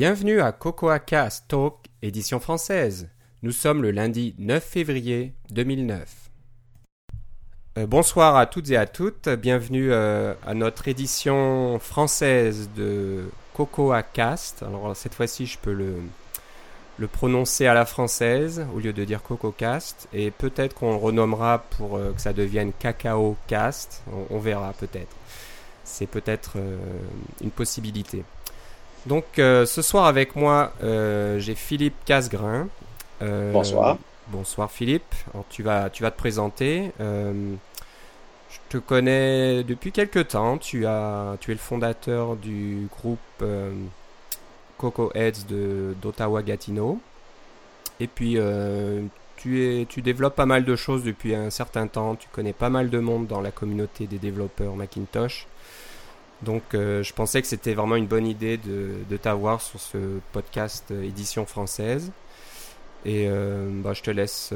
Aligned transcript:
Bienvenue 0.00 0.40
à 0.40 0.52
Cocoa 0.52 1.00
Cast 1.00 1.48
Talk, 1.48 1.74
édition 2.02 2.38
française. 2.38 3.08
Nous 3.42 3.50
sommes 3.50 3.82
le 3.82 3.90
lundi 3.90 4.32
9 4.38 4.62
février 4.62 5.34
2009. 5.50 6.30
Euh, 7.78 7.86
bonsoir 7.88 8.36
à 8.36 8.46
toutes 8.46 8.70
et 8.70 8.76
à 8.76 8.86
toutes. 8.86 9.28
Bienvenue 9.28 9.90
euh, 9.90 10.34
à 10.46 10.54
notre 10.54 10.86
édition 10.86 11.80
française 11.80 12.70
de 12.76 13.24
Cocoa 13.54 14.04
Cast. 14.04 14.62
Alors 14.62 14.94
cette 14.94 15.14
fois-ci, 15.14 15.46
je 15.46 15.58
peux 15.58 15.72
le, 15.72 17.08
prononcer 17.08 17.66
à 17.66 17.74
la 17.74 17.84
française 17.84 18.64
au 18.72 18.78
lieu 18.78 18.92
de 18.92 19.04
dire 19.04 19.24
Coco 19.24 19.50
Cast. 19.50 20.06
Et 20.12 20.30
peut-être 20.30 20.76
qu'on 20.76 20.92
le 20.92 20.98
renommera 20.98 21.64
pour 21.70 21.96
euh, 21.96 22.12
que 22.12 22.20
ça 22.20 22.32
devienne 22.32 22.70
Cacao 22.72 23.36
Cast. 23.48 24.04
On, 24.30 24.38
verra 24.38 24.74
peut-être. 24.74 25.16
C'est 25.82 26.06
peut-être 26.06 26.56
une 27.40 27.50
possibilité. 27.50 28.22
Donc 29.06 29.38
euh, 29.38 29.64
ce 29.66 29.82
soir 29.82 30.06
avec 30.06 30.36
moi, 30.36 30.72
euh, 30.82 31.38
j'ai 31.38 31.54
Philippe 31.54 31.96
Casgrain. 32.04 32.68
Euh, 33.22 33.52
Bonsoir. 33.52 33.96
Bonsoir 34.28 34.70
Philippe. 34.70 35.14
Alors, 35.32 35.46
tu, 35.48 35.62
vas, 35.62 35.88
tu 35.90 36.02
vas 36.02 36.10
te 36.10 36.18
présenter. 36.18 36.92
Euh, 37.00 37.54
je 38.50 38.58
te 38.68 38.78
connais 38.78 39.62
depuis 39.64 39.92
quelque 39.92 40.18
temps. 40.18 40.58
Tu, 40.58 40.86
as, 40.86 41.36
tu 41.40 41.50
es 41.50 41.54
le 41.54 41.60
fondateur 41.60 42.36
du 42.36 42.88
groupe 42.90 43.18
euh, 43.42 43.72
Coco 44.76 45.10
Heads 45.14 45.46
de, 45.48 45.94
d'Ottawa 46.02 46.42
Gatineau. 46.42 47.00
Et 48.00 48.06
puis 48.06 48.34
euh, 48.36 49.02
tu, 49.36 49.64
es, 49.64 49.86
tu 49.86 50.02
développes 50.02 50.36
pas 50.36 50.46
mal 50.46 50.64
de 50.64 50.76
choses 50.76 51.02
depuis 51.02 51.34
un 51.34 51.50
certain 51.50 51.86
temps. 51.86 52.14
Tu 52.14 52.28
connais 52.30 52.52
pas 52.52 52.68
mal 52.68 52.90
de 52.90 52.98
monde 52.98 53.26
dans 53.26 53.40
la 53.40 53.50
communauté 53.50 54.06
des 54.06 54.18
développeurs 54.18 54.76
Macintosh. 54.76 55.46
Donc 56.42 56.62
euh, 56.74 57.02
je 57.02 57.12
pensais 57.12 57.42
que 57.42 57.48
c'était 57.48 57.74
vraiment 57.74 57.96
une 57.96 58.06
bonne 58.06 58.26
idée 58.26 58.58
de, 58.58 58.94
de 59.08 59.16
t'avoir 59.16 59.60
sur 59.60 59.80
ce 59.80 59.98
podcast 60.32 60.84
euh, 60.90 61.02
édition 61.02 61.46
française. 61.46 62.10
Et 63.04 63.26
euh, 63.28 63.68
bah, 63.70 63.92
je 63.94 64.02
te 64.02 64.10
laisse 64.10 64.52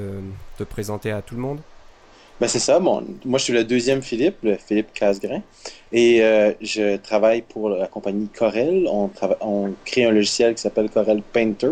te 0.58 0.64
présenter 0.64 1.10
à 1.10 1.22
tout 1.22 1.34
le 1.34 1.40
monde. 1.40 1.60
Ben, 2.42 2.48
c'est 2.48 2.58
ça. 2.58 2.80
Bon, 2.80 3.04
moi, 3.24 3.38
je 3.38 3.44
suis 3.44 3.52
le 3.52 3.62
deuxième 3.62 4.02
Philippe, 4.02 4.38
le 4.42 4.56
Philippe 4.56 4.92
Casgrain. 4.92 5.42
Et 5.92 6.24
euh, 6.24 6.52
je 6.60 6.96
travaille 6.96 7.42
pour 7.42 7.68
la 7.68 7.86
compagnie 7.86 8.26
Corel. 8.26 8.88
On, 8.90 9.10
on 9.40 9.72
crée 9.84 10.04
un 10.06 10.10
logiciel 10.10 10.56
qui 10.56 10.62
s'appelle 10.62 10.90
Corel 10.90 11.22
Painter 11.22 11.70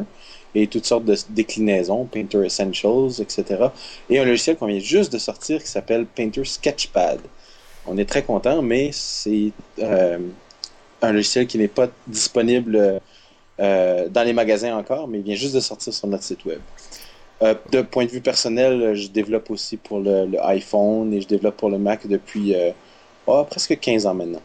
et 0.55 0.69
toutes 0.69 0.85
sortes 0.85 1.05
de 1.05 1.17
déclinaisons, 1.31 2.05
Painter 2.05 2.45
Essentials, 2.45 3.21
etc. 3.21 3.67
Et 4.11 4.21
un 4.21 4.25
logiciel 4.25 4.57
qu'on 4.57 4.67
vient 4.67 4.79
juste 4.79 5.13
de 5.13 5.19
sortir 5.19 5.61
qui 5.61 5.69
s'appelle 5.69 6.07
Painter 6.07 6.45
Sketchpad. 6.45 7.19
On 7.87 7.97
est 7.97 8.09
très 8.09 8.23
content, 8.23 8.63
mais 8.63 8.91
c'est 8.93 9.53
euh, 9.81 10.19
un 11.03 11.13
logiciel 11.13 11.47
qui 11.47 11.59
n'est 11.59 11.69
pas 11.69 11.89
disponible 12.07 13.01
euh, 13.59 14.09
dans 14.09 14.23
les 14.23 14.33
magasins 14.33 14.77
encore, 14.77 15.09
mais 15.09 15.19
il 15.19 15.25
vient 15.25 15.35
juste 15.35 15.55
de 15.55 15.61
sortir 15.61 15.93
sur 15.93 16.07
notre 16.09 16.25
site 16.25 16.45
web. 16.45 16.61
Euh, 17.43 17.55
de 17.73 17.81
point 17.83 18.05
de 18.05 18.11
vue 18.11 18.21
personnel, 18.21 18.95
je 18.95 19.09
développe 19.09 19.51
aussi 19.51 19.77
pour 19.77 19.99
le, 20.01 20.27
le 20.27 20.45
iPhone 20.45 21.13
et 21.15 21.21
je 21.21 21.27
développe 21.27 21.57
pour 21.57 21.71
le 21.71 21.79
Mac 21.79 22.07
depuis 22.07 22.55
oh, 23.27 23.45
presque 23.49 23.79
15 23.79 24.07
ans 24.07 24.15
maintenant. 24.15 24.43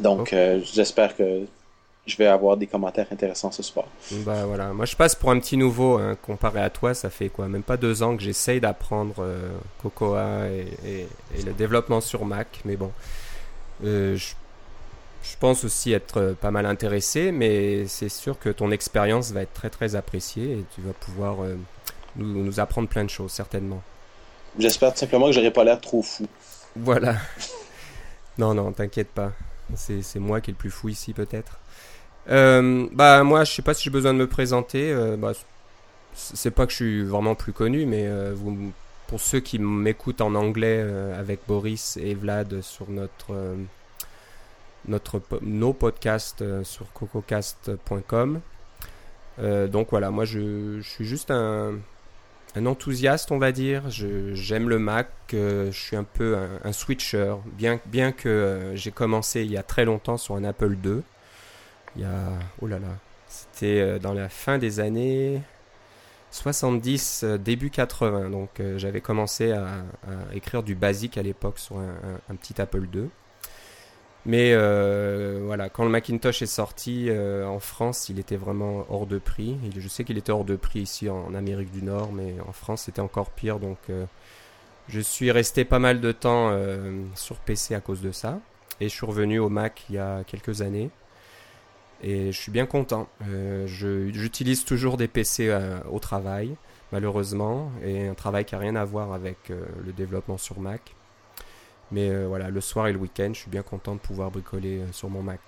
Donc, 0.00 0.32
euh, 0.32 0.60
j'espère 0.72 1.16
que 1.16 1.44
je 2.08 2.16
vais 2.16 2.26
avoir 2.26 2.56
des 2.56 2.66
commentaires 2.66 3.06
intéressants 3.12 3.52
ce 3.52 3.62
soir. 3.62 3.86
Bah 4.10 4.46
voilà, 4.46 4.72
moi 4.72 4.86
je 4.86 4.96
passe 4.96 5.14
pour 5.14 5.30
un 5.30 5.38
petit 5.38 5.58
nouveau 5.58 5.98
hein, 5.98 6.16
comparé 6.22 6.60
à 6.62 6.70
toi. 6.70 6.94
Ça 6.94 7.10
fait 7.10 7.28
quoi, 7.28 7.46
même 7.48 7.62
pas 7.62 7.76
deux 7.76 8.02
ans 8.02 8.16
que 8.16 8.22
j'essaye 8.22 8.58
d'apprendre 8.60 9.16
euh, 9.20 9.50
Cocoa 9.82 10.48
et, 10.48 10.78
et- 10.84 11.08
et 11.38 11.42
le 11.42 11.52
développement 11.52 12.00
sur 12.00 12.24
Mac. 12.24 12.60
Mais 12.64 12.76
bon, 12.76 12.92
Euh, 13.84 14.16
je, 14.16 14.34
je 15.22 15.36
pense 15.38 15.64
aussi 15.64 15.92
être 15.92 16.18
euh, 16.18 16.34
pas 16.34 16.50
mal 16.52 16.66
intéressé, 16.66 17.32
mais 17.32 17.86
c'est 17.88 18.08
sûr 18.10 18.38
que 18.38 18.50
ton 18.50 18.70
expérience 18.72 19.32
va 19.32 19.42
être 19.42 19.54
très 19.54 19.70
très 19.70 19.96
appréciée 19.96 20.52
et 20.60 20.66
tu 20.74 20.82
vas 20.82 20.94
pouvoir 20.94 21.42
euh, 21.44 21.56
nous, 22.16 22.44
nous 22.44 22.60
apprendre 22.60 22.88
plein 22.88 23.04
de 23.04 23.10
choses 23.10 23.32
certainement. 23.32 23.82
J'espère 24.58 24.92
tout 24.92 24.98
simplement 24.98 25.26
que 25.26 25.32
j'aurai 25.32 25.50
pas 25.50 25.64
l'air 25.64 25.80
trop 25.80 26.02
fou. 26.02 26.28
Voilà. 26.76 27.16
non, 28.38 28.54
non, 28.54 28.72
t'inquiète 28.72 29.10
pas. 29.12 29.32
C'est, 29.74 30.02
c'est 30.02 30.18
moi 30.18 30.40
qui 30.40 30.50
est 30.50 30.54
le 30.54 30.58
plus 30.58 30.70
fou 30.70 30.88
ici, 30.88 31.12
peut-être. 31.12 31.60
Euh, 32.30 32.86
bah, 32.92 33.22
moi, 33.24 33.44
je 33.44 33.52
sais 33.52 33.62
pas 33.62 33.74
si 33.74 33.84
j'ai 33.84 33.90
besoin 33.90 34.12
de 34.14 34.18
me 34.18 34.26
présenter. 34.26 34.92
euh, 34.92 35.16
bah, 35.16 35.32
c'est 36.14 36.50
pas 36.50 36.66
que 36.66 36.72
je 36.72 36.76
suis 36.76 37.04
vraiment 37.04 37.34
plus 37.34 37.52
connu, 37.52 37.86
mais 37.86 38.06
euh, 38.06 38.32
vous, 38.34 38.72
pour 39.06 39.20
ceux 39.20 39.40
qui 39.40 39.58
m'écoutent 39.58 40.20
en 40.20 40.34
anglais 40.34 40.80
euh, 40.82 41.18
avec 41.18 41.40
Boris 41.46 41.96
et 41.96 42.14
Vlad 42.14 42.60
sur 42.60 42.90
notre, 42.90 43.32
euh, 43.32 43.54
notre, 44.88 45.20
nos 45.42 45.72
podcasts 45.72 46.42
euh, 46.42 46.64
sur 46.64 46.92
cococast.com. 46.92 48.40
Donc 49.70 49.88
voilà, 49.90 50.10
moi 50.10 50.24
je, 50.24 50.80
je 50.80 50.88
suis 50.88 51.04
juste 51.04 51.30
un, 51.30 51.74
un 52.56 52.66
enthousiaste, 52.66 53.30
on 53.30 53.38
va 53.38 53.52
dire. 53.52 53.84
J'aime 53.88 54.68
le 54.68 54.80
Mac. 54.80 55.10
je 55.30 55.70
suis 55.70 55.94
un 55.94 56.02
peu 56.02 56.36
un, 56.36 56.48
un 56.64 56.72
switcher. 56.72 57.36
Bien, 57.52 57.78
bien 57.86 58.10
que 58.10 58.72
j'ai 58.74 58.90
commencé 58.90 59.42
il 59.42 59.52
y 59.52 59.56
a 59.56 59.62
très 59.62 59.84
longtemps 59.84 60.16
sur 60.16 60.34
un 60.34 60.42
Apple 60.42 60.76
II. 60.84 61.02
Il 61.96 62.02
y 62.02 62.04
a. 62.04 62.32
Oh 62.60 62.66
là 62.66 62.78
là. 62.78 62.88
C'était 63.28 63.80
euh, 63.80 63.98
dans 63.98 64.14
la 64.14 64.28
fin 64.28 64.58
des 64.58 64.80
années 64.80 65.42
70, 66.30 67.22
euh, 67.24 67.38
début 67.38 67.70
80. 67.70 68.30
Donc 68.30 68.60
euh, 68.60 68.78
j'avais 68.78 69.00
commencé 69.00 69.52
à, 69.52 69.68
écrire 70.32 70.62
du 70.62 70.74
basique 70.74 71.18
à 71.18 71.22
l'époque 71.22 71.58
sur 71.58 71.78
un, 71.78 72.34
petit 72.36 72.60
Apple 72.60 72.86
II. 72.92 73.08
Mais 74.26 74.54
voilà, 75.46 75.70
quand 75.70 75.84
le 75.84 75.90
Macintosh 75.90 76.42
est 76.42 76.46
sorti 76.46 77.08
en 77.10 77.60
France, 77.60 78.10
il 78.10 78.18
était 78.18 78.36
vraiment 78.36 78.84
hors 78.90 79.06
de 79.06 79.18
prix. 79.18 79.56
Je 79.74 79.88
sais 79.88 80.04
qu'il 80.04 80.18
était 80.18 80.32
hors 80.32 80.44
de 80.44 80.56
prix 80.56 80.80
ici 80.80 81.08
en 81.08 81.34
Amérique 81.34 81.70
du 81.70 81.82
Nord, 81.82 82.12
mais 82.12 82.34
en 82.46 82.52
France 82.52 82.82
c'était 82.82 83.00
encore 83.00 83.30
pire. 83.30 83.58
Donc 83.58 83.78
je 84.88 85.00
suis 85.00 85.30
resté 85.30 85.64
pas 85.64 85.78
mal 85.78 86.02
de 86.02 86.12
temps 86.12 86.54
sur 87.14 87.36
PC 87.36 87.74
à 87.74 87.80
cause 87.80 88.02
de 88.02 88.12
ça. 88.12 88.38
Et 88.80 88.90
je 88.90 88.94
suis 88.94 89.06
revenu 89.06 89.38
au 89.38 89.48
Mac 89.48 89.86
il 89.88 89.94
y 89.94 89.98
a 89.98 90.24
quelques 90.24 90.60
années. 90.60 90.90
Et 92.02 92.32
je 92.32 92.38
suis 92.38 92.52
bien 92.52 92.66
content. 92.66 93.08
Euh, 93.28 93.66
J'utilise 93.66 94.64
toujours 94.64 94.96
des 94.96 95.08
PC 95.08 95.48
euh, 95.48 95.78
au 95.90 95.98
travail, 95.98 96.54
malheureusement, 96.92 97.70
et 97.84 98.06
un 98.08 98.14
travail 98.14 98.44
qui 98.44 98.54
n'a 98.54 98.60
rien 98.60 98.76
à 98.76 98.84
voir 98.84 99.12
avec 99.12 99.50
euh, 99.50 99.64
le 99.84 99.92
développement 99.92 100.38
sur 100.38 100.60
Mac. 100.60 100.94
Mais 101.90 102.26
voilà, 102.26 102.50
le 102.50 102.60
soir 102.60 102.86
et 102.88 102.92
le 102.92 102.98
week-end, 102.98 103.30
je 103.32 103.40
suis 103.40 103.50
bien 103.50 103.62
content 103.62 103.94
de 103.94 104.00
pouvoir 104.00 104.30
bricoler 104.30 104.82
sur 104.92 105.08
mon 105.08 105.22
Mac. 105.22 105.40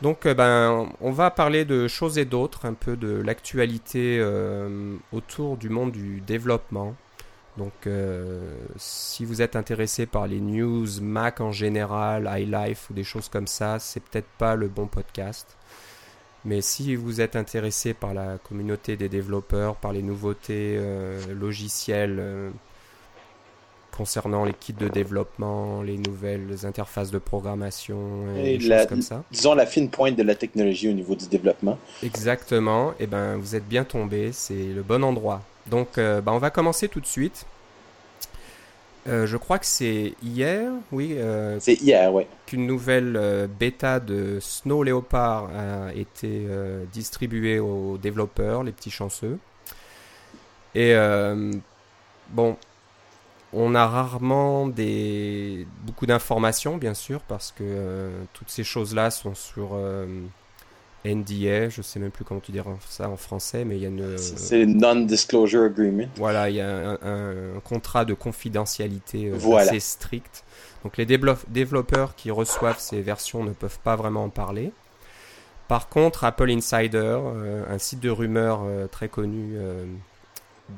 Donc, 0.00 0.26
ben, 0.26 0.88
on 1.02 1.12
va 1.12 1.30
parler 1.30 1.66
de 1.66 1.86
choses 1.86 2.16
et 2.16 2.24
d'autres, 2.24 2.64
un 2.64 2.72
peu 2.72 2.96
de 2.96 3.12
l'actualité 3.12 4.26
autour 5.12 5.58
du 5.58 5.68
monde 5.68 5.92
du 5.92 6.22
développement. 6.22 6.94
Donc, 7.56 7.72
euh, 7.86 8.40
si 8.76 9.24
vous 9.24 9.40
êtes 9.40 9.54
intéressé 9.54 10.06
par 10.06 10.26
les 10.26 10.40
news 10.40 10.86
Mac 11.00 11.40
en 11.40 11.52
général, 11.52 12.28
iLife 12.40 12.90
ou 12.90 12.94
des 12.94 13.04
choses 13.04 13.28
comme 13.28 13.46
ça, 13.46 13.78
c'est 13.78 14.00
peut-être 14.00 14.26
pas 14.38 14.56
le 14.56 14.66
bon 14.68 14.86
podcast. 14.86 15.56
Mais 16.44 16.60
si 16.60 16.94
vous 16.96 17.20
êtes 17.20 17.36
intéressé 17.36 17.94
par 17.94 18.12
la 18.12 18.38
communauté 18.38 18.96
des 18.96 19.08
développeurs, 19.08 19.76
par 19.76 19.92
les 19.92 20.02
nouveautés 20.02 20.76
euh, 20.78 21.20
logicielles 21.32 22.16
euh, 22.18 22.50
concernant 23.96 24.44
les 24.44 24.52
kits 24.52 24.72
de 24.72 24.88
développement, 24.88 25.80
les 25.82 25.96
nouvelles 25.96 26.66
interfaces 26.66 27.12
de 27.12 27.18
programmation 27.18 28.26
et, 28.36 28.54
Et 28.54 28.58
des 28.58 28.66
la- 28.68 28.78
choses 28.80 28.88
comme 28.88 29.02
ça. 29.02 29.22
Disons 29.30 29.54
la 29.54 29.66
fine 29.66 29.88
pointe 29.88 30.16
de 30.16 30.22
la 30.24 30.34
technologie 30.34 30.88
au 30.88 30.92
niveau 30.92 31.14
du 31.14 31.28
développement. 31.28 31.78
Exactement, 32.02 32.92
et 32.98 33.06
ben 33.06 33.36
vous 33.36 33.54
êtes 33.54 33.66
bien 33.68 33.84
tombé, 33.84 34.32
c'est 34.32 34.66
le 34.74 34.82
bon 34.82 35.04
endroit. 35.04 35.40
Donc 35.66 35.98
euh, 35.98 36.20
ben, 36.20 36.32
on 36.32 36.38
va 36.38 36.50
commencer 36.50 36.88
tout 36.88 37.00
de 37.00 37.06
suite. 37.06 37.46
Euh, 39.06 39.26
je 39.26 39.36
crois 39.36 39.58
que 39.58 39.66
c'est 39.66 40.14
hier, 40.22 40.72
oui, 40.90 41.16
euh, 41.18 41.58
C'est 41.60 41.74
hier, 41.74 42.12
ouais. 42.12 42.26
qu'une 42.46 42.66
nouvelle 42.66 43.16
euh, 43.16 43.46
bêta 43.46 44.00
de 44.00 44.38
Snow 44.40 44.82
Leopard 44.82 45.50
a 45.54 45.92
été 45.92 46.46
euh, 46.48 46.84
distribuée 46.90 47.58
aux 47.58 47.98
développeurs, 47.98 48.62
les 48.62 48.72
petits 48.72 48.90
chanceux. 48.90 49.38
Et 50.74 50.94
euh, 50.94 51.52
bon, 52.30 52.56
on 53.52 53.74
a 53.74 53.86
rarement 53.86 54.66
des 54.68 55.66
beaucoup 55.82 56.06
d'informations, 56.06 56.78
bien 56.78 56.94
sûr, 56.94 57.20
parce 57.20 57.52
que 57.52 57.62
euh, 57.62 58.10
toutes 58.32 58.50
ces 58.50 58.64
choses-là 58.64 59.10
sont 59.10 59.34
sur 59.34 59.72
euh, 59.74 60.06
NDA. 61.04 61.68
Je 61.68 61.82
sais 61.82 61.98
même 62.00 62.10
plus 62.10 62.24
comment 62.24 62.40
tu 62.40 62.52
dirais 62.52 62.70
ça 62.88 63.08
en 63.08 63.16
français, 63.16 63.64
mais 63.64 63.76
il 63.76 63.82
y 63.82 63.86
a 63.86 63.88
une 63.88 64.16
C'est 64.18 64.66
Non-Disclosure 64.66 65.64
Agreement. 65.64 66.08
voilà, 66.16 66.50
il 66.50 66.56
y 66.56 66.60
a 66.60 66.68
un, 66.68 66.98
un- 67.02 67.56
un 67.56 67.60
contrat 67.62 68.04
de 68.04 68.14
confidentialité 68.14 69.26
euh, 69.30 69.34
Voilà. 69.36 69.68
assez 69.70 69.80
strict. 69.80 70.44
Donc 70.82 70.96
les 70.96 71.06
dévelop- 71.06 71.44
développeurs 71.48 72.14
qui 72.14 72.30
reçoivent 72.30 72.78
ces 72.78 73.00
versions 73.02 73.42
ne 73.44 73.52
peuvent 73.52 73.78
pas 73.80 73.96
vraiment 73.96 74.24
en 74.24 74.28
parler. 74.30 74.72
Par 75.68 75.88
contre, 75.88 76.24
Apple 76.24 76.50
Insider, 76.50 76.98
euh, 77.22 77.64
un 77.70 77.78
site 77.78 78.00
de 78.00 78.10
rumeurs 78.10 78.60
euh, 78.64 78.86
très 78.86 79.08
connu 79.08 79.56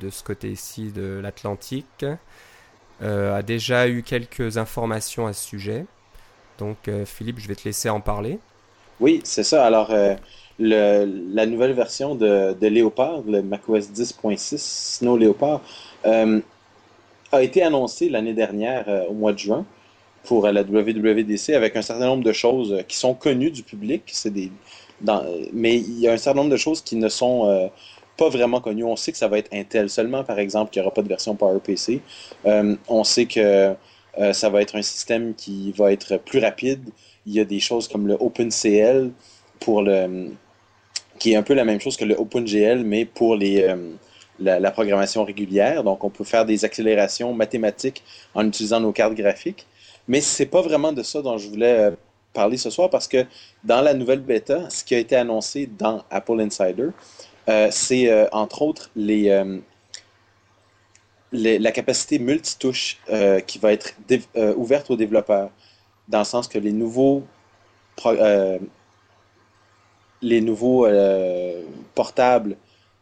de 0.00 0.10
ce 0.10 0.22
côté-ci 0.22 0.90
de 0.92 1.20
l'Atlantique, 1.22 2.04
a 3.02 3.42
déjà 3.42 3.88
eu 3.88 4.02
quelques 4.02 4.56
informations 4.58 5.26
à 5.26 5.32
ce 5.32 5.44
sujet. 5.44 5.86
Donc 6.58 6.88
Philippe, 7.04 7.38
je 7.40 7.46
vais 7.48 7.54
te 7.54 7.64
laisser 7.64 7.88
en 7.90 8.00
parler. 8.00 8.38
Oui, 9.00 9.20
c'est 9.24 9.42
ça. 9.42 9.64
Alors, 9.66 9.90
euh, 9.90 10.16
la 10.58 11.46
nouvelle 11.46 11.72
version 11.72 12.14
de, 12.14 12.66
Leopard, 12.66 13.22
le 13.26 13.42
macOS 13.42 13.90
10.6 13.90 14.56
Snow 14.98 15.16
Leopard, 15.16 15.60
euh, 16.06 16.40
a 17.32 17.42
été 17.42 17.62
annoncée 17.62 18.08
l'année 18.08 18.32
dernière 18.32 18.84
euh, 18.88 19.06
au 19.08 19.12
mois 19.12 19.32
de 19.32 19.38
juin 19.38 19.66
pour 20.24 20.48
la 20.48 20.62
WWDC 20.62 21.50
avec 21.50 21.76
un 21.76 21.82
certain 21.82 22.06
nombre 22.06 22.24
de 22.24 22.32
choses 22.32 22.82
qui 22.88 22.96
sont 22.96 23.14
connues 23.14 23.50
du 23.50 23.62
public. 23.62 24.02
C'est 24.06 24.32
des, 24.32 24.50
mais 25.52 25.76
il 25.76 26.00
y 26.00 26.08
a 26.08 26.12
un 26.12 26.16
certain 26.16 26.38
nombre 26.40 26.50
de 26.50 26.56
choses 26.56 26.80
qui 26.80 26.96
ne 26.96 27.08
sont 27.08 27.70
pas 28.16 28.28
vraiment 28.28 28.60
connues. 28.60 28.82
On 28.82 28.96
sait 28.96 29.12
que 29.12 29.18
ça 29.18 29.28
va 29.28 29.38
être 29.38 29.50
Intel 29.52 29.88
seulement, 29.88 30.24
par 30.24 30.40
exemple, 30.40 30.72
qu'il 30.72 30.82
n'y 30.82 30.86
aura 30.86 30.92
pas 30.92 31.02
de 31.02 31.08
version 31.08 31.36
PowerPC. 31.36 32.00
on 32.44 33.04
sait 33.04 33.26
que 33.26 33.72
ça 34.32 34.48
va 34.48 34.62
être 34.62 34.74
un 34.74 34.82
système 34.82 35.32
qui 35.36 35.70
va 35.70 35.92
être 35.92 36.16
plus 36.16 36.40
rapide. 36.40 36.82
Il 37.26 37.34
y 37.34 37.40
a 37.40 37.44
des 37.44 37.60
choses 37.60 37.88
comme 37.88 38.06
le 38.06 38.14
OpenCL 38.14 39.10
pour 39.60 39.82
le 39.82 40.30
qui 41.18 41.32
est 41.32 41.36
un 41.36 41.42
peu 41.42 41.54
la 41.54 41.64
même 41.64 41.80
chose 41.80 41.96
que 41.96 42.04
le 42.04 42.18
OpenGL, 42.18 42.84
mais 42.84 43.04
pour 43.04 43.36
les, 43.36 43.62
euh, 43.62 43.76
la, 44.38 44.70
programmation 44.70 45.24
régulière. 45.24 45.82
Donc, 45.84 46.04
on 46.04 46.10
peut 46.10 46.24
faire 46.24 46.44
des 46.44 46.64
accélérations 46.64 47.32
mathématiques 47.32 48.02
en 48.34 48.46
utilisant 48.46 48.80
nos 48.80 48.92
cartes 48.92 49.14
graphiques. 49.14 49.66
Mais 50.08 50.20
ce 50.20 50.42
n'est 50.42 50.48
pas 50.48 50.62
vraiment 50.62 50.92
de 50.92 51.02
ça 51.02 51.22
dont 51.22 51.38
je 51.38 51.48
voulais 51.48 51.78
euh, 51.78 51.90
parler 52.32 52.56
ce 52.56 52.70
soir 52.70 52.90
parce 52.90 53.08
que 53.08 53.24
dans 53.64 53.80
la 53.80 53.94
nouvelle 53.94 54.20
bêta, 54.20 54.68
ce 54.70 54.84
qui 54.84 54.94
a 54.94 54.98
été 54.98 55.16
annoncé 55.16 55.68
dans 55.78 56.04
Apple 56.10 56.40
Insider, 56.40 56.88
euh, 57.48 57.68
c'est 57.70 58.28
entre 58.32 58.62
autres 58.62 58.90
les, 58.94 59.42
la 61.32 61.72
capacité 61.72 62.18
multitouche 62.18 62.98
qui 63.46 63.58
va 63.58 63.72
être 63.72 63.94
ouverte 64.56 64.90
aux 64.90 64.96
développeurs, 64.96 65.50
dans 66.08 66.18
le 66.20 66.24
sens 66.24 66.48
que 66.48 66.58
les 66.58 66.72
nouveaux 66.72 67.24
les 70.22 70.40
nouveaux 70.40 70.86
euh, 70.86 71.62
portables 71.94 72.56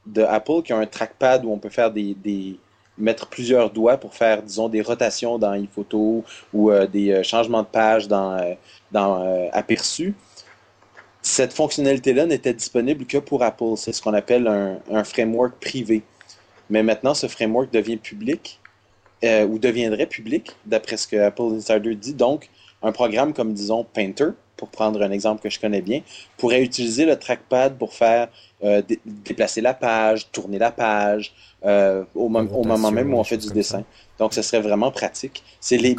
de 0.07 0.23
Apple 0.23 0.63
qui 0.63 0.73
ont 0.73 0.79
un 0.79 0.87
trackpad 0.87 1.45
où 1.45 1.53
on 1.53 1.59
peut 1.59 1.71
faire 1.71 1.91
des, 1.91 2.59
mettre 2.99 3.27
plusieurs 3.27 3.71
doigts 3.71 3.97
pour 3.97 4.15
faire, 4.15 4.43
disons, 4.43 4.69
des 4.69 4.83
rotations 4.83 5.39
dans 5.39 5.53
iPhoto 5.53 6.23
ou 6.53 6.71
euh, 6.71 6.87
des 6.87 7.11
euh, 7.11 7.23
changements 7.23 7.63
de 7.63 7.69
page 7.69 8.07
dans, 8.07 8.57
dans 8.93 9.49
Aperçu. 9.53 10.15
Cette 11.23 11.55
fonctionnalité-là 11.55 12.27
n'était 12.27 12.53
disponible 12.53 13.07
que 13.07 13.19
pour 13.19 13.43
Apple. 13.43 13.77
C'est 13.77 13.93
ce 13.93 14.03
qu'on 14.03 14.13
appelle 14.13 14.47
un, 14.47 14.79
un, 14.91 15.05
framework 15.05 15.55
privé. 15.59 16.03
Mais 16.69 16.83
maintenant, 16.83 17.15
ce 17.15 17.27
framework 17.27 17.73
devient 17.73 17.97
public 17.97 18.61
ou 19.23 19.59
deviendrait 19.59 20.05
public, 20.05 20.55
d'après 20.67 20.99
ce 20.99 21.09
que 21.09 21.17
Apple 21.17 21.55
Insider 21.55 21.95
dit. 21.95 22.13
Donc, 22.13 22.51
un 22.85 22.93
programme 22.93 23.33
comme, 23.33 23.53
disons, 23.53 23.85
Painter, 23.93 24.31
pour 24.57 24.69
prendre 24.69 25.03
un 25.03 25.11
exemple 25.11 25.43
que 25.43 25.51
je 25.51 25.59
connais 25.59 25.83
bien, 25.83 26.03
pourrait 26.37 26.63
utiliser 26.63 27.07
le 27.07 27.19
trackpad 27.19 27.77
pour 27.77 27.93
faire 27.93 28.29
euh, 28.63 28.83
déplacer 29.05 29.61
la 29.61 29.75
page, 29.75 30.31
tourner 30.31 30.59
la 30.59 30.71
page, 30.71 31.35
euh, 31.65 32.05
au, 32.15 32.29
moment 32.29 32.91
même 32.91 33.13
où 33.13 33.19
on 33.19 33.25
fait 33.25 33.37
du 33.37 33.49
dessin. 33.49 33.85
Donc, 34.19 34.33
ce 34.35 34.43
serait 34.43 34.61
vraiment 34.61 34.91
pratique. 34.91 35.43
C'est 35.61 35.77
les, 35.77 35.97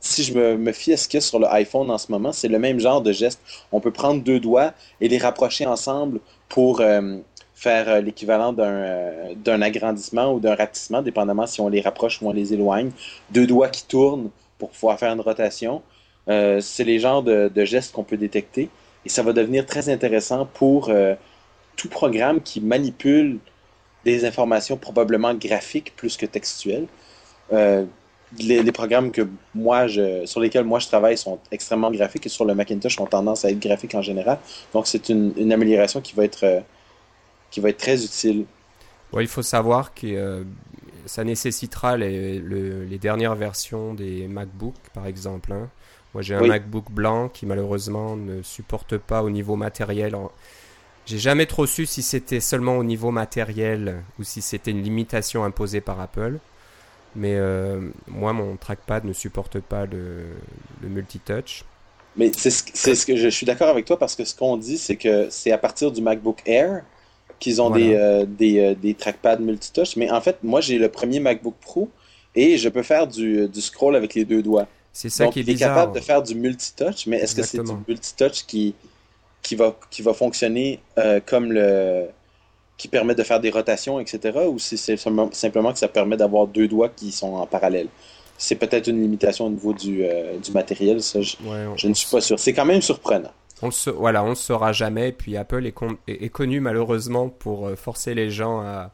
si 0.00 0.22
je 0.22 0.32
me, 0.34 0.56
me 0.56 0.72
fie 0.72 0.92
à 0.92 0.96
ce 0.96 1.08
qu'il 1.08 1.18
y 1.18 1.22
a 1.22 1.26
sur 1.26 1.40
l'iPhone 1.40 1.90
en 1.90 1.98
ce 1.98 2.12
moment, 2.12 2.32
c'est 2.32 2.48
le 2.48 2.58
même 2.58 2.78
genre 2.78 3.02
de 3.02 3.12
geste. 3.12 3.40
On 3.72 3.80
peut 3.80 3.90
prendre 3.90 4.22
deux 4.22 4.40
doigts 4.40 4.72
et 5.00 5.08
les 5.08 5.18
rapprocher 5.18 5.66
ensemble 5.66 6.20
pour 6.48 6.80
euh, 6.80 7.18
faire 7.54 8.00
l'équivalent 8.00 8.52
d'un 8.54 9.62
agrandissement 9.62 10.32
ou 10.32 10.40
d'un 10.40 10.54
rapetissement, 10.54 11.02
dépendamment 11.02 11.46
si 11.46 11.60
on 11.60 11.68
les 11.68 11.80
rapproche 11.82 12.22
ou 12.22 12.28
on 12.28 12.32
les 12.32 12.54
éloigne. 12.54 12.90
Deux 13.30 13.46
doigts 13.46 13.68
qui 13.68 13.84
tournent 13.84 14.30
pour 14.58 14.70
pouvoir 14.70 14.98
faire 14.98 15.12
une 15.12 15.20
rotation. 15.20 15.82
Euh, 16.28 16.60
c'est 16.60 16.84
les 16.84 16.98
genres 16.98 17.22
de, 17.22 17.64
gestes 17.64 17.92
qu'on 17.92 18.04
peut 18.04 18.16
détecter 18.16 18.68
et 19.04 19.08
ça 19.08 19.22
va 19.22 19.32
devenir 19.32 19.66
très 19.66 19.88
intéressant 19.88 20.46
pour 20.46 20.90
euh, 20.90 21.14
tout 21.76 21.88
programme 21.88 22.40
qui 22.40 22.60
manipule 22.60 23.38
des 24.04 24.24
informations 24.24 24.76
probablement 24.76 25.34
graphiques 25.34 25.94
plus 25.96 26.16
que 26.16 26.26
textuelles. 26.26 26.86
Euh, 27.52 27.84
les, 28.38 28.70
programmes 28.70 29.10
que 29.10 29.28
moi 29.54 29.88
je, 29.88 30.24
sur 30.24 30.40
lesquels 30.40 30.64
moi 30.64 30.78
je 30.78 30.86
travaille 30.86 31.18
sont 31.18 31.40
extrêmement 31.50 31.90
graphiques 31.90 32.26
et 32.26 32.28
sur 32.28 32.44
le 32.44 32.54
Macintosh 32.54 33.00
ont 33.00 33.06
tendance 33.06 33.44
à 33.44 33.50
être 33.50 33.58
graphiques 33.58 33.94
en 33.94 34.02
général. 34.02 34.38
Donc 34.72 34.86
c'est 34.86 35.08
une, 35.08 35.52
amélioration 35.52 36.00
qui 36.00 36.14
va 36.14 36.24
être 36.24 36.62
qui 37.50 37.58
va 37.58 37.70
être 37.70 37.78
très 37.78 38.04
utile. 38.04 38.44
il 39.18 39.26
faut 39.26 39.42
savoir 39.42 39.92
que 39.92 40.44
ça 41.06 41.24
nécessitera 41.24 41.96
les, 41.96 42.98
dernières 43.00 43.34
versions 43.34 43.94
des 43.94 44.28
MacBooks, 44.28 44.90
par 44.94 45.06
exemple. 45.06 45.52
Hein. 45.52 45.68
Moi, 46.14 46.22
j'ai 46.22 46.34
un 46.34 46.46
MacBook 46.46 46.90
blanc 46.90 47.28
qui 47.28 47.46
malheureusement 47.46 48.16
ne 48.16 48.42
supporte 48.42 48.96
pas 48.96 49.22
au 49.22 49.30
niveau 49.30 49.56
matériel. 49.56 50.16
J'ai 51.06 51.18
jamais 51.18 51.46
trop 51.46 51.66
su 51.66 51.86
si 51.86 52.02
c'était 52.02 52.40
seulement 52.40 52.76
au 52.76 52.84
niveau 52.84 53.10
matériel 53.10 54.02
ou 54.18 54.24
si 54.24 54.42
c'était 54.42 54.70
une 54.70 54.82
limitation 54.82 55.44
imposée 55.44 55.80
par 55.80 56.00
Apple. 56.00 56.38
Mais 57.16 57.34
euh, 57.34 57.80
moi, 58.06 58.32
mon 58.32 58.56
trackpad 58.56 59.04
ne 59.04 59.12
supporte 59.12 59.60
pas 59.60 59.86
le, 59.86 60.26
le 60.82 60.88
multitouch. 60.88 61.64
Mais 62.16 62.30
c'est 62.36 62.50
ce, 62.50 63.06
que 63.06 63.16
je, 63.16 63.28
suis 63.28 63.46
d'accord 63.46 63.68
avec 63.68 63.84
toi 63.84 63.98
parce 63.98 64.16
que 64.16 64.24
ce 64.24 64.34
qu'on 64.34 64.56
dit, 64.56 64.78
c'est 64.78 64.96
que 64.96 65.28
c'est 65.30 65.52
à 65.52 65.58
partir 65.58 65.92
du 65.92 66.02
MacBook 66.02 66.42
Air 66.44 66.82
qu'ils 67.38 67.62
ont 67.62 67.70
des, 67.70 67.94
euh, 67.94 68.26
des, 68.26 68.60
euh, 68.60 68.74
des, 68.74 68.94
trackpads 68.94 69.38
multitouch. 69.38 69.96
Mais 69.96 70.10
en 70.10 70.20
fait, 70.20 70.38
moi, 70.42 70.60
j'ai 70.60 70.78
le 70.78 70.88
premier 70.88 71.20
MacBook 71.20 71.54
Pro 71.60 71.88
et 72.34 72.58
je 72.58 72.68
peux 72.68 72.82
faire 72.82 73.06
du, 73.06 73.48
du 73.48 73.60
scroll 73.60 73.96
avec 73.96 74.14
les 74.14 74.24
deux 74.24 74.42
doigts. 74.42 74.66
C'est 74.92 75.08
ça 75.08 75.28
qui 75.28 75.40
est 75.40 75.42
il 75.42 75.50
est 75.50 75.56
capable 75.56 75.94
de 75.94 76.00
faire 76.00 76.22
du 76.22 76.34
multitouch, 76.34 77.06
mais 77.06 77.18
est-ce 77.18 77.34
que 77.34 77.42
c'est 77.42 77.62
du 77.62 77.72
multitouch 77.86 78.44
qui, 78.46 78.74
qui, 79.42 79.54
va, 79.54 79.76
qui 79.90 80.02
va 80.02 80.14
fonctionner 80.14 80.80
euh, 80.98 81.20
comme 81.24 81.52
le. 81.52 82.06
qui 82.76 82.88
permet 82.88 83.14
de 83.14 83.22
faire 83.22 83.40
des 83.40 83.50
rotations, 83.50 84.00
etc. 84.00 84.38
Ou 84.48 84.58
si 84.58 84.76
c'est 84.76 84.96
simplement 84.96 85.72
que 85.72 85.78
ça 85.78 85.88
permet 85.88 86.16
d'avoir 86.16 86.46
deux 86.46 86.68
doigts 86.68 86.88
qui 86.88 87.12
sont 87.12 87.34
en 87.34 87.46
parallèle? 87.46 87.88
C'est 88.36 88.56
peut-être 88.56 88.88
une 88.88 89.02
limitation 89.02 89.46
au 89.46 89.50
niveau 89.50 89.74
du, 89.74 90.02
euh, 90.02 90.38
du 90.38 90.50
matériel, 90.52 91.02
ça, 91.02 91.20
je, 91.20 91.86
ne 91.86 91.94
suis 91.94 92.10
pas 92.10 92.22
sûr. 92.22 92.38
C'est 92.38 92.54
quand 92.54 92.64
même 92.64 92.80
surprenant. 92.80 93.32
On 93.62 93.68
voilà, 93.98 94.24
on 94.24 94.30
ne 94.30 94.34
saura 94.34 94.72
jamais. 94.72 95.12
Puis 95.12 95.36
Apple 95.36 95.66
est, 95.66 95.74
est, 96.08 96.24
est 96.24 96.28
connu 96.30 96.60
malheureusement 96.60 97.28
pour 97.28 97.66
euh, 97.66 97.76
forcer 97.76 98.14
les 98.14 98.30
gens 98.30 98.60
à, 98.60 98.92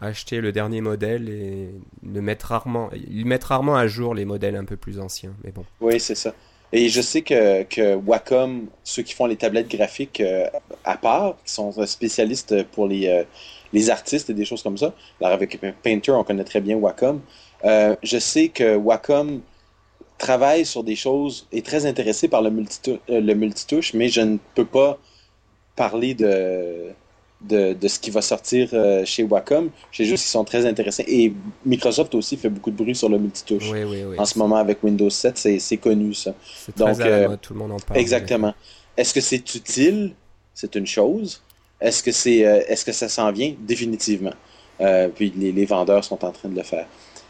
acheter 0.00 0.40
le 0.40 0.52
dernier 0.52 0.80
modèle 0.80 1.28
et 1.28 1.70
le 2.02 2.20
mettre 2.20 2.46
rarement, 2.46 2.90
ils 2.92 3.26
mettent 3.26 3.44
rarement 3.44 3.76
à 3.76 3.86
jour 3.86 4.14
les 4.14 4.24
modèles 4.24 4.56
un 4.56 4.64
peu 4.64 4.76
plus 4.76 5.00
anciens. 5.00 5.34
Mais 5.44 5.50
bon. 5.50 5.64
Oui, 5.80 5.98
c'est 5.98 6.14
ça. 6.14 6.34
Et 6.72 6.88
je 6.88 7.00
sais 7.00 7.22
que, 7.22 7.62
que 7.64 7.94
Wacom, 7.94 8.66
ceux 8.84 9.02
qui 9.02 9.14
font 9.14 9.26
les 9.26 9.36
tablettes 9.36 9.70
graphiques 9.70 10.20
euh, 10.20 10.46
à 10.84 10.96
part, 10.98 11.36
qui 11.44 11.52
sont 11.52 11.72
spécialistes 11.86 12.62
pour 12.64 12.86
les, 12.86 13.08
euh, 13.08 13.24
les 13.72 13.88
artistes 13.88 14.28
et 14.28 14.34
des 14.34 14.44
choses 14.44 14.62
comme 14.62 14.76
ça, 14.76 14.92
alors 15.20 15.32
avec 15.32 15.58
Painter, 15.82 16.12
on 16.12 16.24
connaît 16.24 16.44
très 16.44 16.60
bien 16.60 16.76
Wacom. 16.76 17.20
Euh, 17.64 17.96
je 18.02 18.18
sais 18.18 18.48
que 18.48 18.76
Wacom 18.76 19.40
travaille 20.18 20.66
sur 20.66 20.84
des 20.84 20.96
choses, 20.96 21.48
est 21.52 21.64
très 21.64 21.86
intéressé 21.86 22.28
par 22.28 22.42
le, 22.42 22.50
le 22.50 23.34
multitouche, 23.34 23.94
mais 23.94 24.08
je 24.08 24.20
ne 24.20 24.36
peux 24.54 24.66
pas 24.66 24.98
parler 25.74 26.14
de, 26.14 26.92
de, 27.40 27.72
de, 27.72 27.88
ce 27.88 27.98
qui 27.98 28.10
va 28.10 28.20
sortir 28.20 28.70
euh, 28.72 29.04
chez 29.04 29.22
Wacom. 29.22 29.70
J'ai 29.92 30.04
juste 30.04 30.24
qu'ils 30.24 30.30
sont 30.30 30.44
très 30.44 30.66
intéressants. 30.66 31.04
Et 31.06 31.32
Microsoft 31.64 32.14
aussi 32.14 32.36
fait 32.36 32.48
beaucoup 32.48 32.70
de 32.70 32.76
bruit 32.76 32.94
sur 32.94 33.08
le 33.08 33.18
multitouche. 33.18 33.70
Oui, 33.70 33.84
oui, 33.84 34.04
oui, 34.04 34.18
en 34.18 34.24
ce 34.24 34.38
moment, 34.38 34.56
avec 34.56 34.82
Windows 34.82 35.10
7, 35.10 35.38
c'est 35.60 35.76
connu 35.76 36.14
ça. 36.14 36.34
Donc, 36.76 37.00
euh, 37.00 37.36
tout 37.40 37.54
le 37.54 37.60
monde 37.60 37.72
en 37.72 37.78
parle. 37.78 38.00
Exactement. 38.00 38.54
Est-ce 38.96 39.14
que 39.14 39.20
c'est 39.20 39.54
utile? 39.54 40.14
C'est 40.54 40.74
une 40.74 40.86
chose. 40.86 41.42
Est-ce 41.80 42.02
que, 42.02 42.10
c'est, 42.10 42.44
euh, 42.44 42.60
est-ce 42.66 42.84
que 42.84 42.92
ça 42.92 43.08
s'en 43.08 43.30
vient? 43.30 43.54
Définitivement. 43.60 44.34
puis 45.14 45.32
les, 45.36 45.52
les, 45.52 45.64
vendeurs 45.64 46.02
sont 46.04 46.24
en 46.24 46.32
train 46.32 46.48
de 46.48 46.56
le 46.56 46.64
faire. 46.64 46.86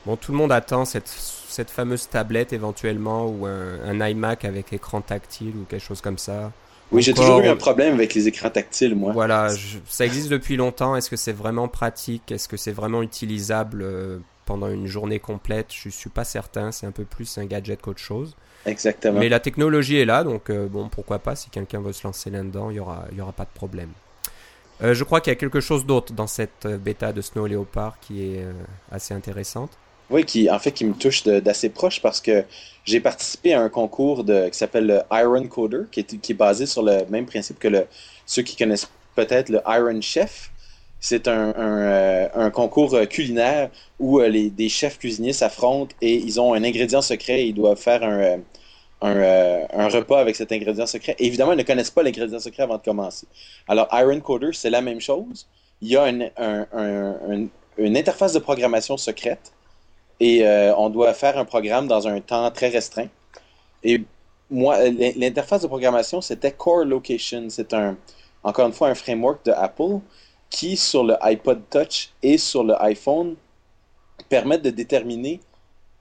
Bon, 0.07 0.17
tout 0.17 0.33
le 0.33 0.38
monde 0.38 0.53
attend 0.53 0.87
cette, 0.87 1.09
cette 1.09 1.71
fameuse 1.71 2.09
tablette 2.09 2.55
éventuellement 2.55 3.27
ou 3.27 3.45
un, 3.45 3.81
un 3.85 4.09
iMac 4.09 4.47
avec 4.47 4.73
écran 4.73 5.03
tactile 5.03 5.55
ou 5.55 5.65
quelque 5.65 5.85
chose 5.85 6.00
comme 6.00 6.17
ça. 6.17 6.50
Oui, 6.90 7.02
j'ai 7.02 7.12
toujours 7.12 7.40
eu 7.40 7.49
un 7.49 7.57
problème 7.57 7.95
avec 7.95 8.14
les 8.14 8.28
écrans 8.28 8.50
tactiles, 8.50 8.95
moi. 8.95 9.12
Voilà, 9.12 9.49
ça 9.87 10.07
existe 10.07 10.28
depuis 10.28 10.57
longtemps. 10.57 10.97
Est-ce 10.97 11.11
que 11.11 11.16
c'est 11.16 11.33
vraiment 11.33 11.68
pratique? 11.68 12.33
Est-ce 12.33 12.49
que 12.49 12.57
c'est 12.57 12.73
vraiment 12.73 13.02
utilisable 13.02 13.83
euh, 13.83 14.18
pendant 14.47 14.68
une 14.68 14.87
journée 14.87 15.18
complète? 15.18 15.66
Je 15.71 15.90
suis 15.90 16.11
pas 16.11 16.25
certain. 16.25 16.73
C'est 16.73 16.87
un 16.87 16.90
peu 16.90 17.04
plus 17.04 17.37
un 17.37 17.45
gadget 17.45 17.83
qu'autre 17.83 18.00
chose. 18.00 18.37
Exactement. 18.64 19.21
Mais 19.21 19.28
la 19.28 19.40
technologie 19.40 19.99
est 19.99 20.04
là, 20.04 20.25
donc 20.25 20.50
euh, 20.50 20.66
bon, 20.66 20.88
pourquoi 20.88 21.18
pas? 21.18 21.37
Si 21.37 21.50
quelqu'un 21.50 21.80
veut 21.80 21.92
se 21.92 22.07
lancer 22.07 22.30
là-dedans, 22.30 22.71
il 22.71 22.76
y 22.76 22.80
aura, 22.80 23.04
il 23.12 23.18
y 23.18 23.21
aura 23.21 23.33
pas 23.33 23.45
de 23.45 23.54
problème. 23.54 23.90
Euh, 24.83 24.95
je 24.95 25.04
crois 25.04 25.21
qu'il 25.21 25.30
y 25.30 25.37
a 25.37 25.38
quelque 25.38 25.61
chose 25.61 25.85
d'autre 25.85 26.12
dans 26.12 26.26
cette 26.26 26.66
bêta 26.66 27.12
de 27.12 27.21
Snow 27.21 27.47
Leopard 27.47 27.99
qui 28.00 28.23
est 28.23 28.47
assez 28.90 29.12
intéressante. 29.12 29.73
Oui, 30.11 30.25
qui 30.25 30.50
en 30.50 30.59
fait 30.59 30.73
qui 30.73 30.85
me 30.87 30.95
touche 30.95 31.25
d'assez 31.25 31.69
proche 31.69 32.00
parce 32.00 32.21
que 32.21 32.45
j'ai 32.85 33.00
participé 33.00 33.53
à 33.53 33.61
un 33.61 33.69
concours 33.69 34.25
de, 34.25 34.49
qui 34.49 34.57
s'appelle 34.57 34.87
le 34.87 35.00
Iron 35.12 35.47
Coder, 35.47 35.83
qui 35.91 36.00
est, 36.00 36.33
basé 36.35 36.65
sur 36.65 36.83
le 36.83 37.05
même 37.11 37.27
principe 37.27 37.59
que 37.59 37.69
le, 37.69 37.87
ceux 38.25 38.43
qui 38.43 38.57
connaissent 38.57 38.88
peut-être 39.15 39.50
le 39.50 39.61
Iron 39.67 40.00
Chef. 40.00 40.50
C'est 41.00 41.29
un, 41.29 41.55
un, 41.57 41.83
euh, 41.87 42.50
concours 42.50 42.95
euh, 42.95 43.05
culinaire 43.05 43.71
où 44.00 44.19
euh, 44.19 44.29
les, 44.29 44.50
des 44.50 44.69
chefs 44.69 44.99
cuisiniers 44.99 45.33
s'affrontent 45.33 45.95
et 46.00 46.15
ils 46.15 46.41
ont 46.41 46.55
un 46.55 46.65
ingrédient 46.65 47.03
secret 47.03 47.43
et 47.43 47.47
ils 47.47 47.55
doivent 47.55 47.79
faire 47.79 48.03
un, 48.03 48.41
un, 49.03 49.88
repas 49.88 50.19
avec 50.21 50.35
cet 50.35 50.50
ingrédient 50.50 50.87
secret. 50.87 51.15
évidemment, 51.21 51.53
ils 51.53 51.59
ne 51.59 51.62
connaissent 51.62 51.91
pas 51.91 52.03
l'ingrédient 52.03 52.41
secret 52.41 52.65
avant 52.65 52.79
de 52.79 52.83
commencer. 52.83 53.29
Alors, 53.69 53.87
Iron 53.93 54.19
Coder, 54.21 54.50
c'est 54.55 54.71
la 54.71 54.81
même 54.81 55.00
chose. 55.00 55.47
Il 55.83 55.88
y 55.88 55.97
a 55.97 56.05
un, 56.05 56.21
un, 56.37 57.47
une 57.77 57.97
interface 57.97 58.33
de 58.33 58.41
programmation 58.41 58.97
secrète 58.97 59.53
et 60.20 60.46
euh, 60.46 60.75
on 60.76 60.90
doit 60.90 61.14
faire 61.14 61.38
un 61.38 61.44
programme 61.44 61.87
dans 61.87 62.08
un 62.08 62.20
temps 62.20 62.50
très 62.50 62.68
restreint. 62.68 63.08
Et 63.84 64.02
moi, 64.50 64.78
l'interface 65.16 65.62
de 65.62 65.66
programmation, 65.66 66.20
c'était 66.20 66.52
Core 66.52 66.84
Location. 66.84 67.46
C'est 67.50 67.72
un, 67.75 67.96
encore 68.42 68.66
une 68.66 68.72
fois, 68.72 68.88
un 68.88 68.94
framework 68.94 69.44
de 69.44 69.52
Apple 69.52 70.00
qui, 70.50 70.76
sur 70.76 71.04
le 71.04 71.14
iPod 71.25 71.62
Touch 71.70 72.10
et 72.22 72.38
sur 72.38 72.64
le 72.64 72.80
iPhone, 72.82 73.37
permet 74.28 74.58
de 74.58 74.70
déterminer 74.70 75.40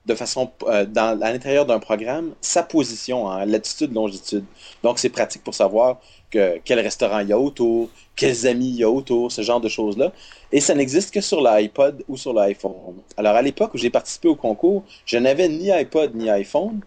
de 0.05 0.15
façon 0.15 0.51
euh, 0.63 0.86
dans, 0.86 1.21
à 1.21 1.31
l'intérieur 1.31 1.65
d'un 1.65 1.79
programme 1.79 2.33
sa 2.41 2.63
position 2.63 3.25
en 3.25 3.45
latitude 3.45 3.93
longitude. 3.93 4.45
Donc 4.81 5.00
c'est 5.00 5.09
pratique 5.09 5.43
pour 5.43 5.53
savoir 5.53 6.00
que, 6.31 6.60
quel 6.63 6.79
restaurant 6.79 7.19
il 7.19 7.29
y 7.29 7.34
a 7.34 7.39
autour, 7.39 7.89
quels 8.15 8.48
amis 8.48 8.69
il 8.69 8.75
y 8.75 8.84
a 8.84 8.89
autour, 8.89 9.31
ce 9.31 9.41
genre 9.41 9.62
de 9.62 9.69
choses-là. 9.69 10.12
Et 10.51 10.60
ça 10.60 10.75
n'existe 10.75 11.13
que 11.13 11.22
sur 11.22 11.41
l'iPod 11.41 12.03
ou 12.07 12.17
sur 12.17 12.34
l'iPhone. 12.34 12.96
Alors 13.17 13.36
à 13.36 13.41
l'époque 13.41 13.74
où 13.74 13.77
j'ai 13.77 13.89
participé 13.89 14.27
au 14.27 14.36
concours, 14.36 14.84
je 15.05 15.17
n'avais 15.17 15.48
ni 15.50 15.72
iPod 15.72 16.15
ni 16.15 16.29
iPhone. 16.29 16.81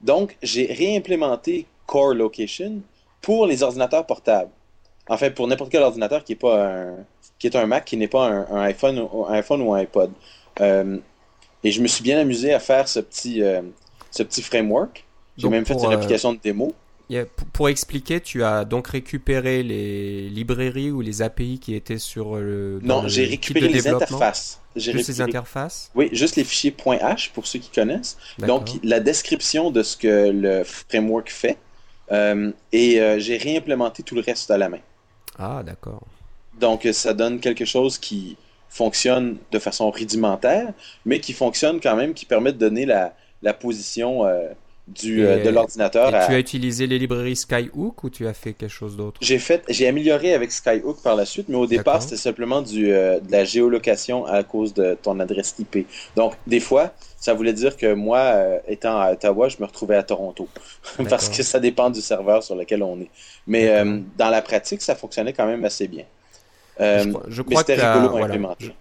Donc 0.00 0.36
j'ai 0.42 0.66
réimplémenté 0.66 1.66
Core 1.86 2.14
Location 2.14 2.80
pour 3.20 3.46
les 3.46 3.62
ordinateurs 3.62 4.06
portables. 4.06 4.50
Enfin, 5.08 5.30
pour 5.30 5.46
n'importe 5.46 5.70
quel 5.70 5.82
ordinateur 5.82 6.24
qui 6.24 6.32
est 6.32 6.36
pas 6.36 6.66
un, 6.66 6.96
qui 7.38 7.46
est 7.46 7.56
un 7.56 7.66
Mac, 7.66 7.84
qui 7.84 7.96
n'est 7.96 8.08
pas 8.08 8.26
un, 8.26 8.62
iPhone, 8.62 8.98
ou, 8.98 9.26
un 9.26 9.34
iPhone 9.34 9.60
ou 9.62 9.74
un 9.74 9.78
iPod. 9.80 10.10
Euh, 10.60 10.98
et 11.62 11.70
je 11.70 11.80
me 11.80 11.86
suis 11.86 12.02
bien 12.02 12.18
amusé 12.18 12.54
à 12.54 12.60
faire 12.60 12.88
ce 12.88 13.00
petit, 13.00 13.42
euh, 13.42 13.62
ce 14.10 14.22
petit 14.22 14.42
framework. 14.42 15.04
J'ai 15.36 15.48
même 15.48 15.66
fait 15.66 15.74
une 15.74 15.84
euh, 15.86 15.90
application 15.90 16.32
de 16.32 16.38
démo. 16.38 16.72
Pour 17.52 17.68
expliquer, 17.68 18.20
tu 18.20 18.42
as 18.44 18.64
donc 18.64 18.88
récupéré 18.88 19.62
les 19.62 20.28
librairies 20.28 20.90
ou 20.90 21.00
les 21.00 21.22
API 21.22 21.58
qui 21.58 21.74
étaient 21.74 21.98
sur 21.98 22.36
le. 22.36 22.80
Non, 22.82 23.06
j'ai 23.06 23.26
récupéré 23.26 23.68
les 23.68 23.88
interfaces. 23.88 24.60
Juste 24.76 25.08
les 25.08 25.20
interfaces 25.20 25.92
Oui, 25.94 26.08
juste 26.12 26.34
les 26.34 26.42
fichiers 26.42 26.72
.h 26.72 27.30
pour 27.32 27.46
ceux 27.46 27.60
qui 27.60 27.70
connaissent. 27.70 28.18
Donc, 28.38 28.70
la 28.82 29.00
description 29.00 29.70
de 29.70 29.82
ce 29.82 29.96
que 29.96 30.30
le 30.30 30.64
framework 30.64 31.30
fait. 31.30 31.58
Euh, 32.12 32.52
et 32.70 33.00
j'ai 33.18 33.36
réimplémenté 33.38 34.02
tout 34.02 34.14
le 34.14 34.20
reste 34.20 34.50
à 34.50 34.58
la 34.58 34.68
main. 34.68 34.80
Ah, 35.38 35.62
d'accord. 35.64 36.02
Donc, 36.60 36.86
ça 36.92 37.14
donne 37.14 37.40
quelque 37.40 37.64
chose 37.64 37.98
qui, 37.98 38.36
fonctionne 38.74 39.36
de 39.52 39.58
façon 39.60 39.88
rudimentaire, 39.88 40.72
mais 41.04 41.20
qui 41.20 41.32
fonctionne 41.32 41.80
quand 41.80 41.94
même, 41.94 42.12
qui 42.12 42.26
permet 42.26 42.52
de 42.52 42.58
donner 42.58 42.86
la, 42.86 43.14
la 43.40 43.54
position 43.54 44.26
euh, 44.26 44.48
du, 44.86 45.24
euh, 45.24 45.42
de 45.42 45.50
l'ordinateur. 45.50 46.10
Tu 46.10 46.34
as 46.34 46.38
utilisé 46.38 46.86
les 46.86 46.98
librairies 46.98 47.36
Skyhook 47.36 48.04
ou 48.04 48.10
tu 48.10 48.26
as 48.26 48.34
fait 48.34 48.52
quelque 48.52 48.70
chose 48.70 48.96
d'autre? 48.96 49.18
J'ai 49.22 49.38
fait, 49.38 49.62
j'ai 49.68 49.88
amélioré 49.88 50.34
avec 50.34 50.52
Skyhook 50.52 51.02
par 51.02 51.16
la 51.16 51.24
suite, 51.24 51.48
mais 51.48 51.56
au 51.56 51.66
départ 51.66 52.02
c'était 52.02 52.16
simplement 52.16 52.62
du, 52.62 52.92
euh, 52.92 53.20
de 53.20 53.32
la 53.32 53.44
géolocation 53.44 54.26
à 54.26 54.42
cause 54.42 54.74
de 54.74 54.96
ton 55.02 55.20
adresse 55.20 55.54
IP. 55.58 55.86
Donc 56.16 56.34
des 56.46 56.60
fois, 56.60 56.92
ça 57.18 57.32
voulait 57.32 57.54
dire 57.54 57.76
que 57.76 57.94
moi, 57.94 58.34
étant 58.68 59.00
à 59.00 59.12
Ottawa, 59.12 59.48
je 59.48 59.56
me 59.58 59.64
retrouvais 59.64 59.96
à 59.96 60.02
Toronto 60.02 60.48
parce 61.08 61.30
que 61.30 61.42
ça 61.42 61.60
dépend 61.60 61.88
du 61.88 62.02
serveur 62.02 62.42
sur 62.42 62.54
lequel 62.54 62.82
on 62.82 63.00
est. 63.00 63.10
Mais 63.46 63.82
dans 64.18 64.28
la 64.28 64.42
pratique, 64.42 64.82
ça 64.82 64.94
fonctionnait 64.94 65.32
quand 65.32 65.46
même 65.46 65.64
assez 65.64 65.88
bien. 65.88 66.04
Euh, 66.80 67.04
je, 67.28 67.42
crois 67.42 67.62
que 67.62 67.72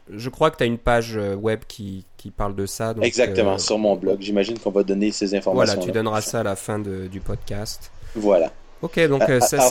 je, 0.10 0.29
crois 0.29 0.50
que 0.50 0.57
tu 0.57 0.63
as 0.63 0.65
une 0.65 0.79
page 0.79 1.15
euh, 1.15 1.36
web 1.36 1.60
qui, 1.67 2.05
qui 2.24 2.32
parle 2.32 2.56
de 2.56 2.65
ça. 2.65 2.96
Exactement, 3.01 3.56
euh, 3.56 3.58
sur 3.58 3.77
mon 3.77 3.98
blog. 3.98 4.22
J'imagine 4.22 4.58
qu'on 4.58 4.72
va 4.72 4.84
donner 4.84 5.12
ces 5.12 5.36
informations. 5.36 5.75
Voilà, 5.75 5.86
tu 5.86 5.92
donneras 5.92 6.22
ça 6.22 6.39
à 6.39 6.44
la 6.44 6.56
fin 6.56 6.80
de, 6.80 7.08
du 7.08 7.20
podcast. 7.20 7.92
Voilà. 8.15 8.51
Ok, 8.82 8.98
donc 9.08 9.24
ça, 9.42 9.70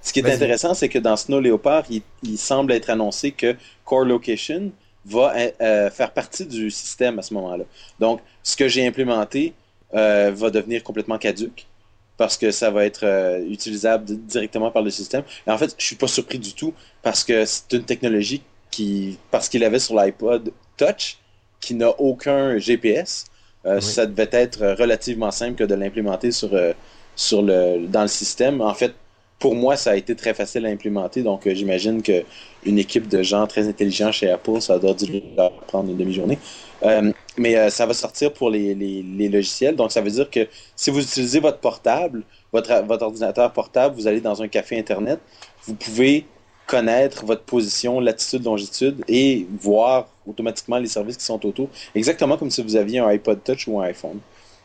Ce 0.00 0.12
qui 0.12 0.20
est 0.20 0.32
intéressant, 0.32 0.72
c'est 0.74 0.88
que 0.88 0.98
dans 0.98 1.16
Snow 1.16 1.40
Leopard, 1.40 1.84
il, 1.90 2.02
il, 2.22 2.38
semble 2.38 2.72
être 2.72 2.88
annoncé 2.88 3.32
que 3.32 3.54
Core 3.84 4.04
Location 4.04 4.72
va 5.04 5.34
faire 5.90 6.12
partie 6.12 6.46
du 6.46 6.70
système 6.70 7.18
à 7.18 7.22
ce 7.22 7.34
moment-là. 7.34 7.64
Donc, 8.00 8.20
ce 8.42 8.56
que 8.56 8.66
j'ai 8.66 8.86
implémenté 8.86 9.52
va 9.92 10.50
devenir 10.50 10.82
complètement 10.82 11.18
caduque 11.18 11.66
parce 12.16 12.36
que 12.36 12.50
ça 12.50 12.70
va 12.70 12.84
être 12.84 13.04
euh, 13.04 13.44
utilisable 13.48 14.04
directement 14.04 14.70
par 14.70 14.82
le 14.82 14.90
système. 14.90 15.22
Et 15.46 15.50
en 15.50 15.58
fait, 15.58 15.74
je 15.76 15.84
suis 15.84 15.96
pas 15.96 16.06
surpris 16.06 16.38
du 16.38 16.52
tout 16.54 16.72
parce 17.02 17.24
que 17.24 17.44
c'est 17.44 17.72
une 17.72 17.84
technologie 17.84 18.42
qui, 18.70 19.18
parce 19.30 19.48
qu'il 19.48 19.64
avait 19.64 19.78
sur 19.78 19.94
l'iPod 19.94 20.52
Touch, 20.76 21.18
qui 21.60 21.74
n'a 21.74 21.90
aucun 22.00 22.58
GPS, 22.58 23.26
euh, 23.66 23.80
ça 23.80 24.06
devait 24.06 24.28
être 24.32 24.76
relativement 24.78 25.30
simple 25.30 25.54
que 25.54 25.64
de 25.64 25.74
l'implémenter 25.74 26.32
sur, 26.32 26.54
euh, 26.54 26.72
sur 27.16 27.42
le, 27.42 27.86
dans 27.86 28.02
le 28.02 28.08
système. 28.08 28.60
En 28.60 28.74
fait, 28.74 28.92
pour 29.38 29.54
moi, 29.54 29.76
ça 29.76 29.92
a 29.92 29.96
été 29.96 30.14
très 30.14 30.34
facile 30.34 30.66
à 30.66 30.68
implémenter. 30.68 31.22
Donc, 31.22 31.48
j'imagine 31.48 32.02
qu'une 32.02 32.78
équipe 32.78 33.08
de 33.08 33.22
gens 33.22 33.46
très 33.46 33.66
intelligents 33.66 34.12
chez 34.12 34.30
Apple, 34.30 34.60
ça 34.60 34.78
doit 34.78 34.94
leur 35.36 35.52
prendre 35.62 35.90
une 35.90 35.96
demi-journée. 35.96 36.38
Euh, 36.82 37.12
mais 37.38 37.56
euh, 37.56 37.70
ça 37.70 37.86
va 37.86 37.94
sortir 37.94 38.32
pour 38.32 38.50
les, 38.50 38.74
les, 38.74 39.28
logiciels. 39.28 39.76
Donc, 39.76 39.92
ça 39.92 40.00
veut 40.00 40.10
dire 40.10 40.30
que 40.30 40.46
si 40.76 40.90
vous 40.90 41.00
utilisez 41.00 41.40
votre 41.40 41.58
portable, 41.58 42.22
votre, 42.52 42.84
votre 42.86 43.04
ordinateur 43.04 43.52
portable, 43.52 43.94
vous 43.94 44.06
allez 44.06 44.20
dans 44.20 44.42
un 44.42 44.48
café 44.48 44.78
Internet, 44.78 45.18
vous 45.66 45.74
pouvez 45.74 46.26
connaître 46.66 47.24
votre 47.24 47.42
position, 47.42 48.00
latitude, 48.00 48.44
longitude 48.44 49.04
et 49.08 49.46
voir 49.60 50.08
automatiquement 50.26 50.78
les 50.78 50.86
services 50.86 51.16
qui 51.16 51.24
sont 51.24 51.44
autour, 51.44 51.68
exactement 51.94 52.36
comme 52.36 52.50
si 52.50 52.62
vous 52.62 52.76
aviez 52.76 52.98
un 53.00 53.08
iPod 53.08 53.42
Touch 53.44 53.68
ou 53.68 53.80
un 53.80 53.84
iPhone. 53.84 54.18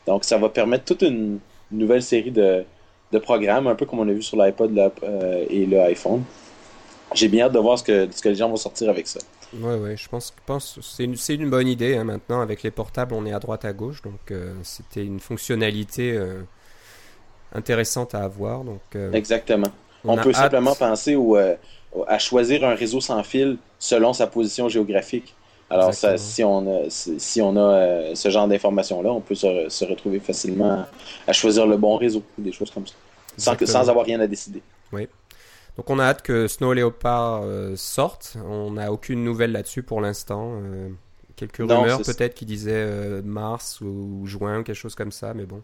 Donc, 0.07 0.23
ça 0.23 0.37
va 0.37 0.49
permettre 0.49 0.85
toute 0.85 1.01
une 1.01 1.39
nouvelle 1.71 2.01
série 2.01 2.31
de, 2.31 2.63
de 3.11 3.19
programmes, 3.19 3.67
un 3.67 3.75
peu 3.75 3.85
comme 3.85 3.99
on 3.99 4.07
a 4.07 4.13
vu 4.13 4.21
sur 4.21 4.37
l'iPod 4.37 4.77
euh, 5.03 5.45
et 5.49 5.65
le 5.65 5.79
iPhone. 5.81 6.23
J'ai 7.13 7.27
bien 7.27 7.45
hâte 7.45 7.53
de 7.53 7.59
voir 7.59 7.77
ce 7.77 7.83
que, 7.83 8.07
ce 8.11 8.21
que 8.21 8.29
les 8.29 8.35
gens 8.35 8.49
vont 8.49 8.55
sortir 8.55 8.89
avec 8.89 9.07
ça. 9.07 9.19
Ouais, 9.53 9.75
ouais, 9.75 9.97
je 9.97 10.07
pense, 10.07 10.33
pense 10.45 10.75
que 10.75 10.81
c'est 10.81 11.03
une, 11.03 11.41
une, 11.41 11.49
bonne 11.49 11.67
idée. 11.67 11.97
Hein, 11.97 12.03
maintenant, 12.03 12.39
avec 12.39 12.61
les 12.63 12.71
portables, 12.71 13.15
on 13.15 13.25
est 13.25 13.33
à 13.33 13.39
droite, 13.39 13.65
à 13.65 13.73
gauche. 13.73 14.01
Donc, 14.03 14.31
euh, 14.31 14.53
c'était 14.63 15.03
une 15.03 15.19
fonctionnalité 15.19 16.13
euh, 16.13 16.41
intéressante 17.53 18.13
à 18.13 18.23
avoir. 18.23 18.63
Donc, 18.63 18.81
Exactement. 19.13 19.69
On, 20.05 20.17
peut 20.17 20.33
simplement 20.33 20.75
penser 20.75 21.15
au, 21.15 21.35
à 22.07 22.19
choisir 22.19 22.63
un 22.63 22.75
réseau 22.75 23.01
sans 23.01 23.23
fil 23.23 23.57
selon 23.79 24.13
sa 24.13 24.27
position 24.27 24.69
géographique. 24.69 25.35
Alors, 25.71 25.93
ça, 25.93 26.17
si 26.17 26.43
on 26.43 26.85
a, 26.85 26.89
si 26.89 27.41
on 27.41 27.55
a 27.55 28.15
ce 28.15 28.29
genre 28.29 28.47
d'informations-là, 28.47 29.11
on 29.11 29.21
peut 29.21 29.35
se, 29.35 29.69
se, 29.69 29.85
retrouver 29.85 30.19
facilement 30.19 30.85
à 31.27 31.33
choisir 31.33 31.67
le 31.67 31.77
bon 31.77 31.95
réseau 31.95 32.23
ou 32.37 32.41
des 32.41 32.51
choses 32.51 32.71
comme 32.71 32.87
ça, 32.87 32.95
sans, 33.37 33.55
que, 33.55 33.67
sans 33.67 33.87
avoir 33.87 34.05
rien 34.05 34.19
à 34.19 34.25
décider. 34.25 34.63
Oui. 34.91 35.07
Donc 35.79 35.89
on 35.91 35.99
a 35.99 36.03
hâte 36.03 36.23
que 36.23 36.47
Snow 36.47 36.73
Leopard 36.73 37.43
euh, 37.43 37.75
sorte. 37.77 38.35
On 38.45 38.71
n'a 38.71 38.91
aucune 38.91 39.23
nouvelle 39.23 39.53
là-dessus 39.53 39.81
pour 39.81 40.01
l'instant. 40.01 40.59
Euh, 40.61 40.89
quelques 41.37 41.57
rumeurs 41.57 42.01
peut-être 42.01 42.33
qui 42.33 42.45
disaient 42.45 42.73
euh, 42.73 43.21
mars 43.23 43.79
ou 43.79 44.23
juin, 44.25 44.63
quelque 44.63 44.75
chose 44.75 44.95
comme 44.95 45.13
ça, 45.13 45.33
mais 45.33 45.45
bon, 45.45 45.63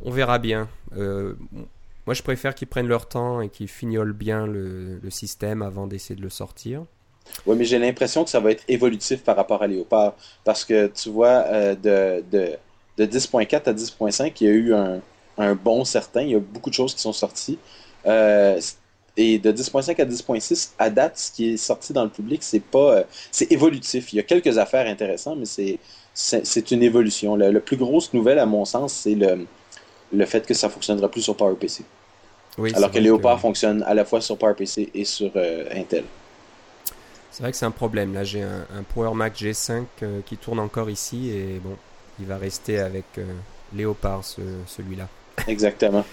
on 0.00 0.10
verra 0.10 0.38
bien. 0.38 0.68
Moi 2.08 2.14
je 2.14 2.22
préfère 2.22 2.54
qu'ils 2.54 2.68
prennent 2.68 2.88
leur 2.88 3.06
temps 3.06 3.42
et 3.42 3.50
qu'ils 3.50 3.68
fignolent 3.68 4.14
bien 4.14 4.46
le, 4.46 4.98
système 5.10 5.60
avant 5.60 5.86
d'essayer 5.86 6.16
de 6.16 6.22
le 6.22 6.30
sortir. 6.30 6.84
Oui, 7.44 7.54
mais 7.54 7.66
j'ai 7.66 7.78
l'impression 7.78 8.24
que 8.24 8.30
ça 8.30 8.40
va 8.40 8.50
être 8.50 8.64
évolutif 8.66 9.22
par 9.22 9.36
rapport 9.36 9.62
à 9.62 9.66
Léopard. 9.66 10.14
Parce 10.42 10.64
que 10.64 10.86
tu 10.86 11.10
vois, 11.10 11.44
de, 11.74 12.24
de, 12.32 12.56
de 12.96 13.04
10.4 13.04 13.68
à 13.68 13.74
10.5, 13.74 14.32
il 14.40 14.46
y 14.46 14.50
a 14.50 14.52
eu 14.52 14.72
un, 14.72 15.00
un 15.36 15.54
bon 15.54 15.84
certain. 15.84 16.22
Il 16.22 16.30
y 16.30 16.34
a 16.34 16.38
beaucoup 16.38 16.70
de 16.70 16.74
choses 16.74 16.94
qui 16.94 17.02
sont 17.02 17.12
sorties. 17.12 17.58
Et 19.18 19.38
de 19.40 19.50
10.5 19.50 20.00
à 20.00 20.04
10.6, 20.04 20.70
à 20.78 20.90
date, 20.90 21.18
ce 21.18 21.32
qui 21.32 21.52
est 21.52 21.56
sorti 21.56 21.92
dans 21.92 22.04
le 22.04 22.10
public, 22.10 22.40
c'est 22.42 22.60
pas, 22.60 22.98
euh, 22.98 23.04
c'est 23.32 23.50
évolutif. 23.50 24.12
Il 24.12 24.16
y 24.16 24.20
a 24.20 24.22
quelques 24.22 24.56
affaires 24.58 24.86
intéressantes, 24.86 25.38
mais 25.40 25.44
c'est, 25.44 25.80
c'est, 26.14 26.70
une 26.70 26.84
évolution. 26.84 27.34
La, 27.34 27.52
plus 27.58 27.76
grosse 27.76 28.14
nouvelle, 28.14 28.38
à 28.38 28.46
mon 28.46 28.64
sens, 28.64 28.92
c'est 28.92 29.16
le, 29.16 29.44
le 30.12 30.24
fait 30.24 30.46
que 30.46 30.54
ça 30.54 30.68
fonctionnera 30.68 31.10
plus 31.10 31.22
sur 31.22 31.36
PowerPC. 31.36 31.82
Oui, 32.58 32.72
Alors 32.74 32.90
que 32.90 32.98
Léopard 32.98 33.40
fonctionne 33.40 33.82
à 33.84 33.94
la 33.94 34.04
fois 34.04 34.20
sur 34.20 34.36
PowerPC 34.36 34.90
et 34.94 35.04
sur 35.04 35.30
euh, 35.36 35.64
Intel. 35.72 36.04
C'est 37.30 37.42
vrai 37.42 37.52
que 37.52 37.56
c'est 37.56 37.66
un 37.66 37.70
problème. 37.70 38.14
Là, 38.14 38.24
j'ai 38.24 38.42
un, 38.42 38.82
Power 38.94 39.14
Mac 39.14 39.36
G5 39.36 39.84
euh, 40.02 40.20
qui 40.26 40.36
tourne 40.36 40.58
encore 40.58 40.90
ici 40.90 41.30
et 41.30 41.60
bon, 41.62 41.76
il 42.18 42.26
va 42.26 42.36
rester 42.36 42.80
avec 42.80 43.04
Léopard, 43.72 44.24
celui-là. 44.24 45.08
Exactement. 45.46 46.04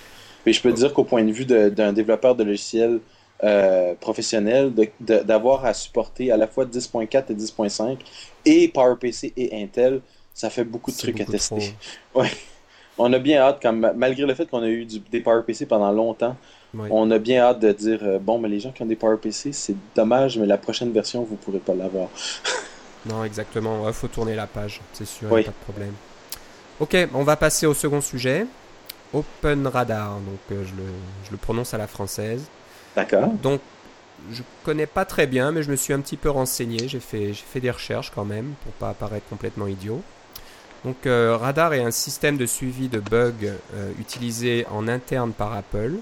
Mais 0.46 0.54
je 0.54 0.62
peux 0.62 0.72
dire 0.72 0.94
qu'au 0.94 1.04
point 1.04 1.24
de 1.24 1.32
vue 1.32 1.46
d'un 1.46 1.94
développeur 1.94 2.36
de 2.36 2.44
logiciels 2.44 3.00
euh, 3.44 3.96
professionnel, 3.96 4.72
d'avoir 5.00 5.66
à 5.66 5.74
supporter 5.74 6.32
à 6.32 6.38
la 6.38 6.48
fois 6.48 6.66
10.4 6.66 7.26
et 7.30 7.34
10.5 7.34 7.98
et 8.46 8.68
PowerPC 8.70 9.34
et 9.36 9.62
Intel, 9.62 10.02
ça 10.34 10.50
fait 10.50 10.64
beaucoup 10.64 10.92
de 10.92 10.98
trucs 10.98 11.20
à 11.20 11.26
tester. 11.26 11.74
Ouais. 12.16 12.32
On 12.98 13.12
a 13.12 13.20
bien 13.20 13.42
hâte, 13.42 13.62
comme, 13.62 13.92
malgré 13.96 14.26
le 14.26 14.34
fait 14.34 14.46
qu'on 14.46 14.64
a 14.64 14.68
eu 14.68 14.86
du, 14.86 15.00
des 15.00 15.20
PowerPC 15.20 15.66
pendant 15.68 15.92
longtemps, 15.92 16.38
on 16.90 17.10
a 17.12 17.20
bien 17.20 17.42
hâte 17.42 17.60
de 17.60 17.72
dire 17.72 18.00
euh, 18.04 18.20
bon, 18.20 18.38
mais 18.38 18.50
les 18.50 18.60
gens 18.60 18.72
qui 18.72 18.84
ont 18.84 18.86
des 18.86 18.96
PowerPC, 18.96 19.54
c'est 19.54 19.76
dommage, 19.96 20.38
mais 20.38 20.46
la 20.46 20.58
prochaine 20.58 20.92
version, 20.92 21.24
vous 21.24 21.34
ne 21.34 21.38
pourrez 21.38 21.60
pas 21.60 21.74
l'avoir. 21.74 22.10
non, 23.06 23.24
exactement. 23.24 23.88
Il 23.88 23.94
faut 23.94 24.08
tourner 24.08 24.36
la 24.36 24.48
page, 24.48 24.82
c'est 24.94 25.08
sûr, 25.08 25.30
pas 25.30 25.42
de 25.42 25.50
problème. 25.64 25.94
Ok, 26.80 26.98
on 27.14 27.24
va 27.24 27.38
passer 27.38 27.66
au 27.66 27.74
second 27.74 28.02
sujet. 28.02 28.46
Open 29.14 29.68
Radar, 29.68 30.16
donc 30.16 30.40
je, 30.50 30.56
le, 30.56 30.84
je, 31.26 31.32
le, 31.32 31.38
prononce 31.38 31.74
à 31.74 31.78
la 31.78 31.88
française. 31.88 32.48
D'accord. 32.96 33.28
Donc 33.42 33.62
je 34.32 34.44
connais 34.64 34.88
pas 34.88 35.06
très 35.06 35.28
bien, 35.28 35.52
mais 35.52 35.64
je 35.64 35.72
me 35.72 35.76
suis 35.76 35.94
un 35.94 36.02
petit 36.02 36.18
peu 36.18 36.30
renseigné. 36.30 36.88
J'ai 36.88 37.00
fait, 37.00 37.28
j'ai 37.28 37.44
fait 37.46 37.62
des 37.62 37.72
recherches 37.72 38.12
quand 38.14 38.26
même 38.26 38.54
pour 38.64 38.74
pas 38.74 38.90
apparaître 38.90 39.28
complètement 39.30 39.68
idiot. 39.68 40.02
Donc 40.86 40.98
Radar 41.06 41.74
est 41.74 41.84
un 41.84 41.92
système 41.92 42.38
de 42.38 42.46
suivi 42.46 42.88
de 42.88 43.00
bugs 43.00 43.34
utilisé 44.00 44.66
en 44.72 44.88
interne 44.88 45.34
par 45.34 45.54
Apple, 45.54 45.96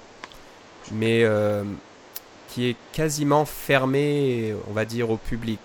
mais 0.91 1.25
qui 2.53 2.69
est 2.69 2.75
quasiment 2.91 3.45
fermé, 3.45 4.53
on 4.69 4.73
va 4.73 4.85
dire, 4.85 5.09
au 5.09 5.17
public. 5.17 5.59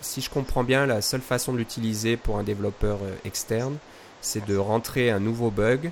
si 0.00 0.22
je 0.22 0.30
comprends 0.30 0.64
bien, 0.64 0.86
la 0.86 1.02
seule 1.02 1.20
façon 1.20 1.52
de 1.52 1.58
l'utiliser 1.58 2.16
pour 2.16 2.38
un 2.38 2.42
développeur 2.42 3.00
euh, 3.02 3.14
externe, 3.26 3.76
c'est 4.22 4.46
de 4.46 4.56
rentrer 4.56 5.10
un 5.10 5.20
nouveau 5.20 5.50
bug. 5.50 5.90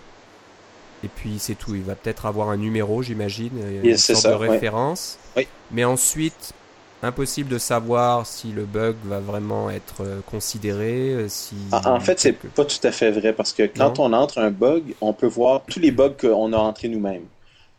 Et 1.04 1.08
puis 1.08 1.37
c'est 1.38 1.56
tout. 1.56 1.75
Il 1.75 1.82
va 1.82 1.94
peut-être 1.94 2.25
avoir 2.25 2.49
un 2.49 2.56
numéro, 2.56 3.02
j'imagine, 3.02 3.52
une 3.82 3.99
sorte 3.99 4.26
de 4.26 4.32
référence. 4.32 5.18
Mais 5.70 5.84
ensuite, 5.84 6.54
impossible 7.04 7.50
de 7.50 7.58
savoir 7.58 8.26
si 8.26 8.49
le 8.49 8.64
bug 8.64 8.96
va 9.04 9.20
vraiment 9.20 9.70
être 9.70 10.02
euh, 10.02 10.20
considéré. 10.30 11.11
Euh, 11.12 11.28
si... 11.28 11.54
Ah, 11.73 11.92
en 11.92 12.00
fait, 12.00 12.18
c'est 12.18 12.32
pas 12.32 12.64
tout 12.64 12.84
à 12.84 12.90
fait 12.90 13.11
vrai 13.11 13.32
parce 13.32 13.52
que 13.52 13.62
quand 13.62 13.99
on 13.99 14.12
entre 14.12 14.38
un 14.38 14.50
bug, 14.50 14.82
on 15.00 15.12
peut 15.12 15.26
voir 15.26 15.62
tous 15.68 15.80
les 15.80 15.90
bugs 15.90 16.14
qu'on 16.20 16.52
a 16.52 16.56
entrés 16.56 16.88
nous-mêmes. 16.88 17.26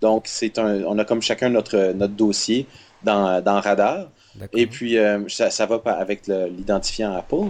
Donc, 0.02 0.24
c'est 0.26 0.58
un, 0.60 0.84
on 0.84 0.98
a 1.00 1.06
comme 1.06 1.22
chacun 1.22 1.50
notre, 1.50 1.94
notre 1.94 2.14
dossier 2.14 2.68
dans, 3.04 3.42
dans 3.42 3.60
Radar. 3.60 4.08
Et 4.54 4.68
puis, 4.68 4.98
euh, 4.98 5.28
ça, 5.30 5.50
ça, 5.50 5.66
va 5.66 5.82
avec 5.86 6.28
l'identifiant 6.28 7.16
Apple. 7.16 7.50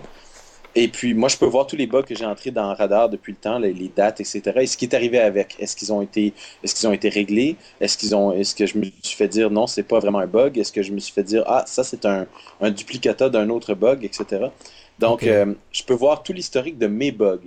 Et 0.77 0.89
puis, 0.89 1.13
moi, 1.13 1.29
je 1.29 1.37
peux 1.37 1.45
voir 1.45 1.67
tous 1.67 1.77
les 1.77 1.87
bugs 1.87 2.03
que 2.03 2.13
j'ai 2.13 2.25
entrés 2.25 2.51
dans 2.51 2.73
Radar 2.73 3.07
depuis 3.07 3.31
le 3.31 3.37
temps, 3.37 3.57
les, 3.57 3.91
dates, 3.95 4.19
etc. 4.19 4.41
Et 4.57 4.67
ce 4.67 4.75
qui 4.75 4.85
est 4.85 4.93
arrivé 4.93 5.19
avec. 5.19 5.55
Est-ce 5.57 5.73
qu'ils 5.75 5.93
ont 5.93 6.01
été, 6.01 6.33
est-ce 6.63 6.75
qu'ils 6.75 6.87
ont 6.89 6.91
été 6.91 7.07
réglés? 7.07 7.55
Est-ce 7.79 7.97
qu'ils 7.97 8.13
ont, 8.13 8.33
est-ce 8.33 8.53
que 8.53 8.65
je 8.65 8.77
me 8.77 8.83
suis 9.01 9.15
fait 9.15 9.29
dire 9.29 9.49
non, 9.49 9.67
c'est 9.67 9.83
pas 9.83 9.99
vraiment 9.99 10.19
un 10.19 10.27
bug? 10.27 10.57
Est-ce 10.57 10.73
que 10.73 10.83
je 10.83 10.91
me 10.91 10.99
suis 10.99 11.13
fait 11.13 11.23
dire 11.23 11.43
ah, 11.47 11.63
ça 11.65 11.85
c'est 11.85 12.05
un, 12.05 12.27
un 12.59 12.71
duplicata 12.71 13.29
d'un 13.29 13.49
autre 13.49 13.73
bug, 13.73 14.03
etc. 14.03 14.47
Donc, 14.99 15.23
euh, 15.23 15.53
je 15.71 15.83
peux 15.83 15.93
voir 15.93 16.23
tout 16.23 16.33
l'historique 16.33 16.77
de 16.77 16.87
mes 16.87 17.11
bugs. 17.11 17.39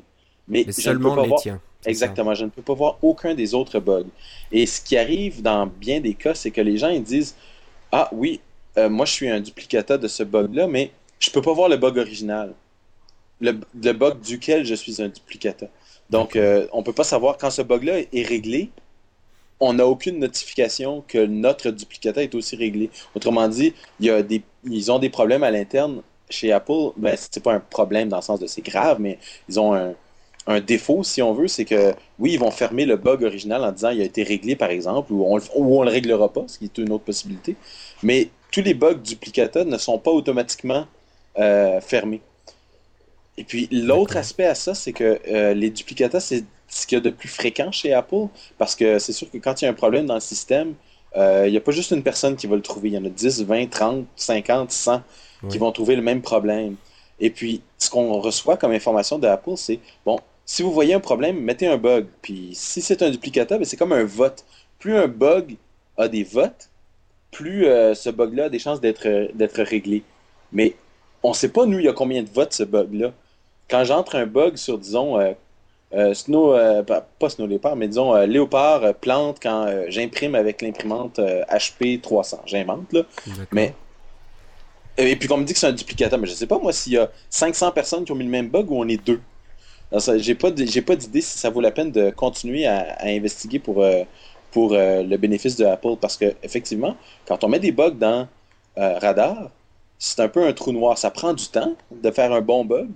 Mais, 0.48 0.70
seulement 0.72 1.20
les 1.22 1.30
tiens. 1.38 1.60
Exactement. 1.84 2.34
Je 2.34 2.44
ne 2.44 2.50
peux 2.50 2.62
pas 2.62 2.74
voir 2.74 2.98
aucun 3.02 3.34
des 3.34 3.54
autres 3.54 3.78
bugs. 3.78 4.06
Et 4.50 4.64
ce 4.64 4.80
qui 4.80 4.96
arrive 4.96 5.42
dans 5.42 5.66
bien 5.66 6.00
des 6.00 6.14
cas, 6.14 6.34
c'est 6.34 6.50
que 6.50 6.62
les 6.62 6.78
gens 6.78 6.88
ils 6.88 7.02
disent 7.02 7.36
Ah 7.92 8.08
oui, 8.12 8.40
euh, 8.78 8.88
moi 8.88 9.04
je 9.04 9.12
suis 9.12 9.28
un 9.28 9.40
duplicata 9.40 9.98
de 9.98 10.08
ce 10.08 10.22
bug-là, 10.22 10.66
mais 10.66 10.90
je 11.20 11.28
ne 11.28 11.34
peux 11.34 11.42
pas 11.42 11.52
voir 11.52 11.68
le 11.68 11.76
bug 11.76 11.98
original. 11.98 12.54
Le, 13.40 13.52
bug 13.92 14.20
duquel 14.20 14.64
je 14.64 14.74
suis 14.74 15.00
un 15.02 15.08
duplicata. 15.08 15.66
Donc, 16.10 16.36
euh, 16.36 16.66
on 16.72 16.78
ne 16.78 16.84
peut 16.84 16.92
pas 16.92 17.04
savoir 17.04 17.36
quand 17.38 17.50
ce 17.50 17.62
bug-là 17.62 18.00
est 18.12 18.26
réglé. 18.26 18.70
On 19.60 19.74
n'a 19.74 19.86
aucune 19.86 20.18
notification 20.18 21.04
que 21.06 21.18
notre 21.18 21.70
duplicata 21.70 22.22
est 22.22 22.34
aussi 22.34 22.56
réglé. 22.56 22.90
Autrement 23.14 23.48
dit, 23.48 23.74
il 24.00 24.06
y 24.06 24.10
a 24.10 24.22
des, 24.22 24.42
ils 24.64 24.90
ont 24.90 24.98
des 24.98 25.10
problèmes 25.10 25.42
à 25.42 25.50
l'interne 25.50 26.02
chez 26.30 26.52
Apple. 26.52 26.92
Ben, 26.96 27.16
c'est 27.16 27.42
pas 27.42 27.54
un 27.54 27.60
problème 27.60 28.08
dans 28.08 28.16
le 28.18 28.22
sens 28.22 28.40
de 28.40 28.46
c'est 28.46 28.62
grave, 28.62 28.98
mais 29.00 29.18
ils 29.48 29.58
ont 29.60 29.74
un, 29.74 29.94
un 30.48 30.60
défaut, 30.60 31.04
si 31.04 31.20
on 31.20 31.34
veut, 31.34 31.46
c'est 31.46 31.66
que 31.66 31.92
oui, 32.18 32.32
ils 32.32 32.38
vont 32.38 32.50
fermer 32.50 32.86
le 32.86 32.96
bug 32.96 33.22
original 33.22 33.62
en 33.62 33.70
disant 33.70 33.90
il 33.90 34.00
a 34.00 34.04
été 34.04 34.22
réglé, 34.22 34.56
par 34.56 34.70
exemple, 34.70 35.12
ou 35.12 35.24
on, 35.26 35.36
ne 35.36 35.84
le 35.84 35.90
réglera 35.90 36.32
pas, 36.32 36.44
ce 36.46 36.58
qui 36.58 36.64
est 36.64 36.78
une 36.78 36.90
autre 36.90 37.04
possibilité. 37.04 37.54
Mais 38.02 38.30
tous 38.50 38.62
les 38.62 38.72
bugs 38.72 38.94
duplicata 38.94 39.64
ne 39.64 39.76
sont 39.76 39.98
pas 39.98 40.10
automatiquement 40.10 40.86
euh, 41.38 41.80
fermés. 41.82 42.22
Et 43.38 43.44
puis 43.44 43.68
l'autre 43.70 44.16
aspect 44.16 44.46
à 44.46 44.56
ça, 44.56 44.74
c'est 44.74 44.92
que 44.92 45.20
euh, 45.28 45.54
les 45.54 45.70
duplicata, 45.70 46.18
c'est 46.18 46.44
ce 46.66 46.86
qu'il 46.86 46.98
y 46.98 47.00
a 47.00 47.04
de 47.04 47.10
plus 47.10 47.28
fréquent 47.28 47.70
chez 47.70 47.92
Apple, 47.92 48.26
parce 48.58 48.74
que 48.74 48.98
c'est 48.98 49.12
sûr 49.12 49.30
que 49.30 49.38
quand 49.38 49.62
il 49.62 49.64
y 49.64 49.68
a 49.68 49.70
un 49.70 49.74
problème 49.74 50.06
dans 50.06 50.14
le 50.14 50.20
système, 50.20 50.74
euh, 51.16 51.44
il 51.46 51.52
n'y 51.52 51.56
a 51.56 51.60
pas 51.60 51.70
juste 51.70 51.92
une 51.92 52.02
personne 52.02 52.34
qui 52.34 52.48
va 52.48 52.56
le 52.56 52.62
trouver, 52.62 52.88
il 52.88 52.94
y 52.94 52.98
en 52.98 53.04
a 53.04 53.08
10, 53.08 53.44
20, 53.44 53.70
30, 53.70 54.06
50, 54.16 54.72
100 54.72 55.02
qui 55.48 55.58
vont 55.58 55.70
trouver 55.70 55.94
le 55.94 56.02
même 56.02 56.20
problème. 56.20 56.74
Et 57.20 57.30
puis, 57.30 57.62
ce 57.78 57.88
qu'on 57.90 58.20
reçoit 58.20 58.56
comme 58.56 58.72
information 58.72 59.20
d'Apple, 59.20 59.56
c'est, 59.56 59.78
bon, 60.04 60.18
si 60.44 60.62
vous 60.62 60.72
voyez 60.72 60.94
un 60.94 61.00
problème, 61.00 61.40
mettez 61.40 61.68
un 61.68 61.76
bug. 61.76 62.06
Puis 62.22 62.50
si 62.54 62.80
c'est 62.82 63.02
un 63.02 63.10
duplicata, 63.10 63.56
ben, 63.56 63.64
c'est 63.64 63.76
comme 63.76 63.92
un 63.92 64.04
vote. 64.04 64.44
Plus 64.80 64.96
un 64.96 65.06
bug 65.06 65.56
a 65.96 66.08
des 66.08 66.24
votes, 66.24 66.70
plus 67.30 67.66
euh, 67.66 67.94
ce 67.94 68.10
bug-là 68.10 68.46
a 68.46 68.48
des 68.48 68.58
chances 68.58 68.80
d'être 68.80 69.62
réglé. 69.62 70.02
Mais 70.52 70.74
on 71.22 71.30
ne 71.30 71.34
sait 71.34 71.50
pas, 71.50 71.66
nous, 71.66 71.78
il 71.78 71.84
y 71.84 71.88
a 71.88 71.92
combien 71.92 72.22
de 72.22 72.28
votes 72.28 72.52
ce 72.52 72.64
bug-là. 72.64 73.12
Quand 73.68 73.84
j'entre 73.84 74.16
un 74.16 74.26
bug 74.26 74.56
sur, 74.56 74.78
disons, 74.78 75.18
euh, 75.18 75.32
euh, 75.94 76.14
Snow, 76.14 76.54
pas, 76.84 77.28
Snow 77.28 77.46
Léopard, 77.46 77.76
mais 77.76 77.88
disons 77.88 78.14
Léopard 78.26 78.94
plante 78.94 79.38
quand 79.42 79.66
j'imprime 79.88 80.34
avec 80.34 80.62
l'imprimante 80.62 81.18
HP 81.18 82.00
300. 82.00 82.42
J'invente, 82.46 82.92
là. 82.92 83.02
Mais 83.52 83.74
et 84.98 85.14
puis 85.14 85.28
qu'on 85.28 85.36
me 85.36 85.44
dit 85.44 85.52
que 85.52 85.58
c'est 85.58 85.68
un 85.68 85.72
duplicata, 85.72 86.16
mais 86.18 86.26
je 86.26 86.32
sais 86.32 86.48
pas 86.48 86.58
moi 86.58 86.72
s'il 86.72 86.94
y 86.94 86.98
a 86.98 87.08
500 87.30 87.70
personnes 87.70 88.04
qui 88.04 88.10
ont 88.10 88.16
mis 88.16 88.24
le 88.24 88.30
même 88.30 88.48
bug 88.48 88.70
ou 88.70 88.76
on 88.82 88.88
est 88.88 89.02
deux. 89.02 89.20
J'ai 90.16 90.34
pas 90.34 90.50
pas 90.50 90.96
d'idée 90.96 91.20
si 91.20 91.38
ça 91.38 91.50
vaut 91.50 91.60
la 91.60 91.70
peine 91.70 91.90
de 91.90 92.10
continuer 92.10 92.66
à, 92.66 92.98
investiguer 93.04 93.58
pour, 93.58 93.82
euh, 93.82 94.02
pour 94.50 94.74
euh, 94.74 95.02
le 95.02 95.16
bénéfice 95.16 95.56
de 95.56 95.64
Apple 95.64 95.96
parce 96.00 96.16
que 96.16 96.34
effectivement, 96.42 96.96
quand 97.26 97.42
on 97.44 97.48
met 97.48 97.58
des 97.58 97.72
bugs 97.72 97.90
dans 97.90 98.28
euh, 98.76 98.98
Radar, 98.98 99.50
c'est 99.98 100.20
un 100.20 100.28
peu 100.28 100.46
un 100.46 100.52
trou 100.52 100.72
noir. 100.72 100.98
Ça 100.98 101.10
prend 101.10 101.32
du 101.32 101.46
temps 101.46 101.74
de 101.90 102.10
faire 102.10 102.32
un 102.32 102.40
bon 102.40 102.64
bug 102.64 102.88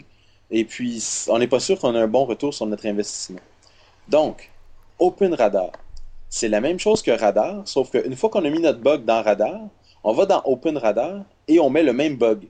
et 0.53 0.65
puis 0.65 1.03
on 1.29 1.39
n'est 1.39 1.49
pas 1.49 1.61
sûr 1.61 1.79
qu'on 1.79 1.95
a 1.95 2.01
un 2.01 2.07
bon 2.07 2.27
retour 2.27 2.53
sur 2.53 2.67
notre 2.67 2.87
investissement. 2.87 3.41
Donc, 4.09 4.51
Open 4.99 5.35
Radar, 5.35 5.71
c'est 6.29 6.49
la 6.49 6.61
même 6.61 6.79
chose 6.79 7.03
que 7.03 7.11
Radar, 7.11 7.67
sauf 7.67 7.91
qu'une 7.91 8.15
fois 8.15 8.31
qu'on 8.31 8.45
a 8.45 8.51
mis 8.51 8.61
notre 8.61 8.79
bug 8.79 9.05
dans 9.05 9.23
Radar, 9.23 9.61
on 10.05 10.13
va 10.13 10.27
dans 10.27 10.43
Open 10.45 10.77
Radar 10.77 11.25
et 11.49 11.59
on 11.59 11.71
met 11.71 11.83
le 11.83 11.95
même 11.95 12.17
bug. 12.17 12.47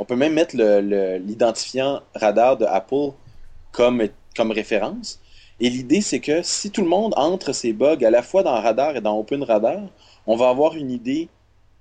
On 0.00 0.04
peut 0.04 0.16
même 0.16 0.34
mettre 0.34 0.56
l'identifiant 0.56 2.02
radar 2.14 2.56
de 2.56 2.64
Apple 2.64 3.12
comme, 3.70 4.02
référence. 4.50 5.20
Et 5.60 5.70
l'idée, 5.70 6.00
c'est 6.00 6.18
que 6.18 6.42
si 6.42 6.72
tout 6.72 6.82
le 6.82 6.88
monde 6.88 7.14
entre 7.16 7.52
ces 7.52 7.72
bugs 7.72 8.04
à 8.04 8.10
la 8.10 8.22
fois 8.22 8.42
dans 8.42 8.60
Radar 8.60 8.96
et 8.96 9.00
dans 9.00 9.16
Open 9.16 9.44
Radar, 9.44 9.82
on 10.26 10.34
va 10.34 10.48
avoir 10.48 10.74
une 10.74 10.90
idée 10.90 11.28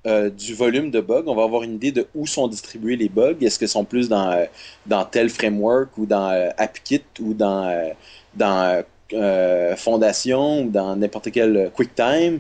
euh, 0.06 0.30
du 0.30 0.54
volume 0.54 0.92
de 0.92 1.00
bugs, 1.00 1.24
on 1.28 1.36
va 1.36 1.44
avoir 1.44 1.64
une 1.64 1.76
idée 1.76 1.94
de 1.94 2.08
où 2.14 2.28
sont 2.28 2.50
distribués 2.50 2.98
les 2.98 3.08
bugs. 3.08 3.38
Est-ce 3.40 3.58
qu'ils 3.58 3.70
sont 3.70 3.86
plus 3.86 4.10
dans, 4.10 4.32
euh, 4.32 4.46
dans 4.86 5.06
tel 5.06 5.30
framework 5.30 5.98
ou 5.98 6.06
dans 6.06 6.30
euh, 6.30 6.50
AppKit 6.58 7.04
ou 7.22 7.34
dans, 7.34 7.94
dans 8.36 8.84
Fondation 9.78 10.64
ou 10.64 10.70
dans 10.70 10.96
n'importe 10.98 11.32
quel 11.32 11.72
QuickTime? 11.74 12.40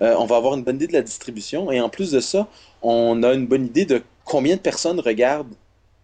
on 0.00 0.24
va 0.24 0.36
avoir 0.36 0.54
une 0.54 0.64
bonne 0.64 0.76
idée 0.76 0.88
de 0.88 0.94
la 0.94 1.02
distribution 1.02 1.70
et 1.70 1.80
en 1.80 1.88
plus 1.88 2.10
de 2.10 2.18
ça, 2.18 2.48
on 2.80 3.22
a 3.22 3.34
une 3.34 3.46
bonne 3.46 3.66
idée 3.66 3.84
de 3.84 4.02
combien 4.24 4.56
de 4.56 4.60
personnes 4.60 4.98
regardent 4.98 5.54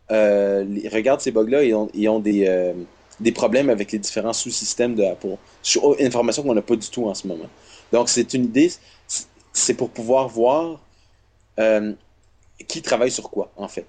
ces 0.08 1.30
bugs-là 1.32 1.64
et 1.64 1.74
ont, 2.08 2.20
des, 2.20 3.32
problèmes 3.34 3.70
avec 3.70 3.90
les 3.90 3.98
différents 3.98 4.32
sous-systèmes 4.32 4.94
de 4.94 5.02
Apple. 5.02 5.36
Une 5.98 6.06
information 6.06 6.44
qu'on 6.44 6.54
n'a 6.54 6.62
pas 6.62 6.76
du 6.76 6.88
tout 6.88 7.06
en 7.08 7.14
ce 7.14 7.26
moment. 7.26 7.48
Donc, 7.92 8.08
c'est 8.08 8.34
une 8.34 8.44
idée, 8.44 8.70
c'est 9.52 9.74
pour 9.74 9.90
pouvoir 9.90 10.28
voir 10.28 10.78
euh, 11.58 11.92
qui 12.66 12.82
travaille 12.82 13.10
sur 13.10 13.30
quoi, 13.30 13.50
en 13.56 13.68
fait? 13.68 13.86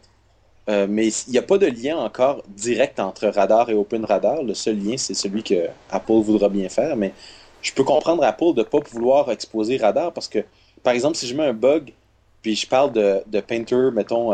mais 0.88 1.08
il 1.08 1.32
n'y 1.32 1.40
a 1.40 1.42
pas 1.42 1.58
de 1.58 1.66
lien 1.66 1.98
encore 1.98 2.44
direct 2.48 3.00
entre 3.00 3.28
Radar 3.28 3.72
et 3.72 3.74
Open 3.74 4.06
Radar. 4.06 4.44
Le 4.44 4.54
seul 4.54 4.78
lien, 4.78 4.98
c'est 4.98 5.16
celui 5.16 5.42
que 5.42 5.66
Apple 5.90 6.22
voudra 6.22 6.48
bien 6.48 6.70
faire. 6.70 6.96
Mais 6.96 7.12
je 7.64 7.74
peux 7.74 7.84
comprendre 7.84 8.24
Apple 8.24 8.54
de 8.54 8.60
ne 8.60 8.64
pas 8.66 8.78
vouloir 8.92 9.32
exposer 9.32 9.78
Radar 9.78 10.14
parce 10.14 10.28
que, 10.28 10.46
par 10.84 10.94
exemple, 10.94 11.18
si 11.18 11.26
je 11.26 11.34
mets 11.34 11.48
un 11.48 11.54
bug, 11.54 11.92
puis 12.44 12.56
je 12.56 12.68
parle 12.68 12.94
de, 12.94 13.24
de 13.26 13.40
Painter, 13.40 13.90
mettons, 13.92 14.32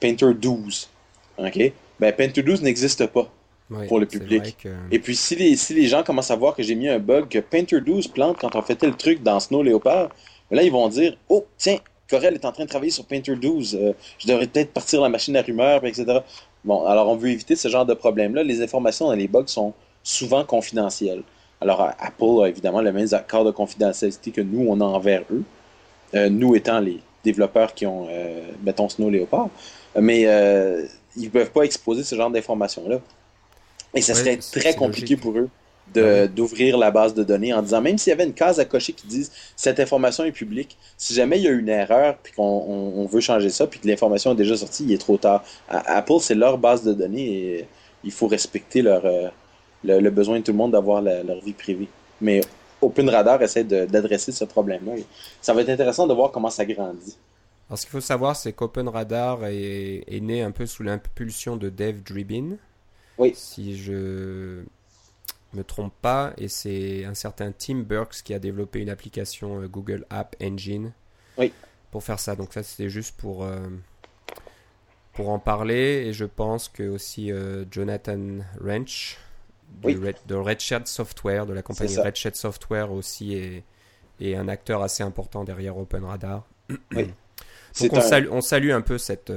Painter 0.00 0.32
12. 0.32 0.88
OK? 1.38 1.72
Ben, 2.00 2.12
Painter 2.12 2.42
12 2.42 2.62
n'existe 2.62 3.06
pas 3.06 3.28
pour 3.88 3.98
le 3.98 4.06
public. 4.06 4.56
Et 4.90 4.98
puis, 4.98 5.16
si 5.16 5.36
les, 5.36 5.56
si 5.56 5.74
les 5.74 5.86
gens 5.86 6.02
commencent 6.02 6.30
à 6.30 6.36
voir 6.36 6.54
que 6.54 6.62
j'ai 6.62 6.74
mis 6.74 6.88
un 6.88 6.98
bug, 6.98 7.28
que 7.28 7.38
Painter 7.38 7.80
12 7.80 8.08
plante 8.08 8.38
quand 8.38 8.54
on 8.56 8.62
fait 8.62 8.76
tel 8.76 8.96
truc 8.96 9.22
dans 9.22 9.40
Snow 9.40 9.62
Leopard, 9.62 10.10
là, 10.50 10.62
ils 10.62 10.72
vont 10.72 10.88
dire 10.88 11.16
Oh, 11.28 11.46
tiens, 11.56 11.78
Corel 12.08 12.34
est 12.34 12.44
en 12.44 12.52
train 12.52 12.64
de 12.64 12.68
travailler 12.68 12.90
sur 12.92 13.04
Painter 13.04 13.36
12. 13.36 13.78
Euh, 13.80 13.92
je 14.18 14.26
devrais 14.26 14.46
peut-être 14.46 14.72
partir 14.72 15.00
la 15.00 15.08
machine 15.08 15.36
à 15.36 15.42
rumeurs, 15.42 15.84
etc. 15.84 16.20
Bon, 16.64 16.84
alors 16.84 17.08
on 17.08 17.16
veut 17.16 17.30
éviter 17.30 17.56
ce 17.56 17.68
genre 17.68 17.86
de 17.86 17.94
problème-là. 17.94 18.42
Les 18.42 18.62
informations 18.62 19.06
dans 19.06 19.14
les 19.14 19.28
bugs 19.28 19.44
sont 19.46 19.72
souvent 20.02 20.44
confidentielles. 20.44 21.22
Alors, 21.60 21.80
Apple 21.98 22.42
a 22.42 22.48
évidemment 22.48 22.82
le 22.82 22.92
même 22.92 23.08
accord 23.12 23.44
de 23.44 23.50
confidentialité 23.50 24.30
que 24.30 24.40
nous, 24.40 24.66
on 24.68 24.80
a 24.80 24.84
envers 24.84 25.22
eux. 25.30 25.44
Euh, 26.14 26.28
nous 26.28 26.54
étant 26.54 26.80
les 26.80 27.00
développeurs 27.24 27.74
qui 27.74 27.86
ont, 27.86 28.06
euh, 28.10 28.42
mettons, 28.62 28.88
Snow 28.88 29.10
Leopard 29.10 29.48
mais 30.00 30.24
euh, 30.26 30.84
ils 31.16 31.24
ne 31.24 31.28
peuvent 31.28 31.50
pas 31.50 31.62
exposer 31.62 32.02
ce 32.02 32.14
genre 32.14 32.30
d'informations-là. 32.30 32.98
Et 33.94 34.00
ça 34.00 34.14
serait 34.14 34.36
très 34.36 34.74
compliqué 34.74 35.16
pour 35.16 35.38
eux 35.38 35.48
d'ouvrir 35.92 36.76
la 36.76 36.90
base 36.90 37.14
de 37.14 37.22
données 37.22 37.52
en 37.52 37.62
disant, 37.62 37.80
même 37.80 37.98
s'il 37.98 38.10
y 38.10 38.14
avait 38.14 38.24
une 38.24 38.32
case 38.32 38.58
à 38.58 38.64
cocher 38.64 38.92
qui 38.92 39.06
dise 39.06 39.30
cette 39.54 39.78
information 39.78 40.24
est 40.24 40.32
publique, 40.32 40.76
si 40.96 41.14
jamais 41.14 41.38
il 41.38 41.44
y 41.44 41.48
a 41.48 41.52
une 41.52 41.68
erreur 41.68 42.16
puis 42.22 42.32
qu'on 42.32 43.06
veut 43.06 43.20
changer 43.20 43.50
ça 43.50 43.66
puis 43.66 43.78
que 43.78 43.86
l'information 43.86 44.32
est 44.32 44.36
déjà 44.36 44.56
sortie, 44.56 44.84
il 44.84 44.92
est 44.92 44.98
trop 44.98 45.18
tard. 45.18 45.44
Apple, 45.68 46.20
c'est 46.20 46.34
leur 46.34 46.58
base 46.58 46.82
de 46.82 46.92
données 46.92 47.32
et 47.32 47.68
il 48.02 48.12
faut 48.12 48.26
respecter 48.26 48.82
leur, 48.82 49.04
euh, 49.04 49.28
le, 49.84 50.10
besoin 50.10 50.38
de 50.38 50.44
tout 50.44 50.52
le 50.52 50.58
monde 50.58 50.72
d'avoir 50.72 51.02
leur 51.02 51.40
vie 51.40 51.52
privée. 51.52 51.88
Mais 52.20 52.40
OpenRadar 52.80 53.42
essaie 53.42 53.64
d'adresser 53.64 54.32
ce 54.32 54.44
problème-là. 54.44 54.94
Ça 55.40 55.54
va 55.54 55.62
être 55.62 55.70
intéressant 55.70 56.06
de 56.06 56.14
voir 56.14 56.30
comment 56.30 56.50
ça 56.50 56.64
grandit. 56.64 57.16
Alors, 57.68 57.78
ce 57.78 57.84
qu'il 57.84 57.92
faut 57.92 58.00
savoir, 58.00 58.36
c'est 58.36 58.52
qu'OpenRadar 58.52 59.46
est, 59.46 60.04
est 60.06 60.20
né 60.20 60.42
un 60.42 60.50
peu 60.50 60.66
sous 60.66 60.82
l'impulsion 60.82 61.56
de 61.56 61.70
Dave 61.70 62.02
Dribin. 62.02 62.56
Oui. 63.16 63.32
Si 63.34 63.76
je 63.76 64.64
me 65.54 65.64
trompe 65.64 65.92
pas, 66.00 66.32
et 66.36 66.48
c'est 66.48 67.04
un 67.04 67.14
certain 67.14 67.52
Tim 67.52 67.80
Burks 67.80 68.22
qui 68.22 68.34
a 68.34 68.38
développé 68.38 68.80
une 68.80 68.90
application 68.90 69.62
euh, 69.62 69.68
Google 69.68 70.06
App 70.10 70.36
Engine 70.42 70.92
oui. 71.38 71.52
pour 71.90 72.02
faire 72.02 72.20
ça. 72.20 72.36
Donc 72.36 72.52
ça, 72.52 72.62
c'était 72.62 72.88
juste 72.88 73.16
pour, 73.16 73.44
euh, 73.44 73.58
pour 75.12 75.30
en 75.30 75.38
parler. 75.38 76.04
Et 76.06 76.12
je 76.12 76.24
pense 76.24 76.68
que 76.68 76.82
aussi 76.82 77.32
euh, 77.32 77.64
Jonathan 77.70 78.38
Wrench 78.60 79.18
de 79.82 80.34
Redshirt 80.34 80.86
Software, 80.86 81.46
de 81.46 81.52
la 81.52 81.62
compagnie 81.62 81.96
Redshirt 81.96 82.36
Software 82.36 82.92
aussi, 82.92 83.34
est, 83.34 83.64
est, 84.20 84.36
un 84.36 84.48
acteur 84.48 84.82
assez 84.82 85.02
important 85.02 85.42
derrière 85.42 85.76
OpenRadar. 85.76 86.46
Oui. 86.94 87.10
Donc 87.80 87.92
on, 87.92 88.00
salue, 88.00 88.28
on, 88.30 88.40
salue, 88.40 88.70
un 88.70 88.82
peu 88.82 88.98
cette 88.98 89.32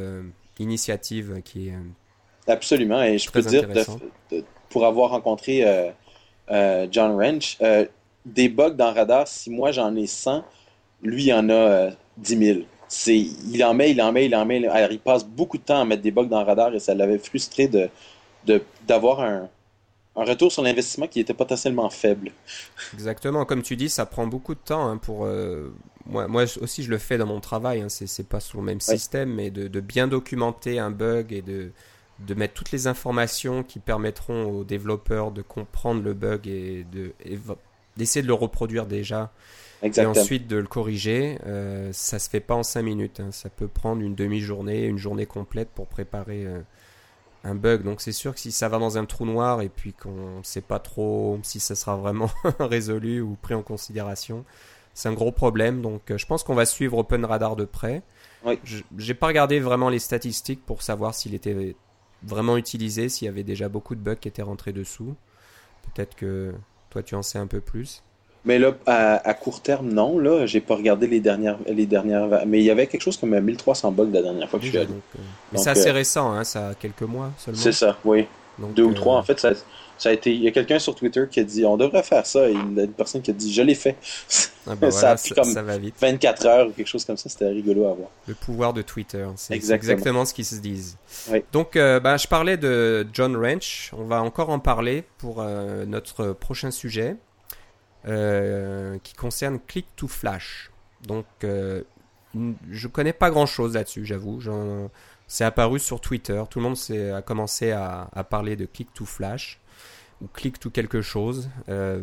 initiative 0.60 1.42
qui 1.44 1.70
est... 1.70 1.74
Absolument, 2.48 3.02
et 3.02 3.18
je 3.18 3.32
peux 3.32 3.42
dire, 3.42 3.68
pour 4.70 4.86
avoir 4.86 5.10
rencontré 5.10 5.64
euh, 6.50 6.88
John 6.92 7.16
Wrench, 7.16 7.58
euh, 7.62 7.86
des 8.26 8.50
bugs 8.50 8.72
dans 8.72 8.94
Radar, 8.94 9.28
si 9.28 9.50
moi 9.50 9.72
j'en 9.72 9.96
ai 9.96 10.08
100, 10.08 10.44
lui 11.04 11.26
il 11.26 11.34
en 11.34 11.50
a 11.50 11.90
10 12.18 12.36
euh, 12.36 12.54
000. 12.54 12.60
C'est, 12.88 13.18
il 13.18 13.64
en 13.66 13.74
met, 13.74 13.92
il 13.92 14.02
en 14.02 14.14
met, 14.14 14.26
il 14.28 14.36
en 14.36 14.46
met. 14.46 14.62
il 14.92 15.00
passe 15.00 15.26
beaucoup 15.26 15.58
de 15.58 15.64
temps 15.64 15.82
à 15.82 15.86
mettre 15.86 16.02
des 16.02 16.12
bugs 16.12 16.26
dans 16.26 16.44
Radar 16.44 16.74
et 16.74 16.80
ça 16.80 16.96
l'avait 16.96 17.18
frustré 17.18 17.68
de, 17.68 17.90
d'avoir 18.88 19.20
un, 19.20 19.50
un 20.16 20.24
retour 20.24 20.52
sur 20.52 20.64
l'investissement 20.64 21.08
qui 21.08 21.20
était 21.20 21.34
potentiellement 21.34 21.90
faible. 21.90 22.32
Exactement, 22.94 23.44
comme 23.44 23.62
tu 23.62 23.76
dis, 23.76 23.90
ça 23.90 24.06
prend 24.06 24.26
beaucoup 24.26 24.56
de 24.56 24.60
temps 24.60 24.88
hein, 24.88 24.96
pour. 24.96 25.28
moi, 26.06 26.30
moi 26.30 26.46
aussi, 26.62 26.82
je 26.82 26.90
le 26.90 26.98
fais 26.98 27.18
dans 27.18 27.26
mon 27.26 27.42
travail. 27.42 27.82
Hein, 27.82 27.90
c'est, 27.90 28.30
pas 28.30 28.40
sous 28.40 28.56
le 28.56 28.64
même 28.64 28.80
système, 28.80 29.34
mais 29.34 29.50
de, 29.50 29.68
de, 29.68 29.80
bien 29.82 30.08
documenter 30.08 30.80
un 30.80 30.92
bug 30.92 31.34
et 31.34 31.42
de, 31.42 31.74
de 32.20 32.34
mettre 32.34 32.54
toutes 32.54 32.72
les 32.72 32.88
informations 32.88 33.64
qui 33.64 33.80
permettront 33.80 34.46
aux 34.46 34.64
développeurs 34.64 35.32
de 35.32 35.42
comprendre 35.42 36.02
le 36.04 36.14
bug 36.14 36.48
et 36.48 36.86
de 36.92 37.14
d'essayer 37.96 38.22
de 38.22 38.28
le 38.28 38.34
reproduire 38.34 38.86
déjà 38.86 39.32
et 39.84 40.06
ensuite 40.06 40.48
de 40.48 40.58
le 40.58 40.68
corriger. 40.68 41.38
Euh, 41.46 41.90
ça 41.94 42.20
se 42.20 42.30
fait 42.30 42.40
pas 42.40 42.56
en 42.56 42.64
5 42.64 42.82
minutes. 42.82 43.20
Hein. 43.20 43.32
Ça 43.32 43.50
peut 43.50 43.68
prendre 43.68 44.02
une 44.02 44.16
demi-journée, 44.16 44.86
une 44.86 44.98
journée 44.98 45.26
complète 45.26 45.70
pour 45.70 45.88
préparer 45.88 46.46
euh, 46.46 46.62
un 47.44 47.56
bug. 47.56 47.84
Donc 47.84 48.02
c'est 48.02 48.12
sûr 48.12 48.34
que 48.34 48.40
si 48.40 48.52
ça 48.52 48.70
va 48.70 48.80
dans 48.80 48.98
un 48.98 49.06
trou 49.06 49.26
noir 49.26 49.62
et 49.62 49.70
puis 49.70 49.94
qu'on 49.94 50.40
ne 50.40 50.44
sait 50.44 50.62
pas 50.62 50.80
trop 50.80 51.40
si 51.44 51.60
ça 51.60 51.76
sera 51.76 51.96
vraiment 51.96 52.30
résolu 52.60 53.22
ou 53.22 53.38
pris 53.42 53.54
en 53.54 53.62
considération, 53.62 54.46
c'est 54.94 55.10
un 55.10 55.14
gros 55.14 55.32
problème. 55.32 55.82
Donc 55.82 56.12
euh, 56.12 56.18
je 56.18 56.26
pense 56.26 56.44
qu'on 56.44 56.56
va 56.56 56.66
suivre 56.66 56.98
OpenRadar 56.98 57.56
de 57.56 57.66
près. 57.66 58.02
Oui. 58.46 58.60
J'ai 58.98 59.14
pas 59.14 59.28
regardé 59.28 59.60
vraiment 59.60 59.90
les 59.90 60.00
statistiques 60.00 60.66
pour 60.66 60.82
savoir 60.82 61.14
s'il 61.14 61.34
était 61.34 61.76
vraiment 62.24 62.58
utilisé, 62.58 63.10
s'il 63.10 63.26
y 63.26 63.30
avait 63.30 63.44
déjà 63.44 63.70
beaucoup 63.70 63.96
de 63.96 64.02
bugs 64.02 64.16
qui 64.16 64.28
étaient 64.28 64.42
rentrés 64.42 64.74
dessous. 64.74 65.16
Peut-être 65.94 66.16
que 66.16 66.54
toi 66.90 67.04
tu 67.04 67.16
en 67.16 67.22
sais 67.22 67.40
un 67.40 67.48
peu 67.48 67.62
plus. 67.62 68.04
Mais 68.48 68.60
là, 68.60 68.72
à, 68.86 69.34
court 69.34 69.62
terme, 69.62 69.90
non. 69.90 70.20
Là, 70.20 70.46
j'ai 70.46 70.62
pas 70.62 70.76
regardé 70.76 71.06
les 71.06 71.20
dernières, 71.20 71.58
les 71.68 71.86
dernières. 71.86 72.46
Mais 72.48 72.60
il 72.60 72.64
y 72.64 72.72
avait 72.72 72.88
quelque 72.88 73.02
chose 73.02 73.18
comme 73.18 73.38
1300 73.38 73.92
bugs 73.92 74.08
la 74.14 74.22
dernière 74.22 74.50
fois 74.50 74.58
que 74.58 74.66
je 74.66 74.70
suis 74.70 74.78
allé. 74.78 74.88
Euh, 74.88 75.20
mais 75.52 75.60
c'est 75.60 75.72
assez 75.72 75.90
euh, 75.90 75.94
récent, 75.94 76.32
hein, 76.32 76.46
ça 76.46 76.70
a 76.70 76.74
quelques 76.74 77.02
mois 77.02 77.32
seulement. 77.38 77.60
C'est 77.60 77.74
ça, 77.74 77.98
oui. 78.06 78.26
Deux 78.58 78.86
ou 78.86 78.94
trois. 78.94 79.16
Euh, 79.16 79.20
en 79.20 79.24
fait, 79.24 79.38
ça, 79.38 79.52
ça 79.98 80.10
a 80.10 80.12
été, 80.12 80.34
il 80.34 80.42
y 80.42 80.48
a 80.48 80.52
quelqu'un 80.52 80.80
sur 80.80 80.96
Twitter 80.96 81.26
qui 81.30 81.40
a 81.40 81.44
dit 81.44 81.66
on 81.66 81.78
devrait 81.78 82.04
faire 82.04 82.26
ça. 82.26 82.48
Et 82.48 82.54
il 82.54 82.78
y 82.78 82.80
a 82.80 82.84
une 82.84 82.94
personne 82.94 83.22
qui 83.22 83.32
a 83.32 83.34
dit 83.34 83.52
je 83.52 83.62
l'ai 83.62 83.76
fait. 83.76 83.96
Ah 84.68 84.76
bah 84.80 84.92
ça 84.92 85.12
a 85.12 85.16
pris 85.16 85.32
comme 85.32 85.54
va 85.54 85.78
vite. 85.78 85.96
24 86.00 86.46
heures 86.46 86.68
ou 86.68 86.72
quelque 86.72 86.88
chose 86.88 87.06
comme 87.06 87.18
ça. 87.18 87.30
C'était 87.30 87.48
rigolo 87.48 87.86
à 87.86 87.94
voir. 87.94 88.10
Le 88.28 88.36
pouvoir 88.36 88.74
de 88.74 88.82
Twitter, 88.82 89.26
c'est 89.36 89.54
exactement. 89.56 90.26
ce 90.26 90.34
qu'ils 90.34 90.46
se 90.46 90.56
disent. 90.56 90.98
Donc, 91.52 91.76
euh, 91.76 92.00
bah, 92.00 92.18
je 92.18 92.28
parlais 92.28 92.58
de 92.58 93.08
John 93.14 93.36
Wrench. 93.36 93.92
On 93.98 94.06
va 94.06 94.22
encore 94.22 94.50
en 94.50 94.60
parler 94.60 95.04
pour 95.18 95.42
euh, 95.42 95.86
notre 95.86 96.34
prochain 96.34 96.72
sujet 96.72 97.16
euh, 98.08 98.98
qui 99.04 99.14
concerne 99.14 99.60
Click 99.66 99.88
to 99.96 100.08
Flash. 100.08 100.72
Donc, 101.08 101.26
je 101.44 102.88
connais 102.88 103.14
pas 103.14 103.30
grand 103.30 103.46
chose 103.46 103.74
là-dessus, 103.74 104.06
j'avoue. 104.06 104.42
C'est 105.28 105.44
apparu 105.44 105.80
sur 105.80 106.00
Twitter. 106.00 106.42
Tout 106.50 106.60
le 106.60 106.64
monde 106.64 106.78
a 107.16 107.22
commencé 107.22 107.72
à, 107.72 108.10
à 108.14 108.24
parler 108.24 108.56
de 108.56 108.66
Click 108.66 108.94
to 108.94 109.06
Flash 109.06 109.60
ou 110.22 110.28
clique 110.28 110.60
tout 110.60 110.72
quelque 110.72 111.02
chose. 111.02 111.50
Euh, 111.70 112.02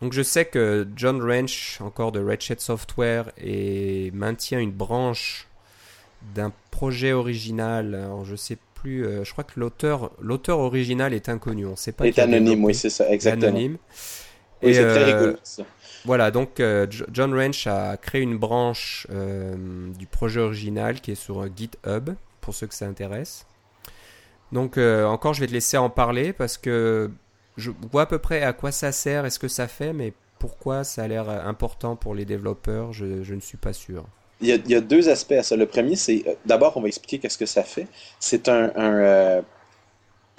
donc 0.00 0.12
je 0.12 0.22
sais 0.22 0.44
que 0.44 0.86
John 0.96 1.20
Wrench, 1.20 1.78
encore 1.80 2.12
de 2.12 2.22
Ratchet 2.22 2.56
Software, 2.58 3.30
et 3.38 4.10
maintient 4.12 4.58
une 4.58 4.72
branche 4.72 5.48
d'un 6.34 6.52
projet 6.70 7.12
original. 7.12 7.94
Alors 7.94 8.24
je 8.24 8.36
sais 8.36 8.58
plus, 8.74 9.06
euh, 9.06 9.24
je 9.24 9.32
crois 9.32 9.44
que 9.44 9.58
l'auteur, 9.58 10.12
l'auteur 10.20 10.58
original 10.58 11.14
est 11.14 11.28
inconnu. 11.28 11.66
On 11.66 11.76
sait 11.76 11.92
pas. 11.92 12.06
Est 12.06 12.18
anonyme, 12.18 12.64
oui, 12.64 12.74
c'est 12.74 12.90
ça, 12.90 13.08
exactement. 13.10 13.48
Anonyme. 13.48 13.78
Oui, 14.62 14.74
c'est 14.74 14.88
très 14.88 15.12
euh, 15.12 15.18
rigolo. 15.18 15.36
Ça. 15.42 15.64
Voilà, 16.04 16.30
donc 16.30 16.62
John 17.12 17.34
Wrench 17.34 17.66
a 17.66 17.96
créé 17.96 18.22
une 18.22 18.38
branche 18.38 19.08
du 19.10 20.06
projet 20.06 20.40
original 20.40 21.00
qui 21.00 21.10
est 21.10 21.16
sur 21.16 21.44
GitHub, 21.54 22.10
pour 22.40 22.54
ceux 22.54 22.68
que 22.68 22.74
ça 22.74 22.86
intéresse. 22.86 23.44
Donc 24.52 24.78
encore, 24.78 25.34
je 25.34 25.40
vais 25.40 25.48
te 25.48 25.52
laisser 25.52 25.76
en 25.76 25.90
parler 25.90 26.32
parce 26.32 26.58
que 26.58 27.10
je 27.56 27.70
vois 27.90 28.02
à 28.02 28.06
peu 28.06 28.18
près 28.18 28.42
à 28.42 28.52
quoi 28.52 28.72
ça 28.72 28.92
sert 28.92 29.24
et 29.26 29.30
ce 29.30 29.38
que 29.38 29.48
ça 29.48 29.68
fait, 29.68 29.92
mais 29.92 30.12
pourquoi 30.38 30.84
ça 30.84 31.02
a 31.04 31.08
l'air 31.08 31.28
important 31.28 31.96
pour 31.96 32.14
les 32.14 32.24
développeurs, 32.24 32.92
je, 32.92 33.04
ne 33.04 33.40
suis 33.40 33.56
pas 33.56 33.72
sûr. 33.72 34.04
Il 34.42 34.48
y, 34.48 34.74
a, 34.74 34.80
deux 34.80 35.08
aspects 35.08 35.32
à 35.32 35.42
ça. 35.42 35.56
Le 35.56 35.64
premier, 35.64 35.96
c'est 35.96 36.22
euh, 36.26 36.34
d'abord, 36.44 36.76
on 36.76 36.82
va 36.82 36.88
expliquer 36.88 37.18
qu'est-ce 37.18 37.38
que 37.38 37.46
ça 37.46 37.62
fait. 37.62 37.86
C'est 38.20 38.50
un, 38.50 38.70
euh, 38.76 39.40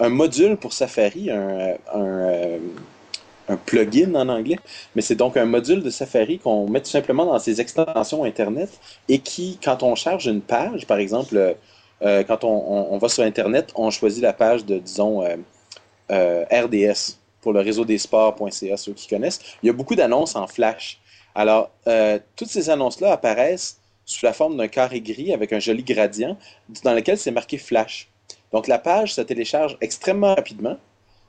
module 0.00 0.56
pour 0.56 0.72
Safari, 0.72 1.30
un, 1.32 1.74
euh, 1.96 2.58
un, 3.48 3.56
plugin 3.56 4.14
en 4.14 4.28
anglais, 4.28 4.60
mais 4.94 5.02
c'est 5.02 5.16
donc 5.16 5.36
un 5.36 5.46
module 5.46 5.82
de 5.82 5.90
Safari 5.90 6.38
qu'on 6.38 6.68
met 6.68 6.80
tout 6.80 6.90
simplement 6.90 7.26
dans 7.26 7.40
ses 7.40 7.60
extensions 7.60 8.22
Internet 8.22 8.70
et 9.08 9.18
qui, 9.18 9.58
quand 9.62 9.82
on 9.82 9.96
charge 9.96 10.28
une 10.28 10.42
page, 10.42 10.86
par 10.86 10.98
exemple, 10.98 11.56
quand 12.00 12.44
on, 12.44 12.96
va 12.98 13.08
sur 13.08 13.24
Internet, 13.24 13.72
on 13.74 13.90
choisit 13.90 14.22
la 14.22 14.32
page 14.32 14.64
de, 14.64 14.78
disons, 14.78 15.24
RDS 16.10 17.18
pour 17.40 17.52
le 17.52 17.60
réseau 17.60 17.84
des 17.84 17.98
sports.ca, 17.98 18.76
ceux 18.76 18.92
qui 18.92 19.08
connaissent. 19.08 19.40
Il 19.62 19.66
y 19.66 19.70
a 19.70 19.72
beaucoup 19.72 19.94
d'annonces 19.94 20.36
en 20.36 20.46
flash. 20.46 21.00
Alors, 21.34 21.70
euh, 21.86 22.18
toutes 22.36 22.48
ces 22.48 22.70
annonces-là 22.70 23.12
apparaissent 23.12 23.80
sous 24.04 24.24
la 24.24 24.32
forme 24.32 24.56
d'un 24.56 24.68
carré 24.68 25.00
gris 25.00 25.32
avec 25.32 25.52
un 25.52 25.58
joli 25.58 25.82
gradient 25.82 26.36
dans 26.82 26.94
lequel 26.94 27.18
c'est 27.18 27.30
marqué 27.30 27.58
flash. 27.58 28.08
Donc, 28.52 28.66
la 28.66 28.78
page 28.78 29.14
se 29.14 29.20
télécharge 29.20 29.76
extrêmement 29.80 30.34
rapidement. 30.34 30.78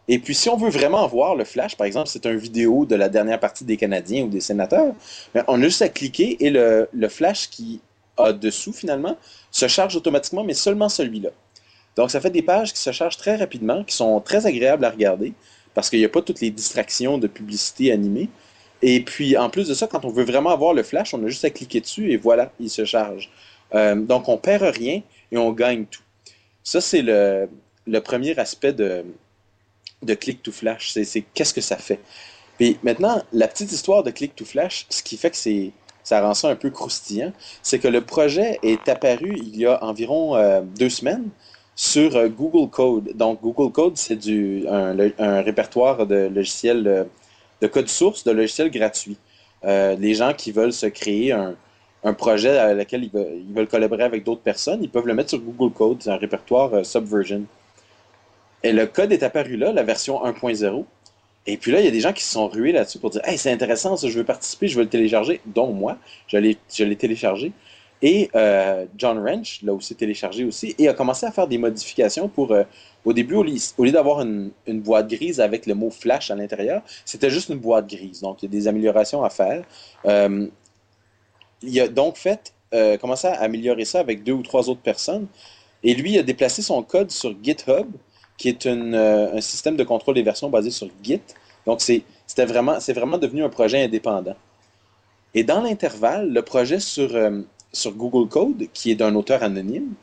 Et 0.08 0.18
puis, 0.18 0.34
si 0.34 0.50
on 0.50 0.58
veut 0.58 0.70
vraiment 0.70 1.06
voir 1.08 1.36
le 1.36 1.44
flash, 1.44 1.76
par 1.76 1.86
exemple, 1.86 2.08
c'est 2.08 2.26
une 2.26 2.38
vidéo 2.38 2.86
de 2.86 2.96
la 2.96 3.10
dernière 3.10 3.40
partie 3.40 3.64
des 3.64 3.78
Canadiens 3.78 4.24
ou 4.24 4.30
des 4.30 4.42
sénateurs, 4.42 4.96
on 5.48 5.62
a 5.62 5.64
juste 5.64 5.84
à 5.84 5.90
cliquer 5.90 6.38
et 6.44 6.50
le, 6.50 6.90
le 6.92 7.10
flash 7.10 7.50
qui 7.50 7.80
a 8.18 8.34
dessous, 8.34 8.74
finalement, 8.74 9.16
se 9.52 9.68
charge 9.68 9.96
automatiquement, 9.96 10.44
mais 10.44 10.54
seulement 10.54 10.90
celui-là. 10.90 11.30
Donc, 12.00 12.12
ça 12.12 12.22
fait 12.22 12.30
des 12.30 12.42
pages 12.42 12.72
qui 12.72 12.80
se 12.80 12.94
chargent 12.94 13.18
très 13.18 13.36
rapidement, 13.36 13.84
qui 13.84 13.94
sont 13.94 14.22
très 14.22 14.46
agréables 14.46 14.86
à 14.86 14.90
regarder, 14.90 15.34
parce 15.74 15.90
qu'il 15.90 16.00
n'y 16.00 16.06
a 16.06 16.10
pas 16.10 16.22
toutes 16.22 16.40
les 16.40 16.50
distractions 16.50 17.18
de 17.18 17.28
publicité 17.28 17.92
animée. 17.92 18.30
Et 18.82 19.02
puis, 19.04 19.36
en 19.36 19.50
plus 19.50 19.68
de 19.68 19.74
ça, 19.74 19.86
quand 19.86 20.06
on 20.06 20.10
veut 20.10 20.24
vraiment 20.24 20.52
avoir 20.52 20.74
le 20.74 20.82
flash, 20.82 21.14
on 21.14 21.22
a 21.26 21.28
juste 21.28 21.44
à 21.44 21.50
cliquer 21.50 21.82
dessus 21.82 22.14
et 22.14 22.16
voilà, 22.16 22.54
il 22.58 22.70
se 22.70 22.86
charge. 22.86 23.30
Euh, 23.76 23.96
donc, 23.96 24.30
on 24.30 24.38
perd 24.38 24.64
rien 24.64 25.02
et 25.30 25.38
on 25.38 25.52
gagne 25.52 25.88
tout. 25.88 26.04
Ça, 26.64 26.80
c'est 26.80 27.02
le, 27.02 27.50
premier 28.00 28.40
aspect 28.40 28.72
de, 28.72 29.04
Click 30.02 30.42
to 30.42 30.54
Flash. 30.54 30.94
C'est 30.94 31.26
qu'est-ce 31.34 31.54
que 31.54 31.60
ça 31.60 31.76
fait. 31.76 32.00
Puis 32.58 32.78
maintenant, 32.82 33.22
la 33.34 33.50
petite 33.50 33.74
histoire 33.74 34.04
de 34.04 34.12
Click 34.12 34.38
to 34.38 34.46
Flash, 34.46 34.86
ce 34.90 35.04
qui 35.04 35.18
fait 35.18 35.32
que 35.32 35.72
ça 36.06 36.22
rend 36.22 36.34
ça 36.34 36.48
un 36.48 36.56
peu 36.56 36.70
croustillant, 36.70 37.34
c'est 37.62 37.80
que 37.80 37.90
le 37.90 38.00
projet 38.00 38.58
est 38.64 38.88
apparu 38.88 39.36
il 39.36 39.58
y 39.58 39.66
a 39.66 39.84
environ 39.84 40.38
euh, 40.38 40.62
deux 40.62 40.90
semaines 40.90 41.30
sur 41.80 42.18
euh, 42.18 42.28
Google 42.28 42.70
Code. 42.70 43.16
Donc, 43.16 43.40
Google 43.42 43.72
Code, 43.72 43.96
c'est 43.96 44.20
un, 44.68 45.42
répertoire 45.42 46.06
de 46.06 46.28
logiciels 46.28 47.08
de, 47.62 47.68
code 47.68 47.88
source, 47.88 48.26
de 48.26 48.32
logiciels 48.32 48.70
gratuits. 48.70 49.18
Euh, 49.64 49.96
les 49.96 50.14
gens 50.14 50.34
qui 50.34 50.52
veulent 50.52 50.74
se 50.74 50.88
créer 50.88 51.32
un, 51.32 51.56
projet 52.16 52.58
à 52.58 52.74
lequel 52.74 53.06
ils 53.06 53.54
veulent, 53.56 53.68
collaborer 53.70 54.04
avec 54.04 54.26
d'autres 54.26 54.42
personnes, 54.42 54.84
ils 54.84 54.90
peuvent 54.90 55.08
le 55.08 55.14
mettre 55.14 55.30
sur 55.30 55.40
Google 55.40 55.74
Code. 55.74 55.98
C'est 56.02 56.10
un 56.10 56.18
répertoire 56.18 56.74
euh, 56.74 56.84
Subversion. 56.84 57.44
Et 58.62 58.74
le 58.74 58.86
code 58.86 59.14
est 59.14 59.24
apparu 59.24 59.56
là, 59.56 59.72
la 59.72 59.84
version 59.84 60.22
1.0. 60.26 60.84
Et 61.48 61.56
puis 61.56 61.72
là, 61.72 61.80
il 61.80 61.86
y 61.86 61.88
a 61.88 61.92
des 61.92 62.02
gens 62.02 62.12
qui 62.12 62.26
se 62.26 62.34
sont 62.34 62.50
rués 62.50 62.74
là-dessus 62.74 63.00
pour 63.00 63.10
dire 63.10 63.22
Hey, 63.24 63.38
c'est 63.38 63.54
intéressant, 63.54 63.96
ça, 63.96 64.10
je 64.10 64.18
veux 64.18 64.26
participer, 64.26 64.68
je 64.68 64.76
veux 64.76 64.84
le 64.84 64.90
télécharger. 64.90 65.40
Dont 65.46 65.72
moi, 65.72 65.98
je 66.28 66.36
l'ai 66.36 66.96
téléchargé. 66.98 67.54
Et 68.02 68.30
John 68.98 69.20
Wrench 69.20 69.62
l'a 69.64 69.74
aussi 69.74 69.94
téléchargé 69.96 70.46
aussi 70.46 70.74
et 70.78 70.88
a 70.88 70.94
commencé 70.94 71.26
à 71.26 71.32
faire 71.32 71.48
des 71.48 71.58
modifications 71.58 72.30
pour 72.30 72.54
au 73.06 73.14
début, 73.14 73.36
au 73.36 73.44
lieu, 73.44 73.92
d'avoir 73.92 74.22
une, 74.22 74.52
boîte 74.68 75.10
grise 75.10 75.40
avec 75.40 75.66
le 75.66 75.74
mot 75.74 75.90
flash 75.90 76.32
à 76.32 76.36
l'intérieur, 76.36 76.82
c'était 77.06 77.30
juste 77.30 77.50
une 77.50 77.58
boîte 77.58 77.88
grise. 77.88 78.22
Donc, 78.22 78.44
il 78.44 78.46
y 78.46 78.48
a 78.48 78.52
des 78.52 78.68
améliorations 78.68 79.24
à 79.24 79.30
faire. 79.30 79.64
Euh, 80.06 80.48
il 81.62 81.80
a 81.80 81.88
donc 81.88 82.18
fait, 82.18 82.54
euh, 82.74 82.98
commencé 82.98 83.28
à 83.28 83.42
améliorer 83.42 83.86
ça 83.86 84.00
avec 84.00 84.24
deux 84.24 84.34
ou 84.34 84.44
trois 84.44 84.70
autres 84.70 84.82
personnes. 84.82 85.28
Et 85.82 85.94
lui, 85.94 86.14
il 86.14 86.20
a 86.20 86.24
déplacé 86.24 86.62
son 86.62 86.84
code 86.84 87.10
sur 87.10 87.36
GitHub, 87.42 87.88
qui 88.38 88.50
est 88.50 88.66
euh, 88.66 89.34
un 89.34 89.42
système 89.42 89.78
de 89.78 89.84
contrôle 89.84 90.16
des 90.16 90.24
versions 90.24 90.50
basé 90.50 90.70
sur 90.70 90.90
Git. 91.02 91.22
Donc, 91.66 91.82
c'est 91.82 92.04
vraiment, 92.46 92.78
vraiment 92.80 93.18
devenu 93.18 93.44
un 93.44 93.50
projet 93.50 93.84
indépendant. 93.84 94.36
Et 95.34 95.44
dans 95.44 95.62
l'intervalle, 95.62 96.34
le 96.34 96.42
projet 96.42 96.80
sur, 96.80 97.10
sur 97.72 97.94
Google 97.94 98.28
Code, 98.28 98.68
qui 98.74 98.92
est 98.92 98.96
d'un 98.96 99.16
auteur 99.16 99.44
anonyme, 99.44 99.94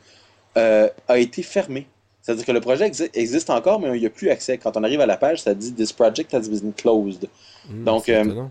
a 0.55 1.17
été 1.19 1.43
fermé 1.43 1.87
c'est-à-dire 2.27 2.45
que 2.45 2.51
le 2.51 2.59
projet 2.59 2.91
existe 3.13 3.49
encore, 3.49 3.79
mais 3.79 3.95
il 3.95 4.01
n'y 4.01 4.05
a 4.05 4.09
plus 4.09 4.29
accès. 4.29 4.57
Quand 4.57 4.75
on 4.75 4.83
arrive 4.83 4.99
à 4.99 5.05
la 5.05 5.15
page, 5.15 5.43
ça 5.43 5.53
dit 5.53 5.71
This 5.73 5.93
project 5.93 6.33
has 6.33 6.49
been 6.49 6.73
closed. 6.73 7.29
Hmm, 7.69 7.85
Donc, 7.85 8.09
euh, 8.09 8.43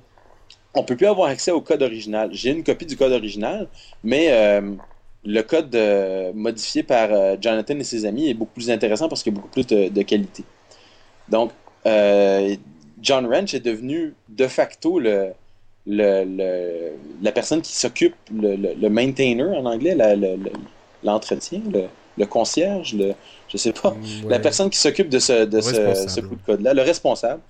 on 0.72 0.80
ne 0.80 0.86
peut 0.86 0.96
plus 0.96 1.04
avoir 1.04 1.28
accès 1.28 1.50
au 1.50 1.60
code 1.60 1.82
original. 1.82 2.30
J'ai 2.32 2.52
une 2.52 2.64
copie 2.64 2.86
du 2.86 2.96
code 2.96 3.12
original, 3.12 3.68
mais 4.02 4.28
euh, 4.30 4.62
le 5.26 5.42
code 5.42 5.74
euh, 5.74 6.32
modifié 6.34 6.84
par 6.84 7.10
Jonathan 7.38 7.78
et 7.78 7.84
ses 7.84 8.06
amis 8.06 8.30
est 8.30 8.34
beaucoup 8.34 8.54
plus 8.54 8.70
intéressant 8.70 9.10
parce 9.10 9.22
qu'il 9.22 9.34
y 9.34 9.36
a 9.36 9.40
beaucoup 9.40 9.52
plus 9.52 9.66
de, 9.66 10.02
qualité. 10.02 10.42
Donc, 11.28 11.50
John 11.84 13.26
Wrench 13.26 13.52
est 13.52 13.60
devenu 13.60 14.14
de 14.30 14.46
facto 14.46 14.98
le, 14.98 15.32
la 15.86 17.32
personne 17.32 17.62
qui 17.62 17.74
s'occupe, 17.74 18.14
le, 18.32 18.88
maintainer 18.88 19.44
en 19.44 19.66
anglais, 19.66 19.96
l'entretien, 21.02 21.62
le, 22.16 22.26
concierge, 22.26 22.94
le, 22.94 23.12
je 23.48 23.56
sais 23.56 23.72
pas, 23.72 23.96
la 24.28 24.38
personne 24.38 24.70
qui 24.70 24.78
s'occupe 24.78 25.08
de 25.08 25.18
ce, 25.18 25.44
de 25.44 25.60
ce, 25.60 26.20
coup 26.20 26.34
de 26.34 26.42
code-là, 26.44 26.74
le 26.74 26.82
responsable. 26.82 27.40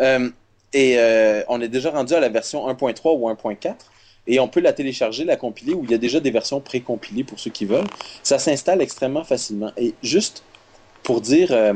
Euh, 0.00 0.30
et 0.72 0.94
euh, 0.96 1.42
on 1.48 1.60
est 1.60 1.68
déjà 1.68 1.90
rendu 1.90 2.14
à 2.14 2.20
la 2.20 2.30
version 2.30 2.66
1.3 2.68 3.18
ou 3.18 3.28
1.4. 3.28 3.74
Et 4.28 4.38
on 4.38 4.46
peut 4.46 4.60
la 4.60 4.72
télécharger, 4.72 5.24
la 5.24 5.36
compiler, 5.36 5.74
où 5.74 5.82
il 5.82 5.90
y 5.90 5.94
a 5.94 5.98
déjà 5.98 6.20
des 6.20 6.30
versions 6.30 6.60
pré-compilées 6.60 7.24
pour 7.24 7.40
ceux 7.40 7.50
qui 7.50 7.64
veulent. 7.64 7.88
Ça 8.22 8.38
s'installe 8.38 8.80
extrêmement 8.80 9.24
facilement. 9.24 9.72
Et 9.76 9.94
juste 10.02 10.44
pour 11.02 11.20
dire, 11.20 11.48
euh, 11.50 11.74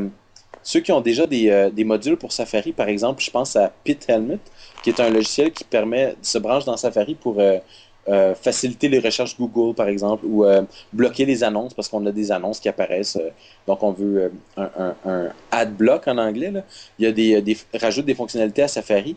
ceux 0.63 0.79
qui 0.79 0.93
ont 0.93 1.01
déjà 1.01 1.27
des, 1.27 1.71
des, 1.73 1.85
modules 1.85 2.17
pour 2.17 2.31
Safari, 2.31 2.73
par 2.73 2.89
exemple, 2.89 3.21
je 3.23 3.33
pense 3.33 3.57
à 3.57 3.73
Pit 3.83 4.03
Helmet, 4.09 4.39
qui 4.87 4.91
est 4.91 5.01
un 5.01 5.11
logiciel 5.11 5.51
qui 5.51 5.65
permet 5.65 6.15
se 6.23 6.39
brancher 6.39 6.67
dans 6.67 6.77
Safari 6.77 7.17
pour 7.17 7.41
euh, 7.41 8.37
faciliter 8.37 8.89
les 8.89 9.01
recherches 9.01 9.37
Google, 9.37 9.75
par 9.75 9.89
exemple, 9.89 10.25
ou 10.25 10.45
euh, 10.45 10.63
bloquer 10.93 11.25
les 11.25 11.43
annonces 11.43 11.75
parce 11.75 11.89
qu'on 11.89 12.07
a 12.07 12.13
des 12.13 12.31
annonces 12.31 12.61
qui 12.61 12.69
apparaissent. 12.69 13.17
Euh, 13.17 13.31
donc, 13.67 13.83
on 13.83 13.91
veut 13.91 14.31
un, 14.57 14.95
un, 15.05 15.33
ad 15.51 15.75
block 15.75 16.07
en 16.07 16.19
anglais. 16.19 16.53
Il 17.01 17.05
y 17.05 17.09
a 17.09 17.11
des, 17.11 17.43
des 17.43 17.59
rajoute 17.75 18.05
des 18.07 18.15
fonctionnalités 18.15 18.63
à 18.63 18.69
Safari. 18.69 19.17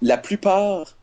La 0.00 0.16
plupart 0.16 0.96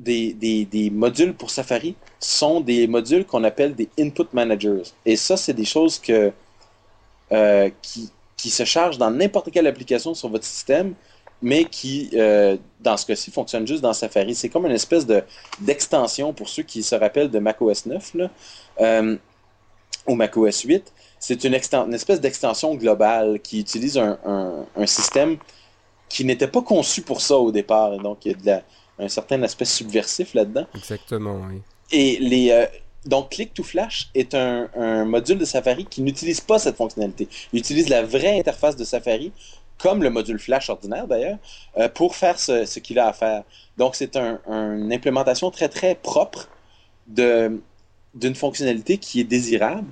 des, 0.00 0.32
des, 0.32 0.64
des, 0.64 0.90
modules 0.90 1.32
pour 1.32 1.50
Safari 1.50 1.94
sont 2.18 2.60
des 2.60 2.88
modules 2.88 3.24
qu'on 3.24 3.44
appelle 3.44 3.76
des 3.76 3.88
input 4.00 4.26
managers. 4.32 4.82
Et 5.06 5.14
ça, 5.14 5.36
c'est 5.36 5.54
des 5.54 5.64
choses 5.64 6.00
que, 6.00 6.32
qui, 7.82 8.10
qui 8.36 8.50
se 8.50 8.64
chargent 8.64 8.98
dans 8.98 9.12
n'importe 9.12 9.52
quelle 9.52 9.68
application 9.68 10.12
sur 10.12 10.28
votre 10.28 10.44
système 10.44 10.94
mais 11.42 11.64
qui, 11.64 12.10
euh, 12.14 12.56
dans 12.80 12.96
ce 12.96 13.06
cas-ci, 13.06 13.30
fonctionne 13.30 13.66
juste 13.66 13.82
dans 13.82 13.92
Safari. 13.92 14.34
C'est 14.34 14.48
comme 14.48 14.66
une 14.66 14.72
espèce 14.72 15.06
de, 15.06 15.22
d'extension 15.60 16.32
pour 16.32 16.48
ceux 16.48 16.62
qui 16.62 16.82
se 16.82 16.94
rappellent 16.94 17.30
de 17.30 17.38
macOS 17.38 17.86
9 17.86 18.14
là, 18.14 18.30
euh, 18.80 19.16
ou 20.06 20.14
macOS 20.14 20.62
8. 20.62 20.92
C'est 21.20 21.44
une, 21.44 21.54
une, 21.54 21.94
espèce 21.94 22.20
d'extension 22.20 22.74
globale 22.74 23.40
qui 23.40 23.60
utilise 23.60 23.98
un, 23.98 24.18
un, 24.76 24.86
système 24.86 25.36
qui 26.08 26.24
n'était 26.24 26.48
pas 26.48 26.62
conçu 26.62 27.02
pour 27.02 27.20
ça 27.20 27.36
au 27.36 27.50
départ. 27.50 27.96
donc, 27.98 28.24
il 28.24 28.32
y 28.32 28.34
a 28.34 28.38
de 28.38 28.46
la, 28.46 28.62
un 28.98 29.08
certain 29.08 29.42
aspect 29.42 29.64
subversif 29.64 30.34
là-dedans. 30.34 30.66
Exactement, 30.74 31.40
oui. 31.48 31.60
Et 31.90 32.18
les, 32.20 32.50
euh, 32.50 32.66
donc, 33.06 33.30
Click 33.30 33.54
to 33.54 33.62
Flash 33.62 34.10
est 34.14 34.34
un, 34.34 34.68
un, 34.76 35.04
module 35.04 35.38
de 35.38 35.44
Safari 35.44 35.86
qui 35.86 36.02
n'utilise 36.02 36.40
pas 36.40 36.58
cette 36.58 36.76
fonctionnalité. 36.76 37.28
Il 37.52 37.60
utilise 37.60 37.88
la 37.88 38.02
vraie 38.02 38.38
interface 38.38 38.76
de 38.76 38.84
Safari 38.84 39.32
comme 39.78 40.02
le 40.02 40.10
module 40.10 40.38
Flash 40.38 40.70
ordinaire 40.70 41.06
d'ailleurs, 41.06 41.38
euh, 41.78 41.88
pour 41.88 42.16
faire 42.16 42.38
ce, 42.38 42.64
ce 42.64 42.78
qu'il 42.80 42.98
a 42.98 43.08
à 43.08 43.12
faire. 43.12 43.44
Donc 43.76 43.94
c'est 43.94 44.16
un, 44.16 44.40
une 44.48 44.92
implémentation 44.92 45.50
très 45.50 45.68
très 45.68 45.94
propre 45.94 46.48
d'une 47.06 48.34
fonctionnalité 48.34 48.98
qui 48.98 49.20
est 49.20 49.24
désirable. 49.24 49.86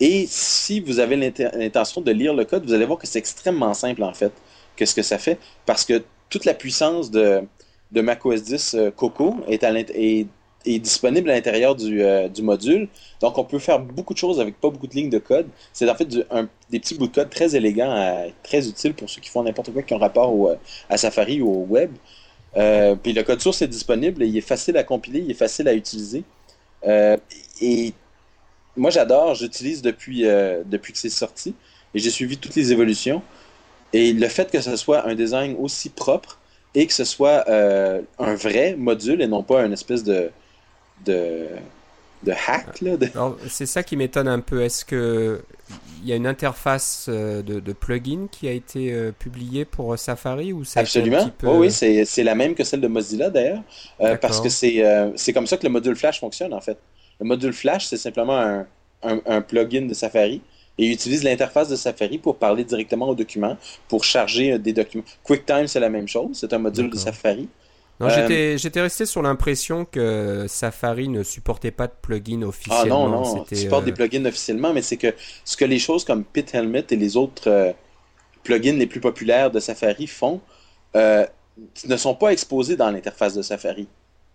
Et 0.00 0.26
si 0.28 0.80
vous 0.80 1.00
avez 1.00 1.16
l'intention 1.16 2.00
de 2.00 2.12
lire 2.12 2.34
le 2.34 2.44
code, 2.44 2.64
vous 2.64 2.72
allez 2.72 2.84
voir 2.84 2.98
que 2.98 3.06
c'est 3.06 3.18
extrêmement 3.18 3.74
simple 3.74 4.02
en 4.02 4.12
fait. 4.14 4.32
Qu'est-ce 4.76 4.94
que 4.94 5.02
ça 5.02 5.18
fait? 5.18 5.38
Parce 5.66 5.84
que 5.84 6.04
toute 6.30 6.44
la 6.44 6.54
puissance 6.54 7.10
de, 7.10 7.42
de 7.90 8.00
macOS 8.00 8.42
10 8.44 8.74
euh, 8.74 8.90
Coco 8.90 9.36
est, 9.48 9.64
à 9.64 9.72
est 9.72 10.26
est 10.74 10.78
disponible 10.78 11.30
à 11.30 11.34
l'intérieur 11.34 11.74
du, 11.74 12.02
euh, 12.02 12.28
du, 12.28 12.42
module. 12.42 12.88
Donc, 13.20 13.38
on 13.38 13.44
peut 13.44 13.58
faire 13.58 13.78
beaucoup 13.78 14.14
de 14.14 14.18
choses 14.18 14.40
avec 14.40 14.60
pas 14.60 14.70
beaucoup 14.70 14.86
de 14.86 14.94
lignes 14.94 15.10
de 15.10 15.18
code. 15.18 15.46
C'est 15.72 15.88
en 15.88 15.94
fait 15.94 16.06
des 16.06 16.80
petits 16.80 16.94
bouts 16.94 17.08
de 17.08 17.14
code 17.14 17.30
très 17.30 17.54
élégants, 17.56 17.90
euh, 17.90 18.28
très 18.42 18.68
utiles 18.68 18.94
pour 18.94 19.08
ceux 19.08 19.20
qui 19.20 19.28
font 19.28 19.42
n'importe 19.42 19.72
quoi 19.72 19.82
qui 19.82 19.94
ont 19.94 19.98
rapport 19.98 20.34
au, 20.34 20.50
euh, 20.50 20.56
à 20.88 20.96
Safari 20.96 21.40
ou 21.40 21.48
au 21.48 21.66
web. 21.66 21.90
puis 23.02 23.12
le 23.12 23.22
code 23.22 23.40
source 23.40 23.62
est 23.62 23.68
disponible, 23.68 24.22
il 24.22 24.36
est 24.36 24.40
facile 24.42 24.76
à 24.76 24.84
compiler, 24.84 25.20
il 25.20 25.30
est 25.30 25.34
facile 25.34 25.68
à 25.68 25.74
utiliser. 25.74 26.24
et 26.84 27.92
moi, 28.76 28.90
j'adore, 28.90 29.34
j'utilise 29.34 29.82
depuis, 29.82 30.22
depuis 30.22 30.92
que 30.92 30.98
c'est 30.98 31.10
sorti 31.10 31.54
et 31.94 31.98
j'ai 31.98 32.10
suivi 32.10 32.36
toutes 32.36 32.54
les 32.54 32.72
évolutions. 32.72 33.22
Et 33.92 34.12
le 34.12 34.28
fait 34.28 34.50
que 34.50 34.60
ce 34.60 34.76
soit 34.76 35.06
un 35.06 35.14
design 35.14 35.56
aussi 35.58 35.88
propre 35.88 36.38
et 36.74 36.86
que 36.86 36.92
ce 36.92 37.04
soit 37.04 37.44
un 37.50 38.34
vrai 38.34 38.74
module 38.76 39.22
et 39.22 39.26
non 39.26 39.42
pas 39.42 39.64
une 39.64 39.72
espèce 39.72 40.02
de, 40.04 40.30
de, 41.04 41.46
de 42.22 42.32
hack. 42.32 42.82
C'est 43.48 43.66
ça 43.66 43.82
qui 43.82 43.96
m'étonne 43.96 44.28
un 44.28 44.40
peu. 44.40 44.62
Est-ce 44.62 44.84
que 44.84 45.40
il 46.02 46.08
y 46.08 46.12
a 46.12 46.16
une 46.16 46.26
interface 46.26 47.06
euh, 47.08 47.42
de, 47.42 47.60
de 47.60 47.72
plugin 47.72 48.26
qui 48.30 48.48
a 48.48 48.52
été 48.52 48.92
euh, 48.92 49.12
publiée 49.12 49.64
pour 49.64 49.92
euh, 49.92 49.96
Safari 49.96 50.52
ou 50.52 50.62
Absolument. 50.76 51.30
oui, 51.42 51.70
c'est 51.70 52.22
la 52.22 52.34
même 52.34 52.54
que 52.54 52.64
celle 52.64 52.80
de 52.80 52.88
Mozilla 52.88 53.30
d'ailleurs, 53.30 53.62
parce 54.20 54.40
que 54.40 54.48
c'est 54.48 55.32
comme 55.32 55.46
ça 55.46 55.56
que 55.56 55.64
le 55.64 55.72
module 55.72 55.96
Flash 55.96 56.20
fonctionne 56.20 56.54
en 56.54 56.60
fait. 56.60 56.78
Le 57.20 57.26
module 57.26 57.52
Flash, 57.52 57.86
c'est 57.86 57.96
simplement 57.96 58.38
un, 58.38 58.66
un, 59.02 59.40
plugin 59.40 59.86
de 59.86 59.94
Safari 59.94 60.40
et 60.78 60.84
il 60.84 60.92
utilise 60.92 61.24
l'interface 61.24 61.68
de 61.68 61.74
Safari 61.74 62.18
pour 62.18 62.36
parler 62.36 62.62
directement 62.62 63.08
aux 63.08 63.14
documents, 63.16 63.56
pour 63.88 64.04
charger 64.04 64.56
des 64.58 64.72
documents. 64.72 65.04
QuickTime, 65.24 65.66
c'est 65.66 65.80
la 65.80 65.88
même 65.88 66.06
chose, 66.06 66.30
c'est 66.34 66.52
un 66.52 66.58
module 66.58 66.90
de 66.90 66.96
Safari. 66.96 67.48
Euh, 68.00 68.56
j'étais 68.56 68.80
resté 68.80 69.06
sur 69.06 69.22
l'impression 69.22 69.84
que 69.84 70.46
Safari 70.48 71.08
ne 71.08 71.22
supportait 71.22 71.72
pas 71.72 71.88
de 71.88 71.92
plugins 72.00 72.42
officiellement. 72.42 73.06
Ah 73.06 73.08
non, 73.08 73.24
non, 73.24 73.44
il 73.50 73.56
supporte 73.56 73.84
des 73.84 73.90
euh, 73.90 73.94
plugins 73.94 74.24
officiellement, 74.24 74.72
mais 74.72 74.82
c'est 74.82 74.96
que 74.96 75.14
ce 75.44 75.56
que 75.56 75.64
les 75.64 75.80
choses 75.80 76.04
comme 76.04 76.24
Pit 76.24 76.54
Helmet 76.54 76.86
et 76.90 76.96
les 76.96 77.16
autres 77.16 77.48
euh, 77.48 77.72
plugins 78.44 78.74
les 78.74 78.86
plus 78.86 79.00
populaires 79.00 79.50
de 79.50 79.58
Safari 79.58 80.06
font 80.06 80.40
ne 80.94 81.96
sont 81.96 82.14
pas 82.14 82.30
exposés 82.30 82.76
dans 82.76 82.90
l'interface 82.90 83.34
de 83.34 83.42
Safari. 83.42 83.88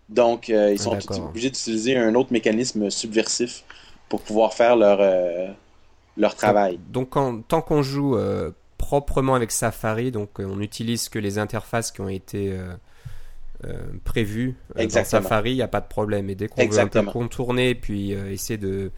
Donc, 0.09 0.49
ils 0.49 0.79
sont 0.79 0.97
obligés 1.21 1.49
d'utiliser 1.49 1.97
un 1.97 2.15
autre 2.15 2.33
mécanisme 2.33 2.89
subversif 2.89 3.63
pour 4.09 4.21
pouvoir 4.21 4.53
faire 4.53 4.75
leur, 4.75 4.99
leur 6.17 6.35
travail. 6.35 6.79
Donc, 6.89 7.11
tant 7.47 7.61
qu'on 7.61 7.81
joue 7.81 8.17
proprement 8.77 9.35
avec 9.35 9.51
Safari, 9.51 10.11
donc 10.11 10.31
on 10.39 10.57
n'utilise 10.57 11.07
que 11.07 11.17
les 11.17 11.37
interfaces 11.37 11.91
qui 11.91 12.01
ont 12.01 12.09
été 12.09 12.53
prévu 14.03 14.55
euh, 14.77 14.87
dans 14.87 15.03
Safari, 15.03 15.51
il 15.51 15.55
n'y 15.55 15.61
a 15.61 15.67
pas 15.67 15.81
de 15.81 15.87
problème. 15.87 16.29
Et 16.29 16.35
dès 16.35 16.47
qu'on 16.47 16.67
veut 16.67 16.79
un 16.79 16.87
peu 16.87 17.03
contourner, 17.03 17.75
puis 17.75 18.13
euh, 18.13 18.31
essayer 18.31 18.57
de 18.57 18.91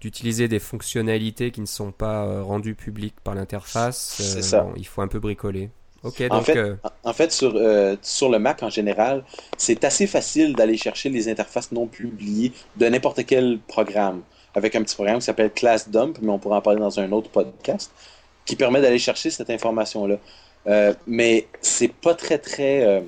d'utiliser 0.00 0.46
des 0.46 0.60
fonctionnalités 0.60 1.50
qui 1.50 1.60
ne 1.60 1.66
sont 1.66 1.90
pas 1.90 2.40
rendues 2.42 2.76
publiques 2.76 3.16
par 3.24 3.34
l'interface, 3.34 4.38
il 4.76 4.86
faut 4.86 5.02
un 5.02 5.08
peu 5.08 5.18
bricoler. 5.18 5.70
Ok, 6.04 6.22
en, 6.30 6.40
fait, 6.40 6.56
en 7.02 7.12
fait, 7.12 7.32
sur, 7.32 7.60
sur 8.00 8.28
le 8.28 8.38
Mac 8.38 8.62
en 8.62 8.70
général, 8.70 9.24
c'est 9.56 9.82
assez 9.82 10.06
facile 10.06 10.54
d'aller 10.54 10.76
chercher 10.76 11.08
les 11.08 11.28
interfaces 11.28 11.72
non 11.72 11.88
publiées 11.88 12.52
de 12.76 12.86
n'importe 12.86 13.26
quel 13.26 13.58
programme. 13.66 14.22
Avec 14.54 14.76
un 14.76 14.84
petit 14.84 14.94
programme 14.94 15.18
qui 15.18 15.24
s'appelle 15.24 15.50
Class 15.50 15.88
Dump, 15.88 16.18
mais 16.22 16.30
on 16.30 16.38
pourra 16.38 16.58
en 16.58 16.62
parler 16.62 16.78
dans 16.78 17.00
un 17.00 17.10
autre 17.10 17.30
podcast, 17.30 17.90
qui 18.44 18.54
permet 18.54 18.80
d'aller 18.80 19.00
chercher 19.00 19.30
cette 19.30 19.50
information-là. 19.50 20.18
mais 21.08 21.48
c'est 21.60 21.92
pas 21.92 22.14
très 22.14 22.38
très 22.38 23.02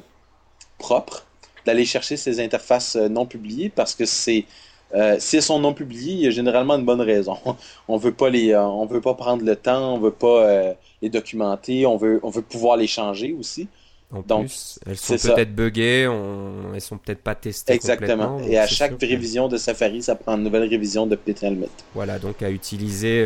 propre 0.81 1.25
d'aller 1.67 1.85
chercher 1.85 2.17
ces 2.17 2.41
interfaces 2.41 2.97
euh, 2.97 3.09
non 3.09 3.27
publiées 3.27 3.69
parce 3.69 3.95
que 3.95 4.05
c'est 4.05 4.45
euh, 4.93 5.17
si 5.21 5.37
elles 5.37 5.43
sont 5.43 5.61
non 5.61 5.73
publiées, 5.73 6.15
il 6.15 6.21
y 6.21 6.27
a 6.27 6.31
généralement 6.31 6.75
une 6.75 6.85
bonne 6.85 7.01
raison. 7.01 7.37
On 7.89 7.97
veut 7.97 8.13
pas 8.13 8.29
les, 8.29 8.51
euh, 8.51 8.65
on 8.65 8.87
veut 8.87 9.01
pas 9.01 9.15
prendre 9.15 9.45
le 9.45 9.55
temps, 9.55 9.95
on 9.95 10.01
veut 10.01 10.11
pas 10.11 10.75
les 11.01 11.09
documenter, 11.09 11.87
on 11.87 11.97
veut, 11.97 12.19
on 12.25 12.31
veut 12.31 12.43
pouvoir 12.43 12.77
les 12.77 12.89
changer 12.89 13.37
aussi. 13.39 13.69
En 14.13 14.23
plus, 14.23 14.81
elles 14.85 14.97
sont 14.97 15.17
peut-être 15.17 15.55
buggées, 15.55 16.09
on... 16.09 16.75
elles 16.75 16.81
sont 16.81 16.99
peut-être 16.99 17.21
pas 17.21 17.37
testées 17.37 17.73
Exactement. 17.73 18.41
Et 18.41 18.59
à 18.59 18.67
chaque 18.67 19.01
révision 19.01 19.47
de 19.47 19.57
Safari, 19.57 20.03
ça 20.03 20.17
prend 20.17 20.37
une 20.37 20.43
nouvelle 20.43 20.69
révision 20.69 21.07
de 21.07 21.15
Playtime 21.15 21.67
Voilà, 21.95 22.19
donc 22.19 22.43
à 22.43 22.51
utiliser 22.51 23.25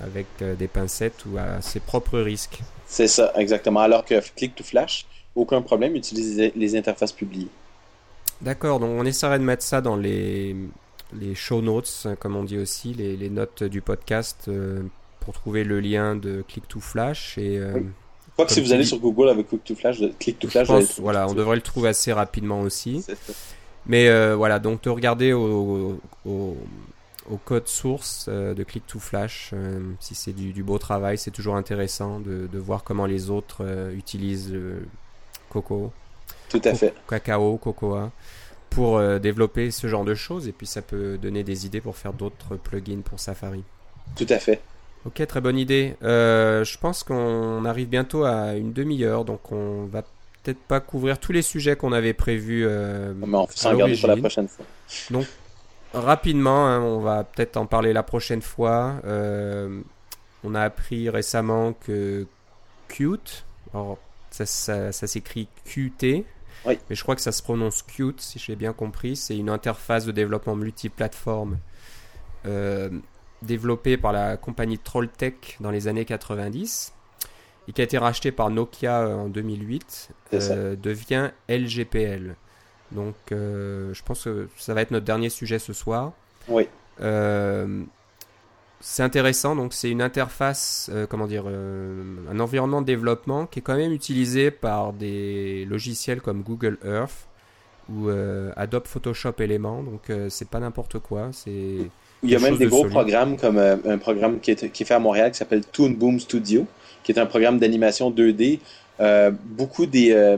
avec 0.00 0.26
des 0.56 0.68
pincettes 0.68 1.24
ou 1.26 1.36
à 1.38 1.60
ses 1.60 1.80
propres 1.80 2.20
risques. 2.20 2.60
C'est 2.86 3.08
ça, 3.08 3.32
exactement. 3.34 3.80
Alors 3.80 4.04
que 4.04 4.20
Click 4.36 4.54
to 4.54 4.62
Flash, 4.62 5.04
aucun 5.38 5.62
problème, 5.62 5.94
utilise 5.94 6.52
les 6.54 6.76
interfaces 6.76 7.12
publiées. 7.12 7.48
D'accord, 8.40 8.78
donc 8.78 8.90
on 8.90 9.04
essaierait 9.04 9.38
de 9.38 9.44
mettre 9.44 9.64
ça 9.64 9.80
dans 9.80 9.96
les, 9.96 10.54
les 11.18 11.34
show 11.34 11.60
notes, 11.60 12.06
comme 12.20 12.36
on 12.36 12.44
dit 12.44 12.58
aussi, 12.58 12.94
les, 12.94 13.16
les 13.16 13.30
notes 13.30 13.64
du 13.64 13.80
podcast 13.80 14.44
euh, 14.48 14.82
pour 15.20 15.34
trouver 15.34 15.64
le 15.64 15.80
lien 15.80 16.14
de 16.14 16.44
Click 16.46 16.68
to 16.68 16.80
Flash. 16.80 17.36
Et, 17.36 17.58
euh, 17.58 17.72
Je 17.74 18.32
crois 18.34 18.46
que 18.46 18.52
si 18.52 18.60
vous 18.60 18.72
allez 18.72 18.84
sur 18.84 18.98
Google 18.98 19.28
avec 19.28 19.48
Click 19.48 19.64
to 19.64 19.74
Flash, 19.74 19.98
Click 20.20 20.38
to 20.38 20.48
Flash, 20.48 20.68
voilà, 21.00 21.26
on 21.28 21.34
devrait 21.34 21.56
le 21.56 21.62
trouver 21.62 21.88
assez 21.88 22.12
rapidement 22.12 22.60
aussi. 22.60 23.04
Mais 23.86 24.08
euh, 24.08 24.36
voilà, 24.36 24.60
donc 24.60 24.82
de 24.82 24.90
regarder 24.90 25.32
au, 25.32 25.98
au, 26.24 26.56
au 27.28 27.36
code 27.44 27.66
source 27.66 28.28
de 28.28 28.62
Click 28.62 28.86
to 28.86 29.00
Flash, 29.00 29.52
si 29.98 30.14
c'est 30.14 30.32
du, 30.32 30.52
du, 30.52 30.62
beau 30.62 30.78
travail, 30.78 31.18
c'est 31.18 31.30
toujours 31.32 31.56
intéressant 31.56 32.20
de, 32.20 32.46
de, 32.52 32.58
voir 32.58 32.84
comment 32.84 33.06
les 33.06 33.30
autres 33.30 33.64
utilisent 33.96 34.54
Coco. 35.60 35.92
Tout 36.48 36.62
à 36.64 36.74
fait. 36.74 36.94
Cacao, 37.08 37.56
Cocoa 37.58 38.10
pour 38.70 38.98
euh, 38.98 39.18
développer 39.18 39.70
ce 39.70 39.86
genre 39.86 40.04
de 40.04 40.14
choses 40.14 40.48
et 40.48 40.52
puis 40.52 40.66
ça 40.66 40.82
peut 40.82 41.18
donner 41.18 41.42
des 41.42 41.66
idées 41.66 41.80
pour 41.80 41.96
faire 41.96 42.12
d'autres 42.12 42.56
plugins 42.56 43.00
pour 43.02 43.20
Safari. 43.20 43.62
Tout 44.16 44.26
à 44.28 44.38
fait. 44.38 44.60
Ok, 45.04 45.24
très 45.26 45.40
bonne 45.40 45.58
idée. 45.58 45.94
Euh, 46.02 46.64
je 46.64 46.78
pense 46.78 47.02
qu'on 47.02 47.64
arrive 47.64 47.88
bientôt 47.88 48.24
à 48.24 48.54
une 48.54 48.72
demi-heure, 48.72 49.24
donc 49.24 49.52
on 49.52 49.84
va 49.86 50.02
peut-être 50.42 50.58
pas 50.58 50.80
couvrir 50.80 51.18
tous 51.18 51.32
les 51.32 51.42
sujets 51.42 51.76
qu'on 51.76 51.92
avait 51.92 52.14
prévus. 52.14 52.66
Euh, 52.66 53.12
Mais 53.16 53.36
on 53.36 53.46
s'en 53.48 53.74
garder 53.74 53.96
pour 53.96 54.08
la 54.08 54.16
prochaine 54.16 54.48
fois. 54.48 54.64
Donc 55.10 55.26
rapidement, 55.92 56.66
hein, 56.66 56.80
on 56.82 57.00
va 57.00 57.24
peut-être 57.24 57.56
en 57.56 57.66
parler 57.66 57.92
la 57.92 58.02
prochaine 58.02 58.42
fois. 58.42 58.94
on 60.44 60.54
a 60.54 60.60
appris 60.60 61.10
récemment 61.10 61.72
que 61.72 62.26
Qt, 62.88 63.44
alors 63.74 63.98
ça, 64.30 64.46
ça, 64.46 64.92
ça 64.92 65.06
s'écrit 65.06 65.48
QT, 65.64 66.24
mais 66.66 66.76
je 66.90 67.02
crois 67.02 67.14
que 67.14 67.20
ça 67.20 67.32
se 67.32 67.42
prononce 67.42 67.82
Qt, 67.82 68.20
si 68.20 68.38
j'ai 68.38 68.56
bien 68.56 68.72
compris. 68.72 69.16
C'est 69.16 69.36
une 69.36 69.50
interface 69.50 70.04
de 70.04 70.12
développement 70.12 70.56
multiplateforme 70.56 71.58
euh, 72.46 72.90
développée 73.42 73.96
par 73.96 74.12
la 74.12 74.36
compagnie 74.36 74.78
Trolltech 74.78 75.56
dans 75.60 75.70
les 75.70 75.88
années 75.88 76.04
90 76.04 76.92
et 77.68 77.72
qui 77.72 77.80
a 77.80 77.84
été 77.84 77.98
rachetée 77.98 78.32
par 78.32 78.50
Nokia 78.50 79.00
euh, 79.02 79.14
en 79.14 79.28
2008, 79.28 80.10
euh, 80.32 80.76
devient 80.76 81.30
LGPL. 81.48 82.36
Donc, 82.92 83.16
je 83.30 84.02
pense 84.02 84.24
que 84.24 84.48
ça 84.56 84.72
va 84.72 84.80
être 84.80 84.90
notre 84.90 85.04
dernier 85.04 85.28
sujet 85.28 85.58
ce 85.58 85.74
soir. 85.74 86.12
Oui 86.48 86.66
c'est 88.80 89.02
intéressant, 89.02 89.56
donc 89.56 89.74
c'est 89.74 89.90
une 89.90 90.02
interface, 90.02 90.88
euh, 90.92 91.06
comment 91.06 91.26
dire, 91.26 91.44
euh, 91.46 92.16
un 92.30 92.38
environnement 92.38 92.80
de 92.80 92.86
développement 92.86 93.46
qui 93.46 93.58
est 93.58 93.62
quand 93.62 93.76
même 93.76 93.92
utilisé 93.92 94.52
par 94.52 94.92
des 94.92 95.64
logiciels 95.64 96.20
comme 96.20 96.42
Google 96.42 96.78
Earth 96.84 97.26
ou 97.88 98.08
euh, 98.08 98.52
Adobe 98.56 98.86
Photoshop 98.86 99.32
Element, 99.38 99.82
donc 99.82 100.12
c'est 100.28 100.48
pas 100.48 100.60
n'importe 100.60 100.98
quoi. 101.00 101.30
C'est 101.32 101.90
il 102.24 102.30
y 102.30 102.36
a 102.36 102.40
même 102.40 102.56
des 102.56 102.66
gros 102.66 102.84
programmes 102.84 103.36
comme 103.36 103.58
un 103.58 103.98
programme 103.98 104.40
qui 104.40 104.50
est, 104.50 104.72
qui 104.72 104.82
est, 104.82 104.86
fait 104.86 104.94
à 104.94 104.98
Montréal 104.98 105.30
qui 105.30 105.38
s'appelle 105.38 105.64
Toon 105.64 105.90
Boom 105.90 106.18
Studio, 106.18 106.66
qui 107.02 107.12
est 107.12 107.18
un 107.18 107.26
programme 107.26 107.58
d'animation 107.58 108.10
2D. 108.10 108.58
beaucoup 109.44 109.86
des, 109.86 110.36